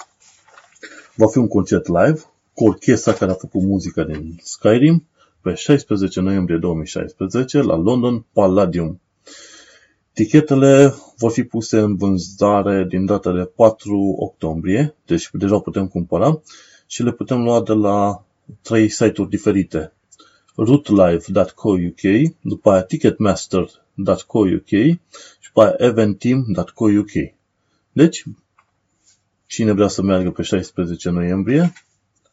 va 1.15 1.27
fi 1.27 1.37
un 1.37 1.47
concert 1.47 1.87
live 1.87 2.21
cu 2.53 2.63
orchestra 2.63 3.13
care 3.13 3.31
a 3.31 3.33
făcut 3.33 3.61
muzica 3.61 4.03
din 4.03 4.39
Skyrim 4.41 5.07
pe 5.41 5.53
16 5.53 6.19
noiembrie 6.19 6.57
2016 6.57 7.61
la 7.61 7.75
London 7.75 8.25
Palladium. 8.33 9.01
Tichetele 10.13 10.93
vor 11.17 11.31
fi 11.31 11.43
puse 11.43 11.79
în 11.79 11.95
vânzare 11.95 12.85
din 12.89 13.05
data 13.05 13.31
de 13.31 13.43
4 13.55 14.15
octombrie, 14.19 14.95
deci 15.05 15.29
deja 15.33 15.59
putem 15.59 15.87
cumpăra 15.87 16.41
și 16.87 17.03
le 17.03 17.11
putem 17.11 17.43
lua 17.43 17.61
de 17.61 17.73
la 17.73 18.23
trei 18.61 18.89
site-uri 18.89 19.29
diferite. 19.29 19.93
rootlife.co.uk, 20.55 22.33
după 22.41 22.71
aia 22.71 22.81
ticketmaster.co.uk 22.81 24.67
și 24.67 24.99
după 25.47 25.61
aia 25.61 25.75
eventeam.co.uk. 25.77 27.11
Deci, 27.91 28.23
cine 29.51 29.71
vrea 29.71 29.87
să 29.87 30.01
meargă 30.01 30.31
pe 30.31 30.41
16 30.41 31.09
noiembrie, 31.09 31.73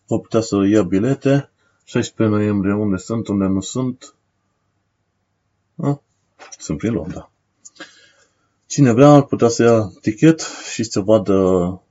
va 0.07 0.17
putea 0.17 0.41
să 0.41 0.57
ia 0.71 0.83
bilete. 0.83 1.51
16 1.85 2.37
noiembrie, 2.37 2.73
unde 2.73 2.97
sunt, 2.97 3.29
unde 3.29 3.45
nu 3.45 3.61
sunt. 3.61 4.15
A? 5.77 6.01
Sunt 6.59 6.79
prin 6.79 6.93
Londra. 6.93 7.31
Cine 8.67 8.93
vrea 8.93 9.09
ar 9.09 9.23
putea 9.23 9.49
să 9.49 9.63
ia 9.63 9.93
tichet 10.01 10.41
și 10.73 10.83
să 10.83 11.01
vadă 11.01 11.83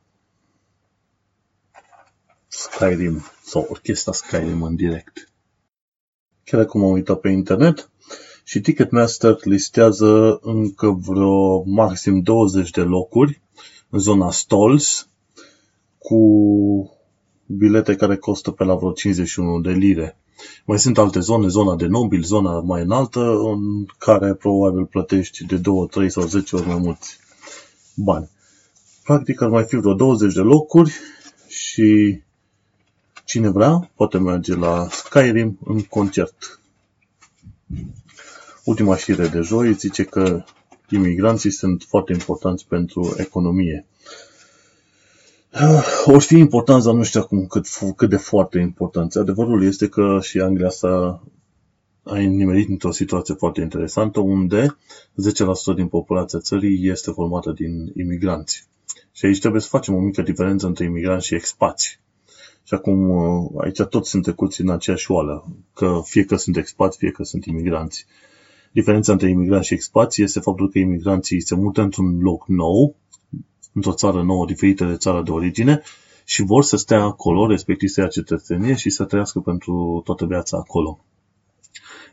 Skyrim 2.47 3.23
sau 3.43 3.67
orchestra 3.69 4.11
Skyrim 4.11 4.61
în 4.61 4.75
direct. 4.75 5.31
Chiar 6.43 6.59
acum 6.59 6.83
am 6.83 6.91
uitat 6.91 7.19
pe 7.19 7.29
internet 7.29 7.89
și 8.43 8.61
Ticketmaster 8.61 9.37
listează 9.43 10.39
încă 10.41 10.89
vreo 10.89 11.63
maxim 11.63 12.21
20 12.21 12.69
de 12.69 12.81
locuri 12.81 13.41
în 13.89 13.99
zona 13.99 14.31
Stalls 14.31 15.07
cu 16.07 16.91
bilete 17.45 17.95
care 17.95 18.15
costă 18.17 18.51
pe 18.51 18.63
la 18.63 18.75
vreo 18.75 18.91
51 18.91 19.61
de 19.61 19.71
lire. 19.71 20.17
Mai 20.65 20.79
sunt 20.79 20.97
alte 20.97 21.19
zone, 21.19 21.47
zona 21.47 21.75
de 21.75 21.85
nobil, 21.85 22.23
zona 22.23 22.59
mai 22.59 22.81
înaltă, 22.81 23.19
în 23.19 23.85
care 23.97 24.33
probabil 24.33 24.85
plătești 24.85 25.45
de 25.45 25.57
2, 25.57 25.87
3 25.87 26.09
sau 26.09 26.23
10 26.23 26.55
ori 26.55 26.67
mai 26.67 26.77
mulți 26.77 27.17
bani. 27.95 28.29
Practic 29.03 29.41
ar 29.41 29.49
mai 29.49 29.63
fi 29.63 29.75
vreo 29.75 29.93
20 29.93 30.33
de 30.33 30.39
locuri 30.39 30.93
și 31.47 32.21
cine 33.25 33.49
vrea 33.49 33.91
poate 33.95 34.17
merge 34.17 34.55
la 34.55 34.87
Skyrim 34.89 35.59
în 35.65 35.81
concert. 35.81 36.59
Ultima 38.63 38.95
știre 38.95 39.27
de 39.27 39.39
joi 39.39 39.73
zice 39.73 40.03
că 40.03 40.43
imigranții 40.89 41.51
sunt 41.51 41.83
foarte 41.87 42.13
importanți 42.13 42.67
pentru 42.67 43.15
economie. 43.17 43.85
O 46.05 46.19
fi 46.19 46.37
important, 46.37 46.83
dar 46.83 46.93
nu 46.93 47.03
știu 47.03 47.19
acum 47.19 47.45
cât, 47.45 47.67
cât 47.95 48.09
de 48.09 48.17
foarte 48.17 48.59
important. 48.59 49.15
Adevărul 49.15 49.63
este 49.63 49.87
că 49.87 50.19
și 50.21 50.39
Anglia 50.39 50.69
s-a 50.69 51.23
a 52.09 52.17
nimerit 52.17 52.69
într-o 52.69 52.91
situație 52.91 53.33
foarte 53.33 53.61
interesantă 53.61 54.19
unde 54.19 54.77
10% 55.73 55.75
din 55.75 55.87
populația 55.87 56.39
țării 56.39 56.89
este 56.89 57.11
formată 57.11 57.51
din 57.51 57.91
imigranți. 57.95 58.67
Și 59.11 59.25
aici 59.25 59.39
trebuie 59.39 59.61
să 59.61 59.67
facem 59.67 59.95
o 59.95 59.99
mică 59.99 60.21
diferență 60.21 60.67
între 60.67 60.85
imigranți 60.85 61.25
și 61.25 61.35
expați. 61.35 61.99
Și 62.63 62.73
acum 62.73 63.11
aici 63.57 63.81
toți 63.81 64.09
sunt 64.09 64.23
trecuți 64.23 64.61
în 64.61 64.69
aceeași 64.69 65.11
oală, 65.11 65.45
că 65.73 66.01
fie 66.03 66.23
că 66.23 66.35
sunt 66.35 66.57
expați, 66.57 66.97
fie 66.97 67.11
că 67.11 67.23
sunt 67.23 67.45
imigranți. 67.45 68.05
Diferența 68.71 69.11
între 69.11 69.29
imigranți 69.29 69.67
și 69.67 69.73
expați 69.73 70.21
este 70.21 70.39
faptul 70.39 70.69
că 70.69 70.79
imigranții 70.79 71.41
se 71.41 71.55
mută 71.55 71.81
într-un 71.81 72.19
loc 72.19 72.47
nou, 72.47 72.95
într-o 73.77 73.93
țară 73.93 74.21
nouă 74.21 74.45
diferită 74.45 74.85
de 74.85 74.95
țara 74.95 75.21
de 75.21 75.31
origine 75.31 75.81
și 76.23 76.43
vor 76.43 76.63
să 76.63 76.77
stea 76.77 77.01
acolo, 77.01 77.47
respectiv 77.47 77.89
să 77.89 78.01
ia 78.01 78.07
cetățenie 78.07 78.75
și 78.75 78.89
să 78.89 79.03
trăiască 79.03 79.39
pentru 79.39 80.01
toată 80.05 80.25
viața 80.25 80.57
acolo. 80.57 80.99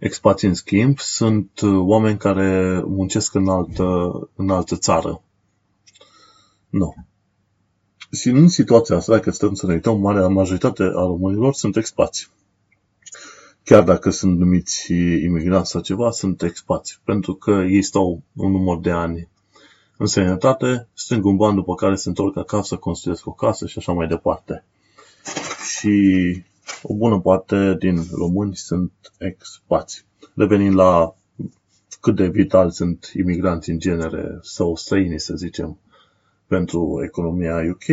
Expații, 0.00 0.48
în 0.48 0.54
schimb, 0.54 0.98
sunt 0.98 1.60
oameni 1.62 2.18
care 2.18 2.80
muncesc 2.86 3.34
în 3.34 3.48
altă, 3.48 4.10
în 4.36 4.50
altă 4.50 4.76
țară. 4.76 5.22
Nu. 6.68 6.94
Și 8.12 8.28
în 8.28 8.48
situația 8.48 8.96
asta, 8.96 9.12
dacă 9.12 9.30
stăm 9.30 9.54
să 9.54 9.66
ne 9.66 9.72
uităm, 9.72 10.00
marea 10.00 10.28
majoritate 10.28 10.82
a 10.82 11.00
românilor 11.06 11.54
sunt 11.54 11.76
expați. 11.76 12.30
Chiar 13.62 13.82
dacă 13.82 14.10
sunt 14.10 14.38
numiți 14.38 14.92
imigranți 15.22 15.70
sau 15.70 15.80
ceva, 15.80 16.10
sunt 16.10 16.42
expați, 16.42 17.00
pentru 17.04 17.34
că 17.34 17.50
ei 17.50 17.82
stau 17.82 18.22
un 18.34 18.50
număr 18.50 18.80
de 18.80 18.90
ani 18.90 19.28
în 19.96 20.06
sănătate, 20.06 20.88
strâng 20.94 21.24
un 21.24 21.36
ban 21.36 21.54
după 21.54 21.74
care 21.74 21.94
se 21.94 22.08
întorc 22.08 22.36
acasă, 22.36 22.76
construiesc 22.76 23.26
o 23.26 23.32
casă 23.32 23.66
și 23.66 23.78
așa 23.78 23.92
mai 23.92 24.06
departe. 24.06 24.64
Și 25.76 26.42
o 26.82 26.94
bună 26.94 27.20
parte 27.20 27.76
din 27.78 28.02
români 28.12 28.56
sunt 28.56 28.92
expați. 29.18 30.04
Revenind 30.34 30.74
la 30.74 31.14
cât 32.00 32.16
de 32.16 32.26
vital 32.26 32.70
sunt 32.70 33.10
imigranți 33.16 33.70
în 33.70 33.78
genere 33.78 34.38
sau 34.42 34.76
străini, 34.76 35.20
să 35.20 35.34
zicem, 35.34 35.78
pentru 36.46 37.00
economia 37.04 37.62
UK, 37.70 37.88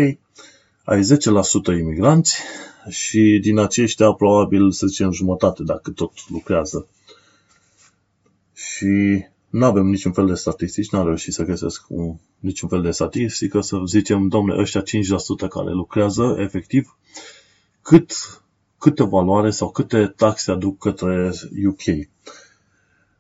ai 0.84 1.02
10% 1.02 1.80
imigranți 1.80 2.42
și 2.90 3.40
din 3.42 3.58
aceștia 3.58 4.12
probabil, 4.12 4.72
să 4.72 4.88
zicem, 4.88 5.12
jumătate, 5.12 5.64
dacă 5.64 5.92
tot 5.92 6.12
lucrează. 6.30 6.88
Și 8.54 9.24
nu 9.52 9.66
avem 9.66 9.86
niciun 9.86 10.12
fel 10.12 10.26
de 10.26 10.34
statistici, 10.34 10.90
n-am 10.90 11.06
reușit 11.06 11.34
să 11.34 11.44
găsesc 11.44 11.86
un, 11.88 12.16
niciun 12.40 12.70
fel 12.70 12.82
de 12.82 12.92
statistică, 12.92 13.62
să 13.62 13.78
zicem, 13.88 14.28
domnule, 14.28 14.62
ăștia 14.62 14.82
5% 14.82 15.48
care 15.50 15.72
lucrează 15.72 16.36
efectiv, 16.38 16.98
cât, 17.82 18.12
câte 18.78 19.04
valoare 19.04 19.50
sau 19.50 19.70
câte 19.70 20.06
taxe 20.08 20.52
aduc 20.52 20.78
către 20.78 21.32
UK. 21.68 22.08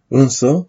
Însă, 0.07 0.67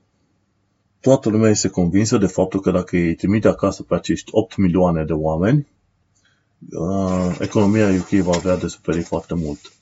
toată 1.01 1.29
lumea 1.29 1.51
este 1.51 1.69
convinsă 1.69 2.19
de 2.19 2.27
faptul 2.27 2.61
că 2.61 2.71
dacă 2.71 2.97
îi 2.97 3.15
trimite 3.15 3.49
acasă 3.49 3.83
pe 3.83 3.95
acești 3.95 4.31
8 4.33 4.57
milioane 4.57 5.05
de 5.05 5.13
oameni, 5.13 5.69
uh, 6.71 7.37
economia 7.41 7.89
UK 7.89 8.09
va 8.09 8.33
avea 8.35 8.57
de 8.57 8.67
suferit 8.67 9.05
foarte 9.05 9.35
mult. 9.35 9.73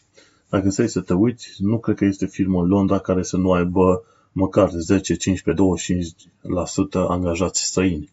Dacă 0.48 0.70
stai 0.70 0.88
să 0.88 1.00
te 1.00 1.14
uiți, 1.14 1.54
nu 1.58 1.78
cred 1.78 1.96
că 1.96 2.04
este 2.04 2.26
firmă 2.26 2.60
în 2.62 2.68
Londra 2.68 2.98
care 2.98 3.22
să 3.22 3.36
nu 3.36 3.52
aibă 3.52 4.04
măcar 4.32 4.70
10, 4.70 5.14
15, 5.14 5.62
25% 5.62 7.08
angajați 7.08 7.64
străini. 7.64 8.10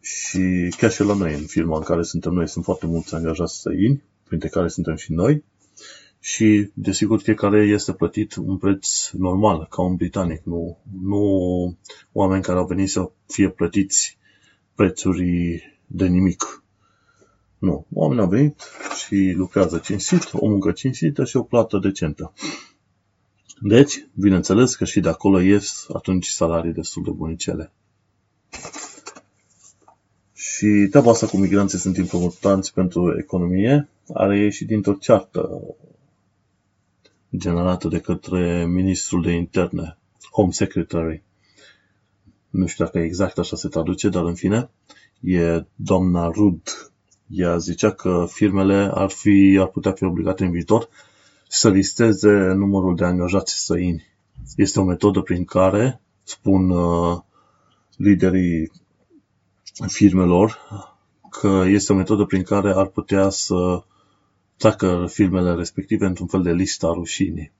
Și 0.00 0.74
chiar 0.76 0.90
și 0.90 1.02
la 1.02 1.14
noi, 1.14 1.34
în 1.34 1.46
firma 1.46 1.76
în 1.76 1.82
care 1.82 2.02
suntem 2.02 2.32
noi, 2.32 2.48
sunt 2.48 2.64
foarte 2.64 2.86
mulți 2.86 3.14
angajați 3.14 3.56
străini, 3.56 4.02
printre 4.24 4.48
care 4.48 4.68
suntem 4.68 4.96
și 4.96 5.12
noi. 5.12 5.44
Și, 6.20 6.70
desigur, 6.74 7.20
fiecare 7.20 7.66
este 7.66 7.92
plătit 7.92 8.34
un 8.34 8.56
preț 8.56 9.10
normal, 9.10 9.66
ca 9.70 9.82
un 9.82 9.94
britanic, 9.96 10.42
nu, 10.44 10.78
nu 11.02 11.76
oameni 12.12 12.42
care 12.42 12.58
au 12.58 12.66
venit 12.66 12.90
să 12.90 13.10
fie 13.26 13.48
plătiți 13.48 14.18
prețuri 14.74 15.62
de 15.86 16.06
nimic. 16.06 16.64
Nu, 17.58 17.86
oamenii 17.92 18.22
au 18.22 18.28
venit 18.28 18.62
și 19.04 19.32
lucrează 19.36 19.78
cinstit, 19.78 20.30
o 20.32 20.48
muncă 20.48 20.72
cinstită 20.72 21.24
și 21.24 21.36
o 21.36 21.42
plată 21.42 21.78
decentă. 21.78 22.32
Deci, 23.62 24.06
bineînțeles 24.14 24.74
că 24.74 24.84
și 24.84 25.00
de 25.00 25.08
acolo 25.08 25.40
ies 25.40 25.86
atunci 25.92 26.26
salarii 26.26 26.72
destul 26.72 27.02
de 27.02 27.10
bunicele. 27.10 27.72
Și 30.34 30.86
treaba 30.90 31.10
asta 31.10 31.26
cu 31.26 31.36
migranții 31.36 31.78
sunt 31.78 31.96
importanți 31.96 32.72
pentru 32.72 33.18
economie 33.18 33.88
are 34.14 34.38
ieșit 34.38 34.66
dintr-o 34.66 34.92
ceartă 34.92 35.60
generată 37.36 37.88
de 37.88 38.00
către 38.00 38.66
ministrul 38.66 39.22
de 39.22 39.32
interne, 39.32 39.98
Home 40.32 40.50
Secretary. 40.50 41.22
Nu 42.50 42.66
știu 42.66 42.84
dacă 42.84 42.98
exact 42.98 43.38
așa 43.38 43.56
se 43.56 43.68
traduce, 43.68 44.08
dar 44.08 44.24
în 44.24 44.34
fine, 44.34 44.70
e 45.20 45.64
doamna 45.74 46.28
Rud. 46.28 46.92
Ea 47.26 47.56
zicea 47.56 47.92
că 47.92 48.26
firmele 48.28 48.90
ar, 48.94 49.10
fi, 49.10 49.58
ar 49.60 49.66
putea 49.66 49.92
fi 49.92 50.04
obligate 50.04 50.44
în 50.44 50.50
viitor 50.50 50.88
să 51.52 51.70
listeze 51.70 52.30
numărul 52.32 52.96
de 52.96 53.04
angajați 53.04 53.58
străini. 53.58 54.06
Este 54.56 54.80
o 54.80 54.84
metodă 54.84 55.20
prin 55.20 55.44
care, 55.44 56.00
spun 56.24 56.70
uh, 56.70 57.18
liderii 57.96 58.72
firmelor, 59.86 60.58
că 61.30 61.64
este 61.66 61.92
o 61.92 61.96
metodă 61.96 62.24
prin 62.24 62.42
care 62.42 62.72
ar 62.72 62.86
putea 62.86 63.28
să 63.28 63.82
treacă 64.56 65.06
firmele 65.08 65.54
respective 65.54 66.06
într-un 66.06 66.26
fel 66.26 66.42
de 66.42 66.52
lista 66.52 66.92
rușinii. 66.94 67.52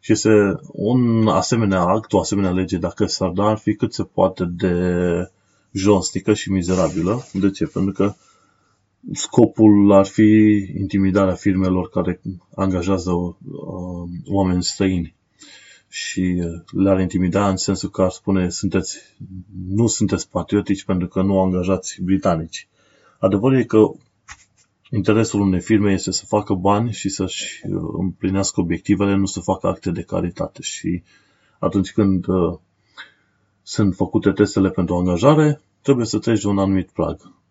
Și 0.00 0.12
este 0.12 0.30
un 0.72 1.28
asemenea 1.28 1.80
act, 1.80 2.12
o 2.12 2.20
asemenea 2.20 2.50
lege, 2.50 2.78
dacă 2.78 3.06
s-ar 3.06 3.30
da, 3.30 3.44
ar 3.44 3.58
fi 3.58 3.74
cât 3.74 3.94
se 3.94 4.02
poate 4.02 4.44
de 4.44 4.74
josnică 5.72 6.34
și 6.34 6.50
mizerabilă. 6.50 7.26
De 7.32 7.50
ce? 7.50 7.66
Pentru 7.66 7.92
că 7.92 8.14
scopul 9.12 9.92
ar 9.92 10.06
fi 10.06 10.22
intimidarea 10.78 11.34
firmelor 11.34 11.88
care 11.88 12.20
angajează 12.54 13.10
uh, 13.10 14.08
oameni 14.26 14.62
străini 14.62 15.14
și 15.88 16.42
uh, 16.44 16.82
le-ar 16.82 17.00
intimida 17.00 17.48
în 17.48 17.56
sensul 17.56 17.88
că 17.88 18.02
ar 18.02 18.10
spune 18.10 18.48
sunteți, 18.48 18.98
nu 19.68 19.86
sunteți 19.86 20.30
patriotici 20.30 20.84
pentru 20.84 21.08
că 21.08 21.22
nu 21.22 21.40
angajați 21.40 22.02
britanici. 22.02 22.68
Adevărul 23.18 23.58
e 23.58 23.64
că 23.64 23.90
interesul 24.90 25.40
unei 25.40 25.60
firme 25.60 25.92
este 25.92 26.10
să 26.10 26.24
facă 26.26 26.54
bani 26.54 26.92
și 26.92 27.08
să-și 27.08 27.66
uh, 27.66 27.82
împlinească 27.98 28.60
obiectivele, 28.60 29.14
nu 29.14 29.26
să 29.26 29.40
facă 29.40 29.66
acte 29.66 29.90
de 29.90 30.02
caritate. 30.02 30.62
Și 30.62 31.02
atunci 31.58 31.92
când 31.92 32.26
uh, 32.26 32.58
sunt 33.62 33.94
făcute 33.94 34.30
testele 34.30 34.70
pentru 34.70 34.94
angajare, 34.94 35.60
trebuie 35.82 36.06
să 36.06 36.18
treci 36.18 36.42
de 36.42 36.48
un 36.48 36.58
anumit 36.58 36.90
prag. 36.90 37.41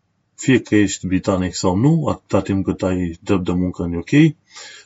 Fie 0.41 0.61
că 0.61 0.75
ești 0.75 1.07
britanic 1.07 1.55
sau 1.55 1.75
nu, 1.75 2.05
atâta 2.07 2.41
timp 2.41 2.65
cât 2.65 2.81
ai 2.81 3.19
drept 3.23 3.43
de 3.43 3.51
muncă 3.51 3.83
în 3.83 3.93
UK, 3.93 4.35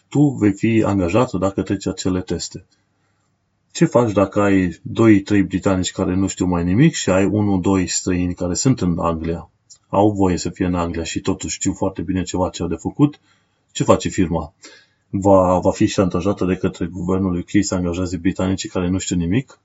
tu 0.07 0.19
vei 0.19 0.51
fi 0.51 0.83
angajat 0.85 1.31
dacă 1.31 1.61
treci 1.61 1.87
acele 1.87 2.21
teste. 2.21 2.65
Ce 3.71 3.85
faci 3.85 4.11
dacă 4.11 4.41
ai 4.41 4.69
2-3 4.69 4.79
britanici 5.47 5.91
care 5.91 6.15
nu 6.15 6.27
știu 6.27 6.45
mai 6.45 6.63
nimic 6.63 6.93
și 6.93 7.09
ai 7.09 7.29
1-2 7.83 7.85
străini 7.85 8.33
care 8.33 8.53
sunt 8.53 8.81
în 8.81 8.99
Anglia, 8.99 9.49
au 9.87 10.11
voie 10.11 10.37
să 10.37 10.49
fie 10.49 10.65
în 10.65 10.75
Anglia 10.75 11.03
și 11.03 11.19
totuși 11.19 11.55
știu 11.55 11.73
foarte 11.73 12.01
bine 12.01 12.23
ceva 12.23 12.49
ce 12.49 12.61
au 12.61 12.67
de 12.67 12.75
făcut? 12.75 13.19
Ce 13.71 13.83
face 13.83 14.09
firma? 14.09 14.53
Va, 15.09 15.59
va 15.59 15.71
fi 15.71 15.85
șantajată 15.85 16.45
de 16.45 16.55
către 16.55 16.85
guvernul 16.85 17.37
UK 17.37 17.63
să 17.63 17.75
angajeze 17.75 18.17
britanicii 18.17 18.69
care 18.69 18.89
nu 18.89 18.97
știu 18.97 19.15
nimic? 19.15 19.59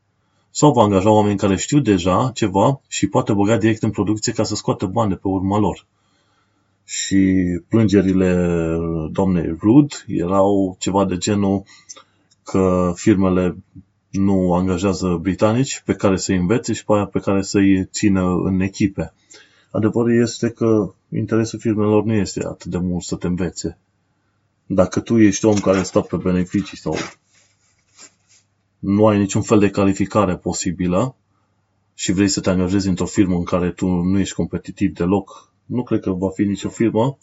Sau 0.51 0.73
va 0.73 0.83
angaja 0.83 1.11
oameni 1.11 1.39
care 1.39 1.57
știu 1.57 1.79
deja 1.79 2.31
ceva 2.35 2.81
și 2.89 3.07
poate 3.07 3.33
băga 3.33 3.57
direct 3.57 3.83
în 3.83 3.91
producție 3.91 4.33
ca 4.33 4.43
să 4.43 4.55
scoată 4.55 4.87
bani 4.87 5.11
de 5.11 5.17
pe 5.17 5.29
urma 5.29 5.59
lor? 5.59 5.87
Și 6.85 7.37
plângerile 7.69 8.77
doamnei 9.11 9.57
Rudd 9.61 10.05
erau 10.07 10.77
ceva 10.79 11.05
de 11.05 11.17
genul 11.17 11.63
că 12.43 12.93
firmele 12.97 13.57
nu 14.11 14.53
angajează 14.53 15.19
britanici 15.21 15.83
pe 15.85 15.95
care 15.95 16.17
să-i 16.17 16.37
învețe 16.37 16.73
și 16.73 16.85
pe 16.85 16.93
aia 16.93 17.07
pe 17.07 17.19
care 17.19 17.43
să-i 17.43 17.85
țină 17.85 18.23
în 18.45 18.61
echipe. 18.61 19.13
Adevărul 19.71 20.21
este 20.21 20.51
că 20.51 20.95
interesul 21.09 21.59
firmelor 21.59 22.05
nu 22.05 22.13
este 22.13 22.47
atât 22.47 22.71
de 22.71 22.79
mult 22.79 23.03
să 23.03 23.17
te 23.17 23.27
învețe. 23.27 23.79
Dacă 24.67 25.01
tu 25.01 25.19
ești 25.19 25.45
om 25.45 25.59
care 25.59 25.83
stă 25.83 26.01
pe 26.01 26.17
beneficii 26.17 26.77
sau 26.77 26.95
nu 28.81 29.07
ai 29.07 29.19
niciun 29.19 29.43
fel 29.43 29.59
de 29.59 29.71
calificare 29.71 30.37
posibilă 30.37 31.15
și 31.95 32.13
vrei 32.13 32.29
să 32.29 32.41
te 32.41 32.51
angajezi 32.51 32.89
într-o 32.89 33.07
firmă 33.07 33.37
în 33.37 33.45
care 33.45 33.71
tu 33.71 33.87
nu 33.87 34.19
ești 34.19 34.35
competitiv 34.35 34.95
deloc, 34.95 35.53
nu 35.65 35.83
cred 35.83 36.01
că 36.01 36.11
va 36.11 36.31
fi 36.31 36.45
nicio 36.45 36.69
firmă 36.69 37.19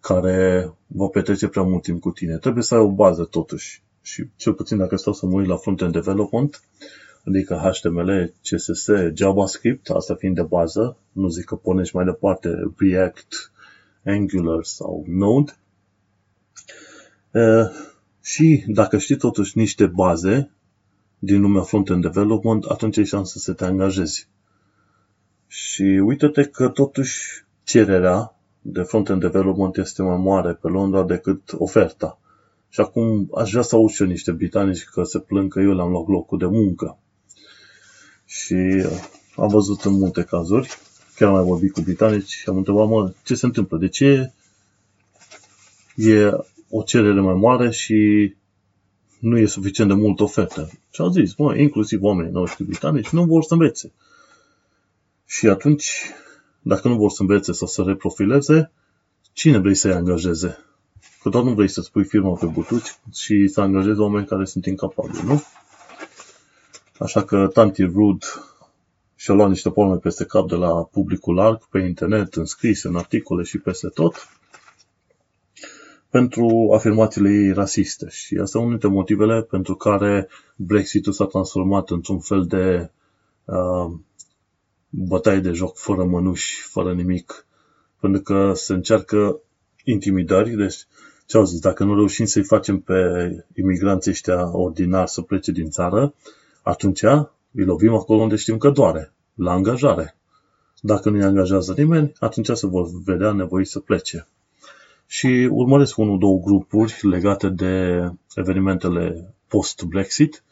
care 0.00 0.70
va 0.86 1.06
petrece 1.06 1.48
prea 1.48 1.62
mult 1.62 1.82
timp 1.82 2.00
cu 2.00 2.10
tine. 2.10 2.36
Trebuie 2.36 2.62
să 2.62 2.74
ai 2.74 2.80
o 2.80 2.90
bază 2.90 3.24
totuși 3.24 3.82
și 4.02 4.26
cel 4.36 4.52
puțin 4.52 4.76
dacă 4.76 4.96
stau 4.96 5.12
să 5.12 5.26
mă 5.26 5.32
uit 5.32 5.48
la 5.48 5.56
front-end 5.56 5.92
development, 5.92 6.62
adică 7.26 7.54
HTML, 7.54 8.32
CSS, 8.42 8.86
JavaScript, 9.14 9.90
asta 9.90 10.14
fiind 10.14 10.34
de 10.34 10.42
bază, 10.42 10.96
nu 11.12 11.28
zic 11.28 11.44
că 11.44 11.54
pornești 11.54 11.96
mai 11.96 12.04
departe 12.04 12.72
React, 12.76 13.52
Angular 14.04 14.64
sau 14.64 15.04
Node. 15.06 15.52
E, 17.32 17.40
și 18.22 18.64
dacă 18.66 18.98
știi 18.98 19.16
totuși 19.16 19.58
niște 19.58 19.86
baze 19.86 20.50
din 21.22 21.40
lumea 21.40 21.62
front-end 21.62 22.02
development, 22.02 22.64
atunci 22.64 22.98
ai 22.98 23.04
șansă 23.04 23.38
să 23.38 23.52
te 23.52 23.64
angajezi. 23.64 24.28
Și 25.46 25.82
uite-te 25.82 26.44
că 26.44 26.68
totuși 26.68 27.44
cererea 27.62 28.34
de 28.60 28.82
front-end 28.82 29.20
development 29.20 29.76
este 29.76 30.02
mai 30.02 30.16
mare 30.16 30.52
pe 30.52 30.68
Londra 30.68 31.02
decât 31.02 31.52
oferta. 31.58 32.18
Și 32.68 32.80
acum 32.80 33.30
aș 33.34 33.50
vrea 33.50 33.62
să 33.62 33.74
aud 33.74 33.90
și 33.90 34.02
eu 34.02 34.08
niște 34.08 34.32
britanici 34.32 34.84
că 34.84 35.02
se 35.02 35.18
plâng 35.18 35.52
că 35.52 35.60
eu 35.60 35.74
le-am 35.74 35.90
luat 35.90 36.06
locul 36.06 36.38
de 36.38 36.46
muncă. 36.46 36.98
Și 38.24 38.54
uh, 38.54 39.08
am 39.36 39.48
văzut 39.48 39.82
în 39.84 39.92
multe 39.92 40.22
cazuri, 40.22 40.68
chiar 41.16 41.28
am 41.28 41.34
mai 41.34 41.44
vorbit 41.44 41.72
cu 41.72 41.80
britanici 41.80 42.28
și 42.28 42.48
am 42.48 42.56
întrebat, 42.56 42.88
mă, 42.88 43.12
ce 43.24 43.34
se 43.34 43.46
întâmplă? 43.46 43.78
De 43.78 43.88
ce 43.88 44.32
e 45.96 46.30
o 46.70 46.82
cerere 46.82 47.20
mai 47.20 47.34
mare 47.34 47.70
și 47.70 48.34
nu 49.20 49.38
e 49.38 49.46
suficient 49.46 49.90
de 49.90 49.96
mult 49.96 50.20
ofertă? 50.20 50.70
Și 50.90 51.00
au 51.00 51.10
zis, 51.10 51.34
mă, 51.34 51.56
inclusiv 51.56 52.02
oamenii 52.02 52.32
noștri 52.32 52.64
britanici 52.64 53.08
nu 53.08 53.24
vor 53.24 53.42
să 53.42 53.52
învețe. 53.54 53.92
Și 55.26 55.46
atunci, 55.46 56.02
dacă 56.62 56.88
nu 56.88 56.96
vor 56.96 57.10
să 57.10 57.22
învețe 57.22 57.52
sau 57.52 57.66
să 57.66 57.82
reprofileze, 57.82 58.70
cine 59.32 59.58
vrei 59.58 59.74
să-i 59.74 59.92
angajeze? 59.92 60.58
Că 61.22 61.28
doar 61.28 61.44
nu 61.44 61.54
vrei 61.54 61.68
să 61.68 61.80
spui 61.80 62.04
firma 62.04 62.34
pe 62.34 62.46
butuci 62.46 62.98
și 63.12 63.48
să 63.48 63.60
angajezi 63.60 64.00
oameni 64.00 64.26
care 64.26 64.44
sunt 64.44 64.66
incapabili, 64.66 65.22
nu? 65.24 65.42
Așa 66.98 67.24
că 67.24 67.50
Tanti 67.52 67.82
Rudd 67.82 68.24
și-a 69.16 69.34
luat 69.34 69.48
niște 69.48 69.70
palme 69.70 69.96
peste 69.96 70.24
cap 70.24 70.48
de 70.48 70.54
la 70.54 70.82
publicul 70.82 71.34
larg, 71.34 71.68
pe 71.68 71.78
internet, 71.78 72.34
în 72.34 72.44
scris, 72.44 72.82
în 72.82 72.96
articole 72.96 73.42
și 73.42 73.58
peste 73.58 73.88
tot, 73.88 74.28
pentru 76.10 76.70
afirmațiile 76.74 77.30
ei 77.30 77.52
rasiste. 77.52 78.06
Și 78.08 78.36
asta 78.36 78.58
e 78.58 78.60
unul 78.60 78.72
dintre 78.78 78.96
motivele 78.96 79.42
pentru 79.42 79.74
care 79.74 80.28
Brexit-ul 80.56 81.12
s-a 81.12 81.24
transformat 81.24 81.90
într-un 81.90 82.20
fel 82.20 82.44
de 82.46 82.90
uh, 83.44 83.92
bătaie 84.88 85.38
de 85.38 85.52
joc 85.52 85.76
fără 85.76 86.04
mănuși, 86.04 86.62
fără 86.62 86.92
nimic. 86.92 87.46
Pentru 88.00 88.22
că 88.22 88.52
se 88.54 88.72
încearcă 88.72 89.40
intimidări, 89.84 90.50
deci 90.50 90.86
ce 91.26 91.36
au 91.36 91.44
zis, 91.44 91.60
dacă 91.60 91.84
nu 91.84 91.94
reușim 91.94 92.24
să-i 92.24 92.42
facem 92.42 92.80
pe 92.80 92.94
imigranții 93.54 94.10
ăștia 94.10 94.56
ordinari 94.56 95.10
să 95.10 95.20
plece 95.20 95.52
din 95.52 95.70
țară, 95.70 96.14
atunci 96.62 97.02
îi 97.52 97.64
lovim 97.64 97.94
acolo 97.94 98.20
unde 98.20 98.36
știm 98.36 98.58
că 98.58 98.70
doare, 98.70 99.12
la 99.34 99.52
angajare. 99.52 100.16
Dacă 100.80 101.10
nu-i 101.10 101.22
angajează 101.22 101.74
nimeni, 101.76 102.12
atunci 102.18 102.50
se 102.52 102.66
vor 102.66 102.88
vedea 103.04 103.32
nevoi 103.32 103.66
să 103.66 103.80
plece. 103.80 104.26
Și 105.12 105.48
urmăresc 105.50 105.98
unul, 105.98 106.18
două 106.18 106.40
grupuri 106.40 106.98
legate 107.02 107.48
de 107.48 108.02
evenimentele 108.34 109.34
post-Brexit 109.48 110.42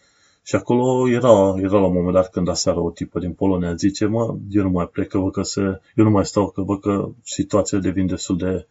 și 0.42 0.54
acolo 0.54 1.09
era, 1.09 1.54
era 1.59 1.78
la 1.78 1.86
un 1.86 1.92
moment 1.92 2.12
dat 2.12 2.30
când 2.30 2.48
aseară 2.48 2.80
o 2.80 2.90
tipă 2.90 3.18
din 3.18 3.32
Polonia 3.32 3.74
zice, 3.74 4.06
mă, 4.06 4.36
eu 4.50 4.62
nu 4.62 4.70
mai 4.70 4.86
plec, 4.86 5.09
că 5.09 5.18
văd 5.18 5.32
că 5.32 5.42
se, 5.42 5.61
eu 5.94 6.04
nu 6.04 6.11
mai 6.11 6.26
stau, 6.26 6.50
că 6.50 6.62
văd 6.62 6.80
că 6.80 7.09
situația 7.22 7.78
devine 7.78 8.06
destul 8.06 8.36
de 8.36 8.66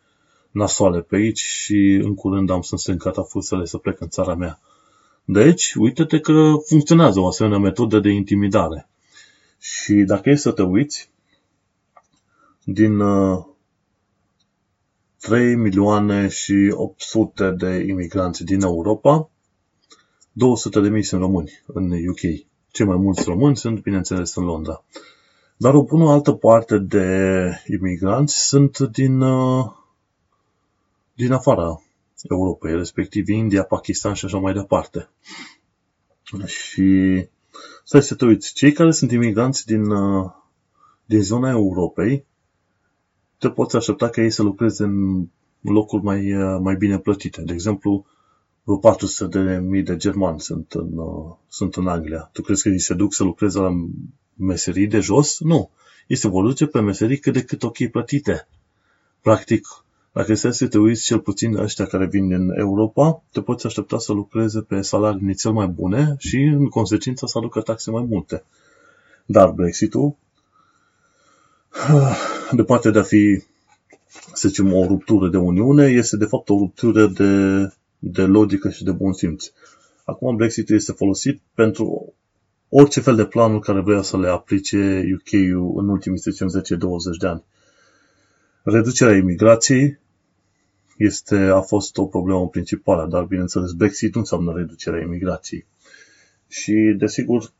nasoale 0.51 1.01
pe 1.01 1.15
aici 1.15 1.39
și 1.39 1.99
în 2.03 2.15
curând 2.15 2.49
am 2.49 2.61
să-mi 2.61 2.79
strâng 2.79 3.01
catafusele 3.01 3.65
să 3.65 3.77
plec 3.77 4.01
în 4.01 4.09
țara 4.09 4.35
mea. 4.35 4.59
Deci, 5.25 5.73
uite-te 5.73 6.19
că 6.19 6.51
funcționează 6.65 7.19
o 7.19 7.27
asemenea 7.27 7.57
metodă 7.57 7.99
de 7.99 8.09
intimidare. 8.09 8.89
Și 9.59 9.93
dacă 9.93 10.29
e 10.29 10.35
să 10.35 10.51
te 10.51 10.61
uiți, 10.61 11.09
din 12.63 12.99
uh, 12.99 13.45
3 15.19 15.55
milioane 15.55 16.27
și 16.27 16.73
800 16.73 17.51
de 17.57 17.85
imigranți 17.87 18.43
din 18.43 18.61
Europa, 18.61 19.29
200 20.31 20.79
de 20.79 20.89
mii 20.89 21.03
sunt 21.03 21.21
români 21.21 21.51
în 21.65 21.91
UK. 21.91 22.45
Cei 22.71 22.85
mai 22.85 22.97
mulți 22.97 23.23
români 23.23 23.57
sunt, 23.57 23.81
bineînțeles, 23.81 24.35
în 24.35 24.43
Londra. 24.43 24.83
Dar 25.57 25.73
o 25.73 25.83
bună 25.83 26.09
altă 26.09 26.31
parte 26.31 26.77
de 26.77 27.49
imigranți 27.65 28.47
sunt 28.47 28.79
din 28.79 29.21
uh, 29.21 29.65
din 31.17 31.31
afara 31.31 31.81
Europei, 32.29 32.75
respectiv 32.75 33.27
India, 33.29 33.63
Pakistan 33.63 34.13
și 34.13 34.25
așa 34.25 34.37
mai 34.37 34.53
departe. 34.53 35.09
Și 36.45 37.25
stai 37.83 38.03
să 38.03 38.15
te 38.15 38.25
uiți, 38.25 38.53
cei 38.53 38.71
care 38.71 38.91
sunt 38.91 39.11
imigranți 39.11 39.65
din, 39.65 39.89
uh, 39.91 40.31
din 41.05 41.21
zona 41.21 41.49
Europei, 41.49 42.25
te 43.37 43.49
poți 43.49 43.75
aștepta 43.75 44.09
că 44.09 44.21
ei 44.21 44.29
să 44.29 44.43
lucreze 44.43 44.83
în 44.83 45.27
locuri 45.61 46.03
mai, 46.03 46.33
uh, 46.33 46.59
mai 46.61 46.75
bine 46.75 46.99
plătite. 46.99 47.41
De 47.41 47.53
exemplu, 47.53 48.05
vreo 48.63 48.77
400 48.77 49.39
de 49.39 49.57
mii 49.57 49.83
de 49.83 49.95
germani 49.95 50.39
sunt 50.39 50.71
în, 50.71 50.97
uh, 50.97 51.35
sunt 51.47 51.75
în 51.75 51.87
Anglia. 51.87 52.29
Tu 52.33 52.41
crezi 52.41 52.61
că 52.61 52.69
ei 52.69 52.79
se 52.79 52.93
duc 52.93 53.13
să 53.13 53.23
lucreze 53.23 53.59
la 53.59 53.71
meserii 54.35 54.87
de 54.87 54.99
jos? 54.99 55.39
Nu. 55.39 55.69
Ei 56.07 56.15
se 56.15 56.27
vor 56.27 56.45
duce 56.45 56.65
pe 56.65 56.79
meserii 56.79 57.17
cât 57.17 57.33
de 57.33 57.43
cât 57.43 57.63
ok 57.63 57.87
plătite. 57.91 58.47
Practic, 59.21 59.67
dacă 60.11 60.31
este 60.31 60.51
să 60.51 60.67
te 60.67 60.77
uiți 60.77 61.03
cel 61.03 61.19
puțin 61.19 61.57
ăștia 61.57 61.85
care 61.85 62.05
vin 62.05 62.27
din 62.27 62.49
Europa, 62.49 63.23
te 63.31 63.41
poți 63.41 63.65
aștepta 63.65 63.97
să 63.97 64.13
lucreze 64.13 64.61
pe 64.61 64.81
salarii 64.81 65.21
inițial 65.21 65.53
mai 65.53 65.67
bune 65.67 66.15
și, 66.17 66.37
în 66.37 66.67
consecință, 66.67 67.25
să 67.25 67.37
aducă 67.37 67.61
taxe 67.61 67.91
mai 67.91 68.05
multe. 68.09 68.43
Dar 69.25 69.49
Brexit-ul, 69.49 70.15
departe 72.51 72.91
de 72.91 72.99
a 72.99 73.03
fi, 73.03 73.43
să 74.33 74.47
zicem, 74.47 74.73
o 74.73 74.85
ruptură 74.85 75.29
de 75.29 75.37
Uniune, 75.37 75.85
este 75.85 76.17
de 76.17 76.25
fapt 76.25 76.49
o 76.49 76.57
ruptură 76.57 77.07
de, 77.07 77.61
de 77.99 78.21
logică 78.21 78.69
și 78.69 78.83
de 78.83 78.91
bun 78.91 79.13
simț. 79.13 79.51
Acum 80.05 80.35
Brexit 80.35 80.69
este 80.69 80.91
folosit 80.91 81.41
pentru 81.53 82.13
orice 82.69 82.99
fel 82.99 83.15
de 83.15 83.25
planuri 83.25 83.61
care 83.61 83.79
vrea 83.79 84.01
să 84.01 84.17
le 84.17 84.27
aplice 84.27 85.03
UK-ul 85.13 85.73
în 85.77 85.89
ultimii, 85.89 86.19
să 86.19 86.31
zicem, 86.31 86.61
10-20 86.61 87.17
de 87.19 87.27
ani. 87.27 87.43
Reducerea 88.63 89.15
imigrației, 89.15 89.99
este, 90.97 91.35
a 91.35 91.61
fost 91.61 91.97
o 91.97 92.05
problemă 92.05 92.47
principală, 92.47 93.07
dar 93.09 93.23
bineînțeles 93.23 93.71
Brexit 93.71 94.13
nu 94.13 94.19
înseamnă 94.19 94.53
reducerea 94.55 95.01
imigrației. 95.01 95.65
Și 96.47 96.95
desigur, 96.97 97.53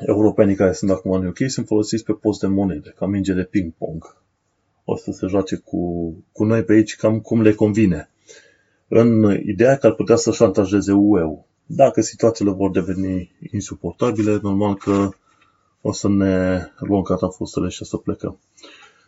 europenii 0.00 0.54
care 0.54 0.72
sunt 0.72 0.90
acum 0.90 1.10
în 1.10 1.26
UK 1.26 1.38
sunt 1.46 1.66
folosiți 1.66 2.04
pe 2.04 2.12
post 2.12 2.40
de 2.40 2.46
monede, 2.46 2.94
ca 2.96 3.06
minge 3.06 3.32
de 3.32 3.44
ping-pong. 3.44 4.16
o 4.84 4.96
să 4.96 5.10
se 5.10 5.26
joace 5.26 5.56
cu, 5.56 6.14
cu 6.32 6.44
noi 6.44 6.64
pe 6.64 6.72
aici 6.72 6.96
cam 6.96 7.20
cum 7.20 7.42
le 7.42 7.52
convine. 7.54 8.10
În 8.88 9.40
ideea 9.46 9.76
că 9.76 9.86
ar 9.86 9.92
putea 9.94 10.16
să 10.16 10.32
șantajeze 10.32 10.92
UE-ul. 10.92 11.44
Dacă 11.66 12.00
situațiile 12.00 12.50
vor 12.50 12.70
deveni 12.70 13.32
insuportabile, 13.52 14.38
normal 14.42 14.74
că 14.74 15.08
o 15.80 15.92
să 15.92 16.08
ne 16.08 16.66
luăm 16.78 17.02
catafustele 17.02 17.68
și 17.68 17.82
o 17.82 17.84
să 17.84 17.96
plecăm. 17.96 18.38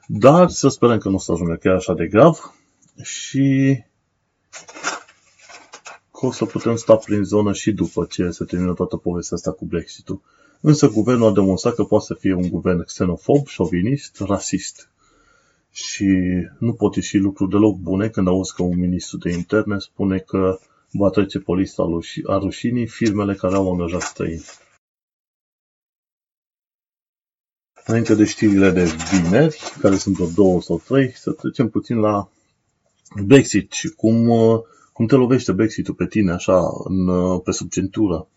Dar 0.07 0.49
să 0.49 0.69
sperăm 0.69 0.99
că 0.99 1.09
nu 1.09 1.15
o 1.15 1.19
să 1.19 1.33
ajungă 1.33 1.55
chiar 1.55 1.75
așa 1.75 1.95
de 1.95 2.07
grav 2.07 2.55
și 3.03 3.79
că 6.11 6.27
o 6.27 6.31
să 6.33 6.45
putem 6.45 6.77
sta 6.77 6.97
prin 6.97 7.23
zonă 7.23 7.53
și 7.53 7.73
după 7.73 8.07
ce 8.11 8.31
se 8.31 8.45
termină 8.45 8.75
toată 8.75 8.97
povestea 8.97 9.37
asta 9.37 9.53
cu 9.53 9.65
Brexit-ul. 9.65 10.23
Însă 10.67 10.89
guvernul 10.89 11.29
a 11.29 11.33
demonstrat 11.33 11.75
că 11.75 11.85
poate 11.85 12.05
să 12.05 12.15
fie 12.15 12.35
un 12.35 12.49
guvern 12.49 12.85
xenofob, 12.85 13.47
șovinist, 13.47 14.21
rasist. 14.21 14.91
Și 15.71 16.07
nu 16.59 16.73
pot 16.73 16.95
ieși 16.95 17.17
lucruri 17.17 17.51
deloc 17.51 17.77
bune 17.77 18.09
când 18.09 18.29
auzi 18.29 18.55
că 18.55 18.63
un 18.63 18.79
ministru 18.79 19.17
de 19.17 19.31
interne 19.33 19.79
spune 19.79 20.19
că 20.19 20.59
va 20.91 21.11
trece 21.11 21.39
pe 21.39 21.53
lista 21.53 21.83
a 22.27 22.39
rușinii 22.39 22.87
firmele 22.87 23.35
care 23.35 23.55
au 23.55 23.73
angajat 23.73 24.01
străini. 24.01 24.45
Înainte 27.85 28.15
de 28.15 28.25
știrile 28.25 28.71
de 28.71 28.85
vineri, 28.85 29.59
care 29.81 29.97
sunt 29.97 30.15
vreo 30.15 30.29
două 30.35 30.61
sau 30.61 30.79
trei, 30.79 31.13
să 31.17 31.33
trecem 31.33 31.69
puțin 31.69 31.97
la 31.97 32.29
Brexit 33.25 33.73
și 33.73 33.89
cum, 33.89 34.31
cum 34.93 35.07
te 35.07 35.15
lovește 35.15 35.53
Brexit-ul 35.53 35.95
pe 35.95 36.07
tine, 36.07 36.33
așa, 36.33 36.61
în, 36.85 37.39
pe 37.39 37.51
sub 37.51 37.71
centură. 37.71 38.29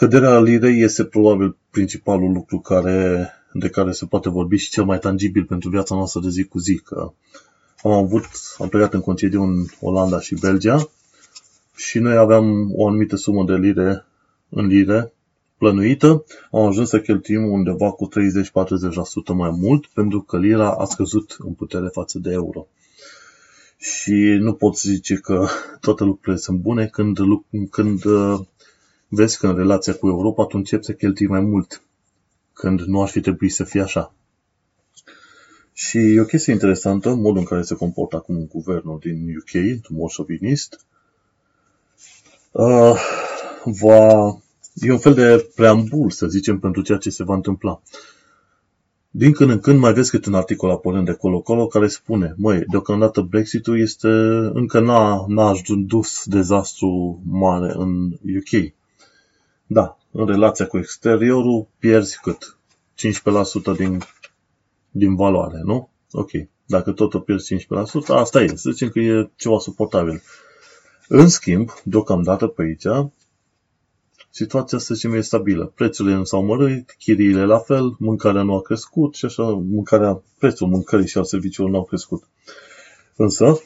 Căderea 0.00 0.40
lirei 0.40 0.82
este 0.82 1.04
probabil 1.04 1.56
principalul 1.70 2.32
lucru 2.32 2.58
care, 2.58 3.28
de 3.52 3.68
care 3.68 3.92
se 3.92 4.06
poate 4.06 4.28
vorbi 4.28 4.56
și 4.56 4.70
cel 4.70 4.84
mai 4.84 4.98
tangibil 4.98 5.44
pentru 5.44 5.68
viața 5.68 5.94
noastră 5.94 6.20
de 6.20 6.28
zi 6.28 6.44
cu 6.44 6.58
zi. 6.58 6.78
Că 6.84 7.12
am 7.82 7.90
avut, 7.90 8.24
am 8.58 8.68
plecat 8.68 8.94
în 8.94 9.00
concediu 9.00 9.42
în 9.42 9.64
Olanda 9.80 10.20
și 10.20 10.34
Belgia 10.34 10.88
și 11.76 11.98
noi 11.98 12.16
aveam 12.16 12.72
o 12.74 12.86
anumită 12.86 13.16
sumă 13.16 13.44
de 13.44 13.52
lire 13.52 14.04
în 14.48 14.66
lire 14.66 15.12
plănuită, 15.58 16.24
am 16.50 16.64
ajuns 16.64 16.88
să 16.88 17.00
cheltuim 17.00 17.52
undeva 17.52 17.90
cu 17.90 18.08
30-40% 18.08 18.12
mai 19.34 19.50
mult 19.50 19.86
pentru 19.86 20.20
că 20.20 20.38
lira 20.38 20.70
a 20.70 20.84
scăzut 20.84 21.36
în 21.38 21.52
putere 21.52 21.88
față 21.92 22.18
de 22.18 22.30
euro. 22.32 22.66
Și 23.78 24.38
nu 24.40 24.52
pot 24.52 24.78
zice 24.78 25.14
că 25.14 25.46
toate 25.80 26.04
lucrurile 26.04 26.36
sunt 26.36 26.58
bune 26.58 26.86
când, 26.86 27.18
când 27.70 28.04
uh, 28.04 28.40
vezi 29.12 29.38
că 29.38 29.46
în 29.46 29.56
relația 29.56 29.94
cu 29.94 30.06
Europa 30.06 30.44
tu 30.44 30.56
începi 30.56 30.84
să 30.84 30.92
cheltui 30.92 31.26
mai 31.26 31.40
mult, 31.40 31.82
când 32.52 32.80
nu 32.80 33.02
ar 33.02 33.08
fi 33.08 33.20
trebuit 33.20 33.52
să 33.52 33.64
fie 33.64 33.80
așa. 33.80 34.14
Și 35.72 35.98
e 35.98 36.20
o 36.20 36.24
chestie 36.24 36.52
interesantă, 36.52 37.14
modul 37.14 37.38
în 37.38 37.44
care 37.44 37.62
se 37.62 37.74
comportă 37.74 38.16
acum 38.16 38.46
guvernul 38.46 38.98
din 39.00 39.36
UK, 39.36 39.54
într-un 39.54 39.96
mod 39.96 40.08
șovinist, 40.08 40.86
uh, 42.52 43.00
va, 43.64 44.38
e 44.74 44.92
un 44.92 44.98
fel 44.98 45.14
de 45.14 45.50
preambul, 45.54 46.10
să 46.10 46.26
zicem, 46.26 46.58
pentru 46.58 46.82
ceea 46.82 46.98
ce 46.98 47.10
se 47.10 47.24
va 47.24 47.34
întâmpla. 47.34 47.80
Din 49.10 49.32
când 49.32 49.50
în 49.50 49.58
când 49.58 49.78
mai 49.78 49.92
vezi 49.92 50.10
câte 50.10 50.28
un 50.28 50.34
articol 50.34 50.70
apărând 50.70 51.06
de 51.06 51.12
colo-colo 51.12 51.66
care 51.66 51.88
spune, 51.88 52.34
măi, 52.36 52.64
deocamdată 52.66 53.20
Brexit-ul 53.20 53.80
este, 53.80 54.08
încă 54.52 54.80
n-a, 54.80 55.24
n-a 55.28 55.54
dus 55.86 56.24
dezastru 56.24 57.20
mare 57.24 57.72
în 57.76 58.10
UK. 58.12 58.72
Da, 59.72 59.98
în 60.10 60.26
relația 60.26 60.66
cu 60.66 60.78
exteriorul 60.78 61.66
pierzi 61.78 62.20
cât? 62.20 62.58
15% 63.74 63.76
din, 63.76 64.02
din 64.90 65.14
valoare, 65.14 65.60
nu? 65.64 65.90
Ok. 66.12 66.30
Dacă 66.66 66.92
tot 66.92 67.14
o 67.14 67.20
pierzi 67.20 67.54
15%, 67.54 67.66
asta 68.06 68.42
e. 68.42 68.46
Să 68.46 68.70
zicem 68.70 68.88
că 68.88 68.98
e 68.98 69.30
ceva 69.36 69.58
suportabil. 69.58 70.22
În 71.08 71.28
schimb, 71.28 71.70
deocamdată 71.84 72.46
pe 72.46 72.62
aici, 72.62 73.10
situația, 74.30 74.78
să 74.78 74.94
zicem, 74.94 75.12
e 75.14 75.20
stabilă. 75.20 75.72
Prețurile 75.74 76.14
nu 76.14 76.24
s-au 76.24 76.44
mărit, 76.44 76.94
chiriile 76.98 77.44
la 77.44 77.58
fel, 77.58 77.96
mâncarea 77.98 78.42
nu 78.42 78.54
a 78.54 78.62
crescut 78.62 79.14
și 79.14 79.24
așa, 79.24 79.42
mâncarea, 79.42 80.22
prețul 80.38 80.68
mâncării 80.68 81.08
și 81.08 81.18
al 81.18 81.24
serviciilor 81.24 81.70
nu 81.70 81.76
au 81.76 81.84
crescut. 81.84 82.28
Însă, 83.16 83.60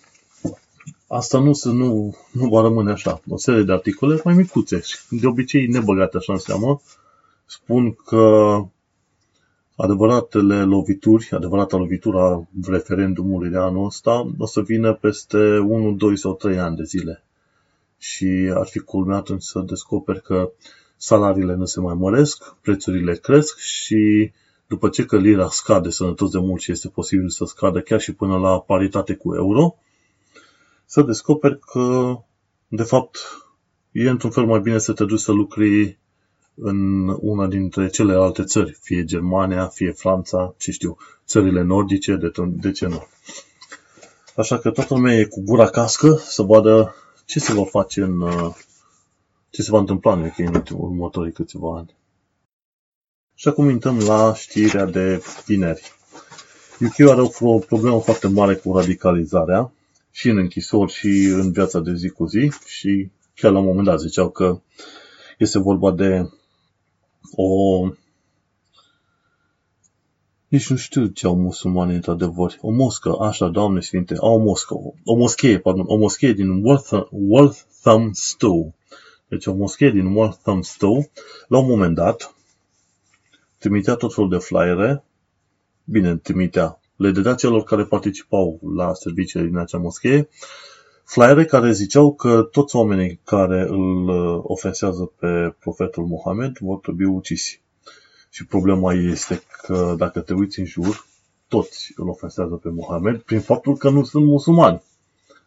asta 1.07 1.39
nu, 1.39 1.53
se, 1.53 1.69
nu, 1.69 2.17
nu 2.33 2.49
va 2.49 2.61
rămâne 2.61 2.93
așa. 2.93 3.21
O 3.29 3.37
serie 3.37 3.63
de 3.63 3.73
articole 3.73 4.21
mai 4.25 4.35
micuțe 4.35 4.81
și 4.81 4.97
de 5.11 5.27
obicei 5.27 5.67
nebăgate 5.67 6.17
așa 6.17 6.33
în 6.33 6.39
seamă 6.39 6.81
spun 7.47 7.93
că 7.93 8.57
adevăratele 9.77 10.63
lovituri, 10.63 11.29
adevărata 11.31 11.77
lovitura 11.77 12.49
referendumului 12.67 13.51
de 13.51 13.57
anul 13.59 13.85
ăsta 13.85 14.31
o 14.39 14.47
să 14.47 14.61
vină 14.61 14.95
peste 14.95 15.59
1, 15.59 15.93
2 15.93 16.19
sau 16.19 16.35
3 16.35 16.59
ani 16.59 16.77
de 16.77 16.83
zile. 16.83 17.25
Și 17.99 18.53
ar 18.55 18.67
fi 18.67 18.79
culmea 18.79 19.17
atunci 19.17 19.43
să 19.43 19.61
descoperi 19.61 20.23
că 20.23 20.51
salariile 20.97 21.55
nu 21.55 21.65
se 21.65 21.81
mai 21.81 21.95
măresc, 21.95 22.55
prețurile 22.63 23.15
cresc 23.15 23.59
și 23.59 24.33
după 24.67 24.89
ce 24.89 25.05
că 25.05 25.17
lira 25.17 25.49
scade 25.49 25.91
sănătos 25.91 26.31
de 26.31 26.39
mult 26.39 26.61
și 26.61 26.73
este 26.73 26.89
posibil 26.89 27.29
să 27.29 27.45
scadă 27.45 27.81
chiar 27.81 28.01
și 28.01 28.15
până 28.15 28.39
la 28.39 28.61
paritate 28.61 29.15
cu 29.15 29.35
euro, 29.35 29.75
să 30.87 31.03
descoperi 31.03 31.59
că, 31.59 32.17
de 32.69 32.83
fapt, 32.83 33.19
e 33.93 34.09
într-un 34.09 34.31
fel 34.31 34.45
mai 34.45 34.61
bine 34.61 34.79
să 34.79 34.93
te 34.93 35.05
duci 35.05 35.21
să 35.21 35.33
lucri 35.33 35.99
în 36.55 37.09
una 37.09 37.47
dintre 37.47 37.89
celelalte 37.89 38.45
țări, 38.45 38.79
fie 38.81 39.05
Germania, 39.05 39.67
fie 39.67 39.91
Franța, 39.91 40.55
ce 40.59 40.71
știu, 40.71 40.97
țările 41.27 41.63
nordice, 41.63 42.17
de, 42.17 42.33
de 42.47 42.71
ce 42.71 42.87
nu. 42.87 43.07
Așa 44.37 44.59
că 44.59 44.71
toată 44.71 44.95
lumea 44.95 45.15
e 45.15 45.25
cu 45.25 45.43
gura 45.43 45.67
cască 45.67 46.15
să 46.15 46.43
vadă 46.43 46.95
ce 47.25 47.41
se 47.41 47.53
va 47.53 47.65
face 47.65 48.03
în 48.03 48.25
ce 49.51 49.63
se 49.63 49.71
va 49.71 49.79
întâmpla 49.79 50.13
în 50.13 50.25
UK 50.25 50.39
în 50.39 50.63
următorii 50.73 51.33
câțiva 51.33 51.77
ani. 51.77 51.95
Și 53.35 53.49
acum 53.49 53.69
intrăm 53.69 53.99
la 53.99 54.35
știrea 54.35 54.85
de 54.85 55.23
vineri. 55.47 55.93
UK 56.81 57.09
are 57.09 57.31
o 57.41 57.59
problemă 57.59 58.01
foarte 58.01 58.29
mare 58.29 58.55
cu 58.55 58.77
radicalizarea 58.77 59.73
și 60.17 60.29
în 60.29 60.37
închisori 60.37 60.93
și 60.93 61.09
în 61.33 61.53
viața 61.53 61.81
de 61.81 61.95
zi 61.95 62.09
cu 62.09 62.27
zi 62.27 62.53
și 62.67 63.11
chiar 63.35 63.53
la 63.53 63.59
un 63.59 63.65
moment 63.65 63.87
dat 63.87 64.01
ziceau 64.01 64.31
că 64.31 64.61
este 65.39 65.59
vorba 65.59 65.91
de 65.91 66.31
o 67.37 67.81
nici 70.49 70.71
nu 70.71 70.77
știu 70.77 71.07
ce 71.07 71.27
au 71.27 71.37
musulmani 71.37 71.95
într-adevăr. 71.95 72.59
O 72.61 72.71
moscă, 72.71 73.17
așa, 73.21 73.49
Doamne 73.49 73.81
Sfinte, 73.81 74.15
au 74.21 74.35
o 74.35 74.39
moscă, 74.39 74.75
o 75.05 75.17
moschee, 75.17 75.59
pardon, 75.59 75.85
o 75.87 75.97
moschee 75.97 76.33
din 76.33 76.63
Walthamstow. 77.11 78.75
Deci 79.29 79.47
o 79.47 79.55
moschee 79.55 79.91
din 79.91 80.07
Walthamstow, 80.07 81.11
la 81.49 81.59
un 81.59 81.67
moment 81.69 81.95
dat, 81.95 82.35
trimitea 83.59 83.95
tot 83.95 84.15
felul 84.15 84.31
de 84.31 84.39
flyere, 84.39 85.05
bine, 85.85 86.17
trimitea, 86.17 86.81
le 86.97 87.11
dădea 87.11 87.35
celor 87.35 87.63
care 87.63 87.85
participau 87.85 88.61
la 88.77 88.95
serviciile 88.95 89.47
din 89.47 89.57
acea 89.57 89.79
moschee, 89.79 90.29
flyere 91.05 91.45
care 91.45 91.73
ziceau 91.73 92.15
că 92.15 92.49
toți 92.51 92.77
oamenii 92.77 93.21
care 93.25 93.61
îl 93.69 94.09
uh, 94.09 94.41
ofensează 94.43 95.13
pe 95.19 95.55
profetul 95.61 96.05
Mohamed 96.05 96.59
vor 96.59 96.79
trebui 96.79 97.05
ucisi. 97.05 97.63
Și 98.31 98.47
problema 98.47 98.93
este 98.93 99.43
că 99.63 99.95
dacă 99.99 100.21
te 100.21 100.35
uiți 100.35 100.59
în 100.59 100.65
jur, 100.65 101.07
toți 101.49 101.93
îl 101.97 102.09
ofensează 102.09 102.55
pe 102.55 102.69
Mohamed 102.69 103.21
prin 103.21 103.41
faptul 103.41 103.77
că 103.77 103.91
nu 103.91 104.05
sunt 104.05 104.25
musulmani. 104.25 104.83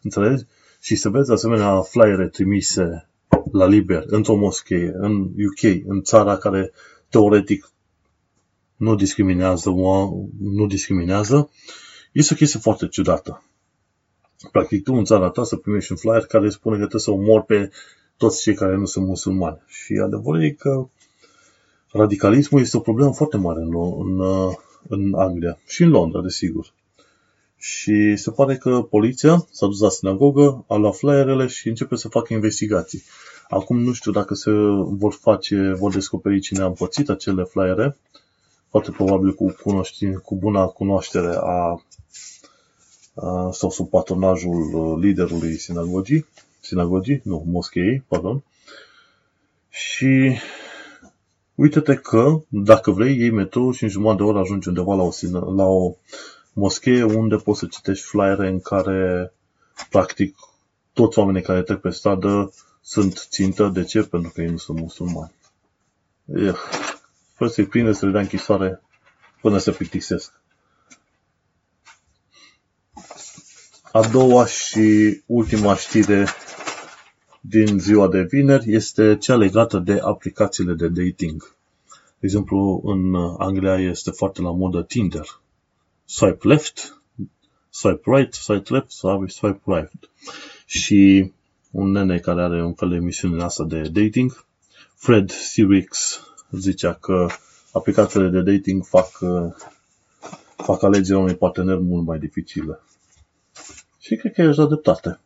Înțelegi? 0.01 0.43
Și 0.79 0.95
să 0.95 1.09
vezi 1.09 1.31
asemenea 1.31 1.81
flyere 1.81 2.27
trimise 2.27 3.09
la 3.51 3.65
liber, 3.65 4.03
într-o 4.05 4.35
moschee, 4.35 4.91
în 4.93 5.21
UK, 5.21 5.85
în 5.87 6.01
țara 6.01 6.37
care 6.37 6.71
teoretic 7.09 7.71
nu 8.77 8.95
discriminează, 8.95 9.69
nu 10.39 10.67
discriminează, 10.67 11.49
este 12.11 12.33
o 12.33 12.37
chestie 12.37 12.59
foarte 12.59 12.87
ciudată. 12.87 13.43
Practic, 14.51 14.83
tu 14.83 14.93
în 14.93 15.03
țara 15.03 15.29
ta 15.29 15.43
să 15.43 15.55
primești 15.55 15.91
un 15.91 15.97
flyer 15.97 16.25
care 16.25 16.49
spune 16.49 16.77
că 16.77 16.85
trebuie 16.87 17.01
să 17.01 17.11
omori 17.11 17.45
pe 17.45 17.69
toți 18.17 18.41
cei 18.41 18.53
care 18.53 18.75
nu 18.75 18.85
sunt 18.85 19.05
musulmani. 19.05 19.61
Și 19.67 19.93
adevărul 19.93 20.43
e 20.43 20.49
că 20.49 20.87
radicalismul 21.91 22.61
este 22.61 22.77
o 22.77 22.79
problemă 22.79 23.13
foarte 23.13 23.37
mare 23.37 23.59
în, 23.61 23.73
în, 23.99 24.21
în 24.87 25.13
Anglia 25.13 25.57
și 25.67 25.83
în 25.83 25.89
Londra, 25.89 26.21
desigur. 26.21 26.73
Și 27.57 28.15
se 28.15 28.31
pare 28.31 28.57
că 28.57 28.81
poliția 28.81 29.47
s-a 29.51 29.65
dus 29.65 29.79
la 29.79 29.89
sinagogă, 29.89 30.65
a 30.67 30.75
luat 30.75 30.95
flyerele 30.95 31.47
și 31.47 31.67
începe 31.67 31.95
să 31.95 32.07
facă 32.07 32.33
investigații. 32.33 33.03
Acum 33.49 33.79
nu 33.79 33.91
știu 33.91 34.11
dacă 34.11 34.33
se 34.33 34.51
vor 34.83 35.13
face, 35.13 35.73
vor 35.77 35.93
descoperi 35.93 36.39
cine 36.39 36.61
a 36.61 36.65
împărțit 36.65 37.09
acele 37.09 37.43
flyere, 37.43 37.97
foarte 38.69 38.91
probabil 38.91 39.33
cu, 39.33 39.55
cu 40.23 40.35
buna 40.35 40.65
cunoaștere 40.65 41.37
a 41.39 41.81
sau 43.51 43.69
sub 43.69 43.89
patronajul 43.89 44.73
uh, 44.73 45.03
liderului 45.03 45.57
sinagogii, 45.57 46.25
sinagogii, 46.59 47.21
nu, 47.23 47.43
moscheei, 47.47 48.03
pardon. 48.07 48.43
Și 49.69 50.37
uite-te 51.55 51.95
că, 51.95 52.41
dacă 52.47 52.91
vrei, 52.91 53.17
iei 53.17 53.29
metrou 53.29 53.71
și 53.71 53.83
în 53.83 53.89
jumătate 53.89 54.17
de 54.23 54.29
oră 54.29 54.39
ajungi 54.39 54.67
undeva 54.67 54.95
la 54.95 55.01
o, 55.01 55.11
la 55.55 55.65
o 55.65 55.95
moschee 56.53 57.03
unde 57.03 57.35
poți 57.35 57.59
să 57.59 57.65
citești 57.65 58.05
flyere 58.05 58.47
în 58.47 58.59
care, 58.59 59.33
practic, 59.89 60.35
toți 60.93 61.19
oamenii 61.19 61.41
care 61.41 61.61
trec 61.61 61.79
pe 61.79 61.89
stradă 61.89 62.53
sunt 62.81 63.27
țintă. 63.29 63.67
De 63.67 63.83
ce? 63.83 64.01
Pentru 64.03 64.31
că 64.33 64.41
ei 64.41 64.49
nu 64.49 64.57
sunt 64.57 64.79
musulmani. 64.79 65.31
Eh, 66.25 66.55
fără 67.37 67.49
să-i 67.49 67.65
prinde 67.65 67.93
să 67.93 68.05
le 68.05 68.11
dea 68.11 68.21
închisoare 68.21 68.81
până 69.41 69.57
se 69.57 69.71
plictisesc. 69.71 70.41
A 73.91 74.07
doua 74.07 74.45
și 74.45 75.21
ultima 75.25 75.75
știre 75.75 76.27
din 77.41 77.79
ziua 77.79 78.07
de 78.07 78.21
vineri 78.21 78.73
este 78.73 79.17
cea 79.17 79.35
legată 79.35 79.77
de 79.77 79.99
aplicațiile 80.03 80.73
de 80.73 80.87
dating. 80.87 81.55
De 82.19 82.25
exemplu, 82.25 82.81
în 82.85 83.15
Anglia 83.37 83.79
este 83.79 84.11
foarte 84.11 84.41
la 84.41 84.51
modă 84.51 84.83
Tinder. 84.83 85.41
Swipe 86.05 86.47
left, 86.47 87.01
swipe 87.69 88.01
right, 88.15 88.33
swipe 88.33 88.73
left, 88.73 88.91
swipe 89.27 89.61
right. 89.65 90.09
Și 90.65 91.31
un 91.71 91.91
nene 91.91 92.19
care 92.19 92.41
are 92.41 92.63
un 92.63 92.73
fel 92.73 92.89
de 92.89 92.95
emisiune 92.95 93.43
asta 93.43 93.63
de 93.63 93.81
dating, 93.81 94.45
Fred 94.95 95.29
Sirix, 95.29 96.21
zicea 96.51 96.93
că 96.93 97.27
aplicațiile 97.71 98.27
de 98.27 98.51
dating 98.51 98.85
fac, 98.85 99.09
fac 100.55 100.83
alegerea 100.83 101.21
unui 101.21 101.35
partener 101.35 101.77
mult 101.77 102.05
mai 102.05 102.19
dificilă. 102.19 102.83
Și 103.99 104.15
cred 104.15 104.33
că 104.33 104.41
ești 104.41 104.57
dat 104.57 104.67
dreptate. 104.67 105.19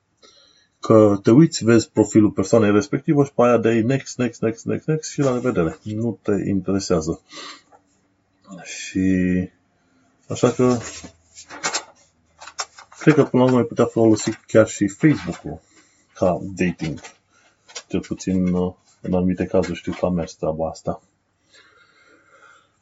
Că 0.80 1.20
te 1.24 1.32
uiți, 1.32 1.64
vezi 1.64 1.90
profilul 1.90 2.32
persoanei 2.32 2.72
respectivă 2.72 3.24
și 3.24 3.34
pe 3.34 3.42
aia 3.42 3.58
dai 3.58 3.82
next, 3.82 4.18
next, 4.18 4.42
next, 4.42 4.66
next, 4.66 4.88
next 4.88 5.12
și 5.12 5.20
la 5.20 5.34
revedere. 5.34 5.78
Nu 5.84 6.20
te 6.22 6.32
interesează. 6.48 7.22
Și 8.64 9.50
așa 10.28 10.52
că 10.52 10.78
cred 13.00 13.16
că 13.16 13.24
până 13.24 13.44
la 13.44 13.48
urmă 13.48 13.58
ai 13.60 13.66
putea 13.66 13.86
folosi 13.86 14.30
chiar 14.48 14.68
și 14.68 14.88
Facebook-ul 14.88 15.62
ca 16.14 16.40
dating. 16.42 17.00
Cel 17.88 18.00
puțin 18.00 18.56
în 19.02 19.14
anumite 19.14 19.46
cazuri 19.46 19.78
știu 19.78 19.94
că 20.00 20.06
a 20.06 20.10
mers 20.10 20.34
treaba 20.34 20.70
asta. 20.70 21.02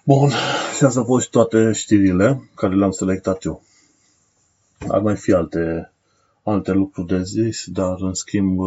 Bun, 0.10 0.30
și 0.78 0.84
asta 0.84 1.00
au 1.00 1.06
fost 1.06 1.30
toate 1.30 1.72
știrile 1.72 2.50
care 2.56 2.76
le-am 2.76 2.92
selectat 2.92 3.44
eu. 3.44 3.64
Ar 4.88 5.02
mai 5.02 5.16
fi 5.16 5.32
alte, 5.32 5.92
alte 6.44 6.72
lucruri 6.72 7.08
de 7.08 7.24
zis, 7.24 7.64
dar 7.68 7.96
în 8.00 8.14
schimb 8.14 8.60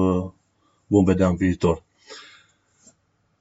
vom 0.86 1.05
vedea 1.05 1.28
în 1.28 1.36
viitor. 1.36 1.82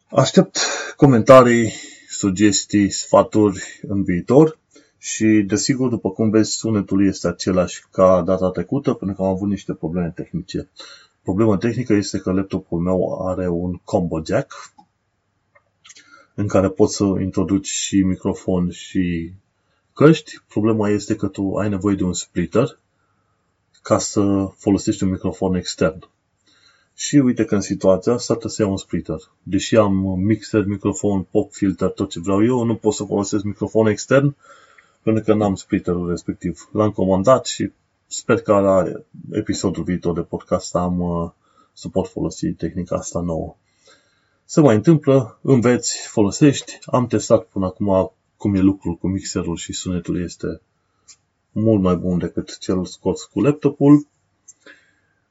Aștept 0.10 0.60
comentarii, 0.96 1.74
sugestii, 2.10 2.90
sfaturi 2.90 3.80
în 3.88 4.04
viitor 4.04 4.58
și, 4.98 5.26
desigur, 5.48 5.90
după 5.90 6.10
cum 6.10 6.30
vezi, 6.30 6.52
sunetul 6.52 7.08
este 7.08 7.28
același 7.28 7.84
ca 7.92 8.22
data 8.22 8.50
trecută, 8.50 8.94
pentru 8.94 9.16
că 9.16 9.24
am 9.24 9.30
avut 9.30 9.50
niște 9.50 9.74
probleme 9.74 10.12
tehnice. 10.16 10.70
Problema 11.24 11.58
tehnică 11.58 11.94
este 11.94 12.18
că 12.18 12.32
laptopul 12.32 12.80
meu 12.80 13.28
are 13.28 13.48
un 13.48 13.80
combo 13.84 14.22
jack 14.26 14.74
în 16.36 16.48
care 16.48 16.70
poți 16.70 16.96
să 16.96 17.04
introduci 17.04 17.68
și 17.68 18.02
microfon 18.02 18.70
și 18.70 19.34
căști. 19.94 20.40
Problema 20.48 20.90
este 20.90 21.16
că 21.16 21.28
tu 21.28 21.56
ai 21.56 21.70
nevoie 21.70 21.96
de 21.96 22.04
un 22.04 22.14
splitter 22.14 22.80
ca 23.82 23.98
să 23.98 24.50
folosești 24.58 25.04
un 25.04 25.10
microfon 25.10 25.56
extern. 25.56 26.10
Și 26.96 27.16
uite 27.16 27.46
că 27.46 27.56
în 27.56 27.62
situația 27.62 28.14
asta 28.14 28.34
trebuie 28.34 28.52
să 28.52 28.62
iau 28.62 28.72
un 28.72 28.78
splitter. 28.78 29.18
Deși 29.44 29.76
am 29.76 29.94
mixer, 30.20 30.66
microfon, 30.66 31.22
pop 31.22 31.52
filter, 31.52 31.90
tot 31.90 32.10
ce 32.10 32.20
vreau 32.20 32.46
eu, 32.46 32.64
nu 32.64 32.76
pot 32.76 32.94
să 32.94 33.04
folosesc 33.04 33.44
microfon 33.44 33.88
extern 33.88 34.36
pentru 35.04 35.24
că 35.24 35.34
n-am 35.34 35.56
splitterul 35.56 36.10
respectiv. 36.10 36.70
L-am 36.72 36.92
comandat 36.92 37.46
și 37.46 37.72
sper 38.08 38.42
că 38.42 38.54
la 38.54 38.84
episodul 39.32 39.84
viitor 39.84 40.14
de 40.14 40.22
podcast 40.22 40.76
am 40.76 41.00
uh, 41.00 41.30
să 41.74 41.90
pot 41.90 42.08
folosi 42.08 42.48
tehnica 42.48 42.96
asta 42.96 43.20
nouă. 43.20 43.56
Se 44.52 44.62
mai 44.62 44.76
întâmplă, 44.76 45.40
înveți, 45.42 46.08
folosești. 46.08 46.78
Am 46.86 47.08
testat 47.08 47.44
până 47.44 47.66
acum 47.66 48.14
cum 48.38 48.56
e 48.56 48.60
lucrul 48.60 48.96
cu 48.96 49.08
mixerul 49.08 49.56
și 49.56 49.74
sunetul 49.74 50.24
este 50.24 50.62
mult 51.52 51.82
mai 51.82 51.96
bun 51.96 52.18
decât 52.18 52.58
cel 52.58 52.86
scos 52.86 53.24
cu 53.24 53.42
laptopul. 53.42 54.08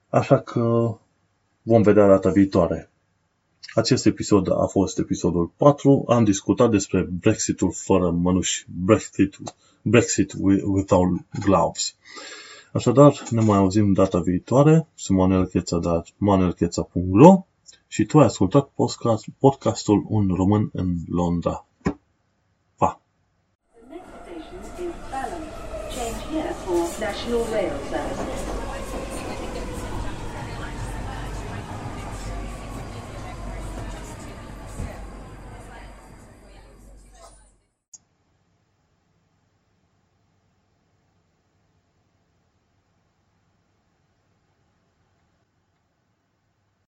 Așa 0.09 0.41
că 0.41 0.97
vom 1.62 1.83
vedea 1.83 2.07
data 2.07 2.31
viitoare. 2.31 2.91
Acest 3.75 4.07
episod 4.07 4.51
a 4.51 4.66
fost 4.66 4.99
episodul 4.99 5.53
4. 5.57 6.05
Am 6.09 6.25
discutat 6.25 6.71
despre 6.71 7.09
Brexitul 7.21 7.73
fără 7.73 8.11
mănuși, 8.11 8.66
Brexit, 8.85 9.37
Brexit 9.83 10.33
without 10.64 11.09
gloves. 11.45 11.95
Așadar, 12.73 13.23
ne 13.31 13.41
mai 13.41 13.59
auzim 13.59 13.93
data 13.93 14.21
viitoare. 14.21 14.87
Sunt 14.95 15.18
Manuel 15.18 15.47
Cheța 15.47 15.79
de 15.79 16.11
manuelcheța.ro 16.16 17.45
și 17.93 18.05
tu 18.05 18.18
ai 18.18 18.24
ascultat 18.24 18.68
podcast, 18.68 19.24
podcastul 19.38 20.05
Un 20.09 20.34
român 20.34 20.70
în 20.72 20.95
Londra. 21.09 21.66
Pa! 22.76 23.01
The 23.72 23.82
next 23.88 24.11
station 24.22 24.59
is 24.86 24.95
Balham. 25.11 25.45
Change 25.95 26.20
here 26.30 26.53
for 26.64 26.80
National 27.07 27.43
Rail 27.55 27.76
Service. 27.91 28.30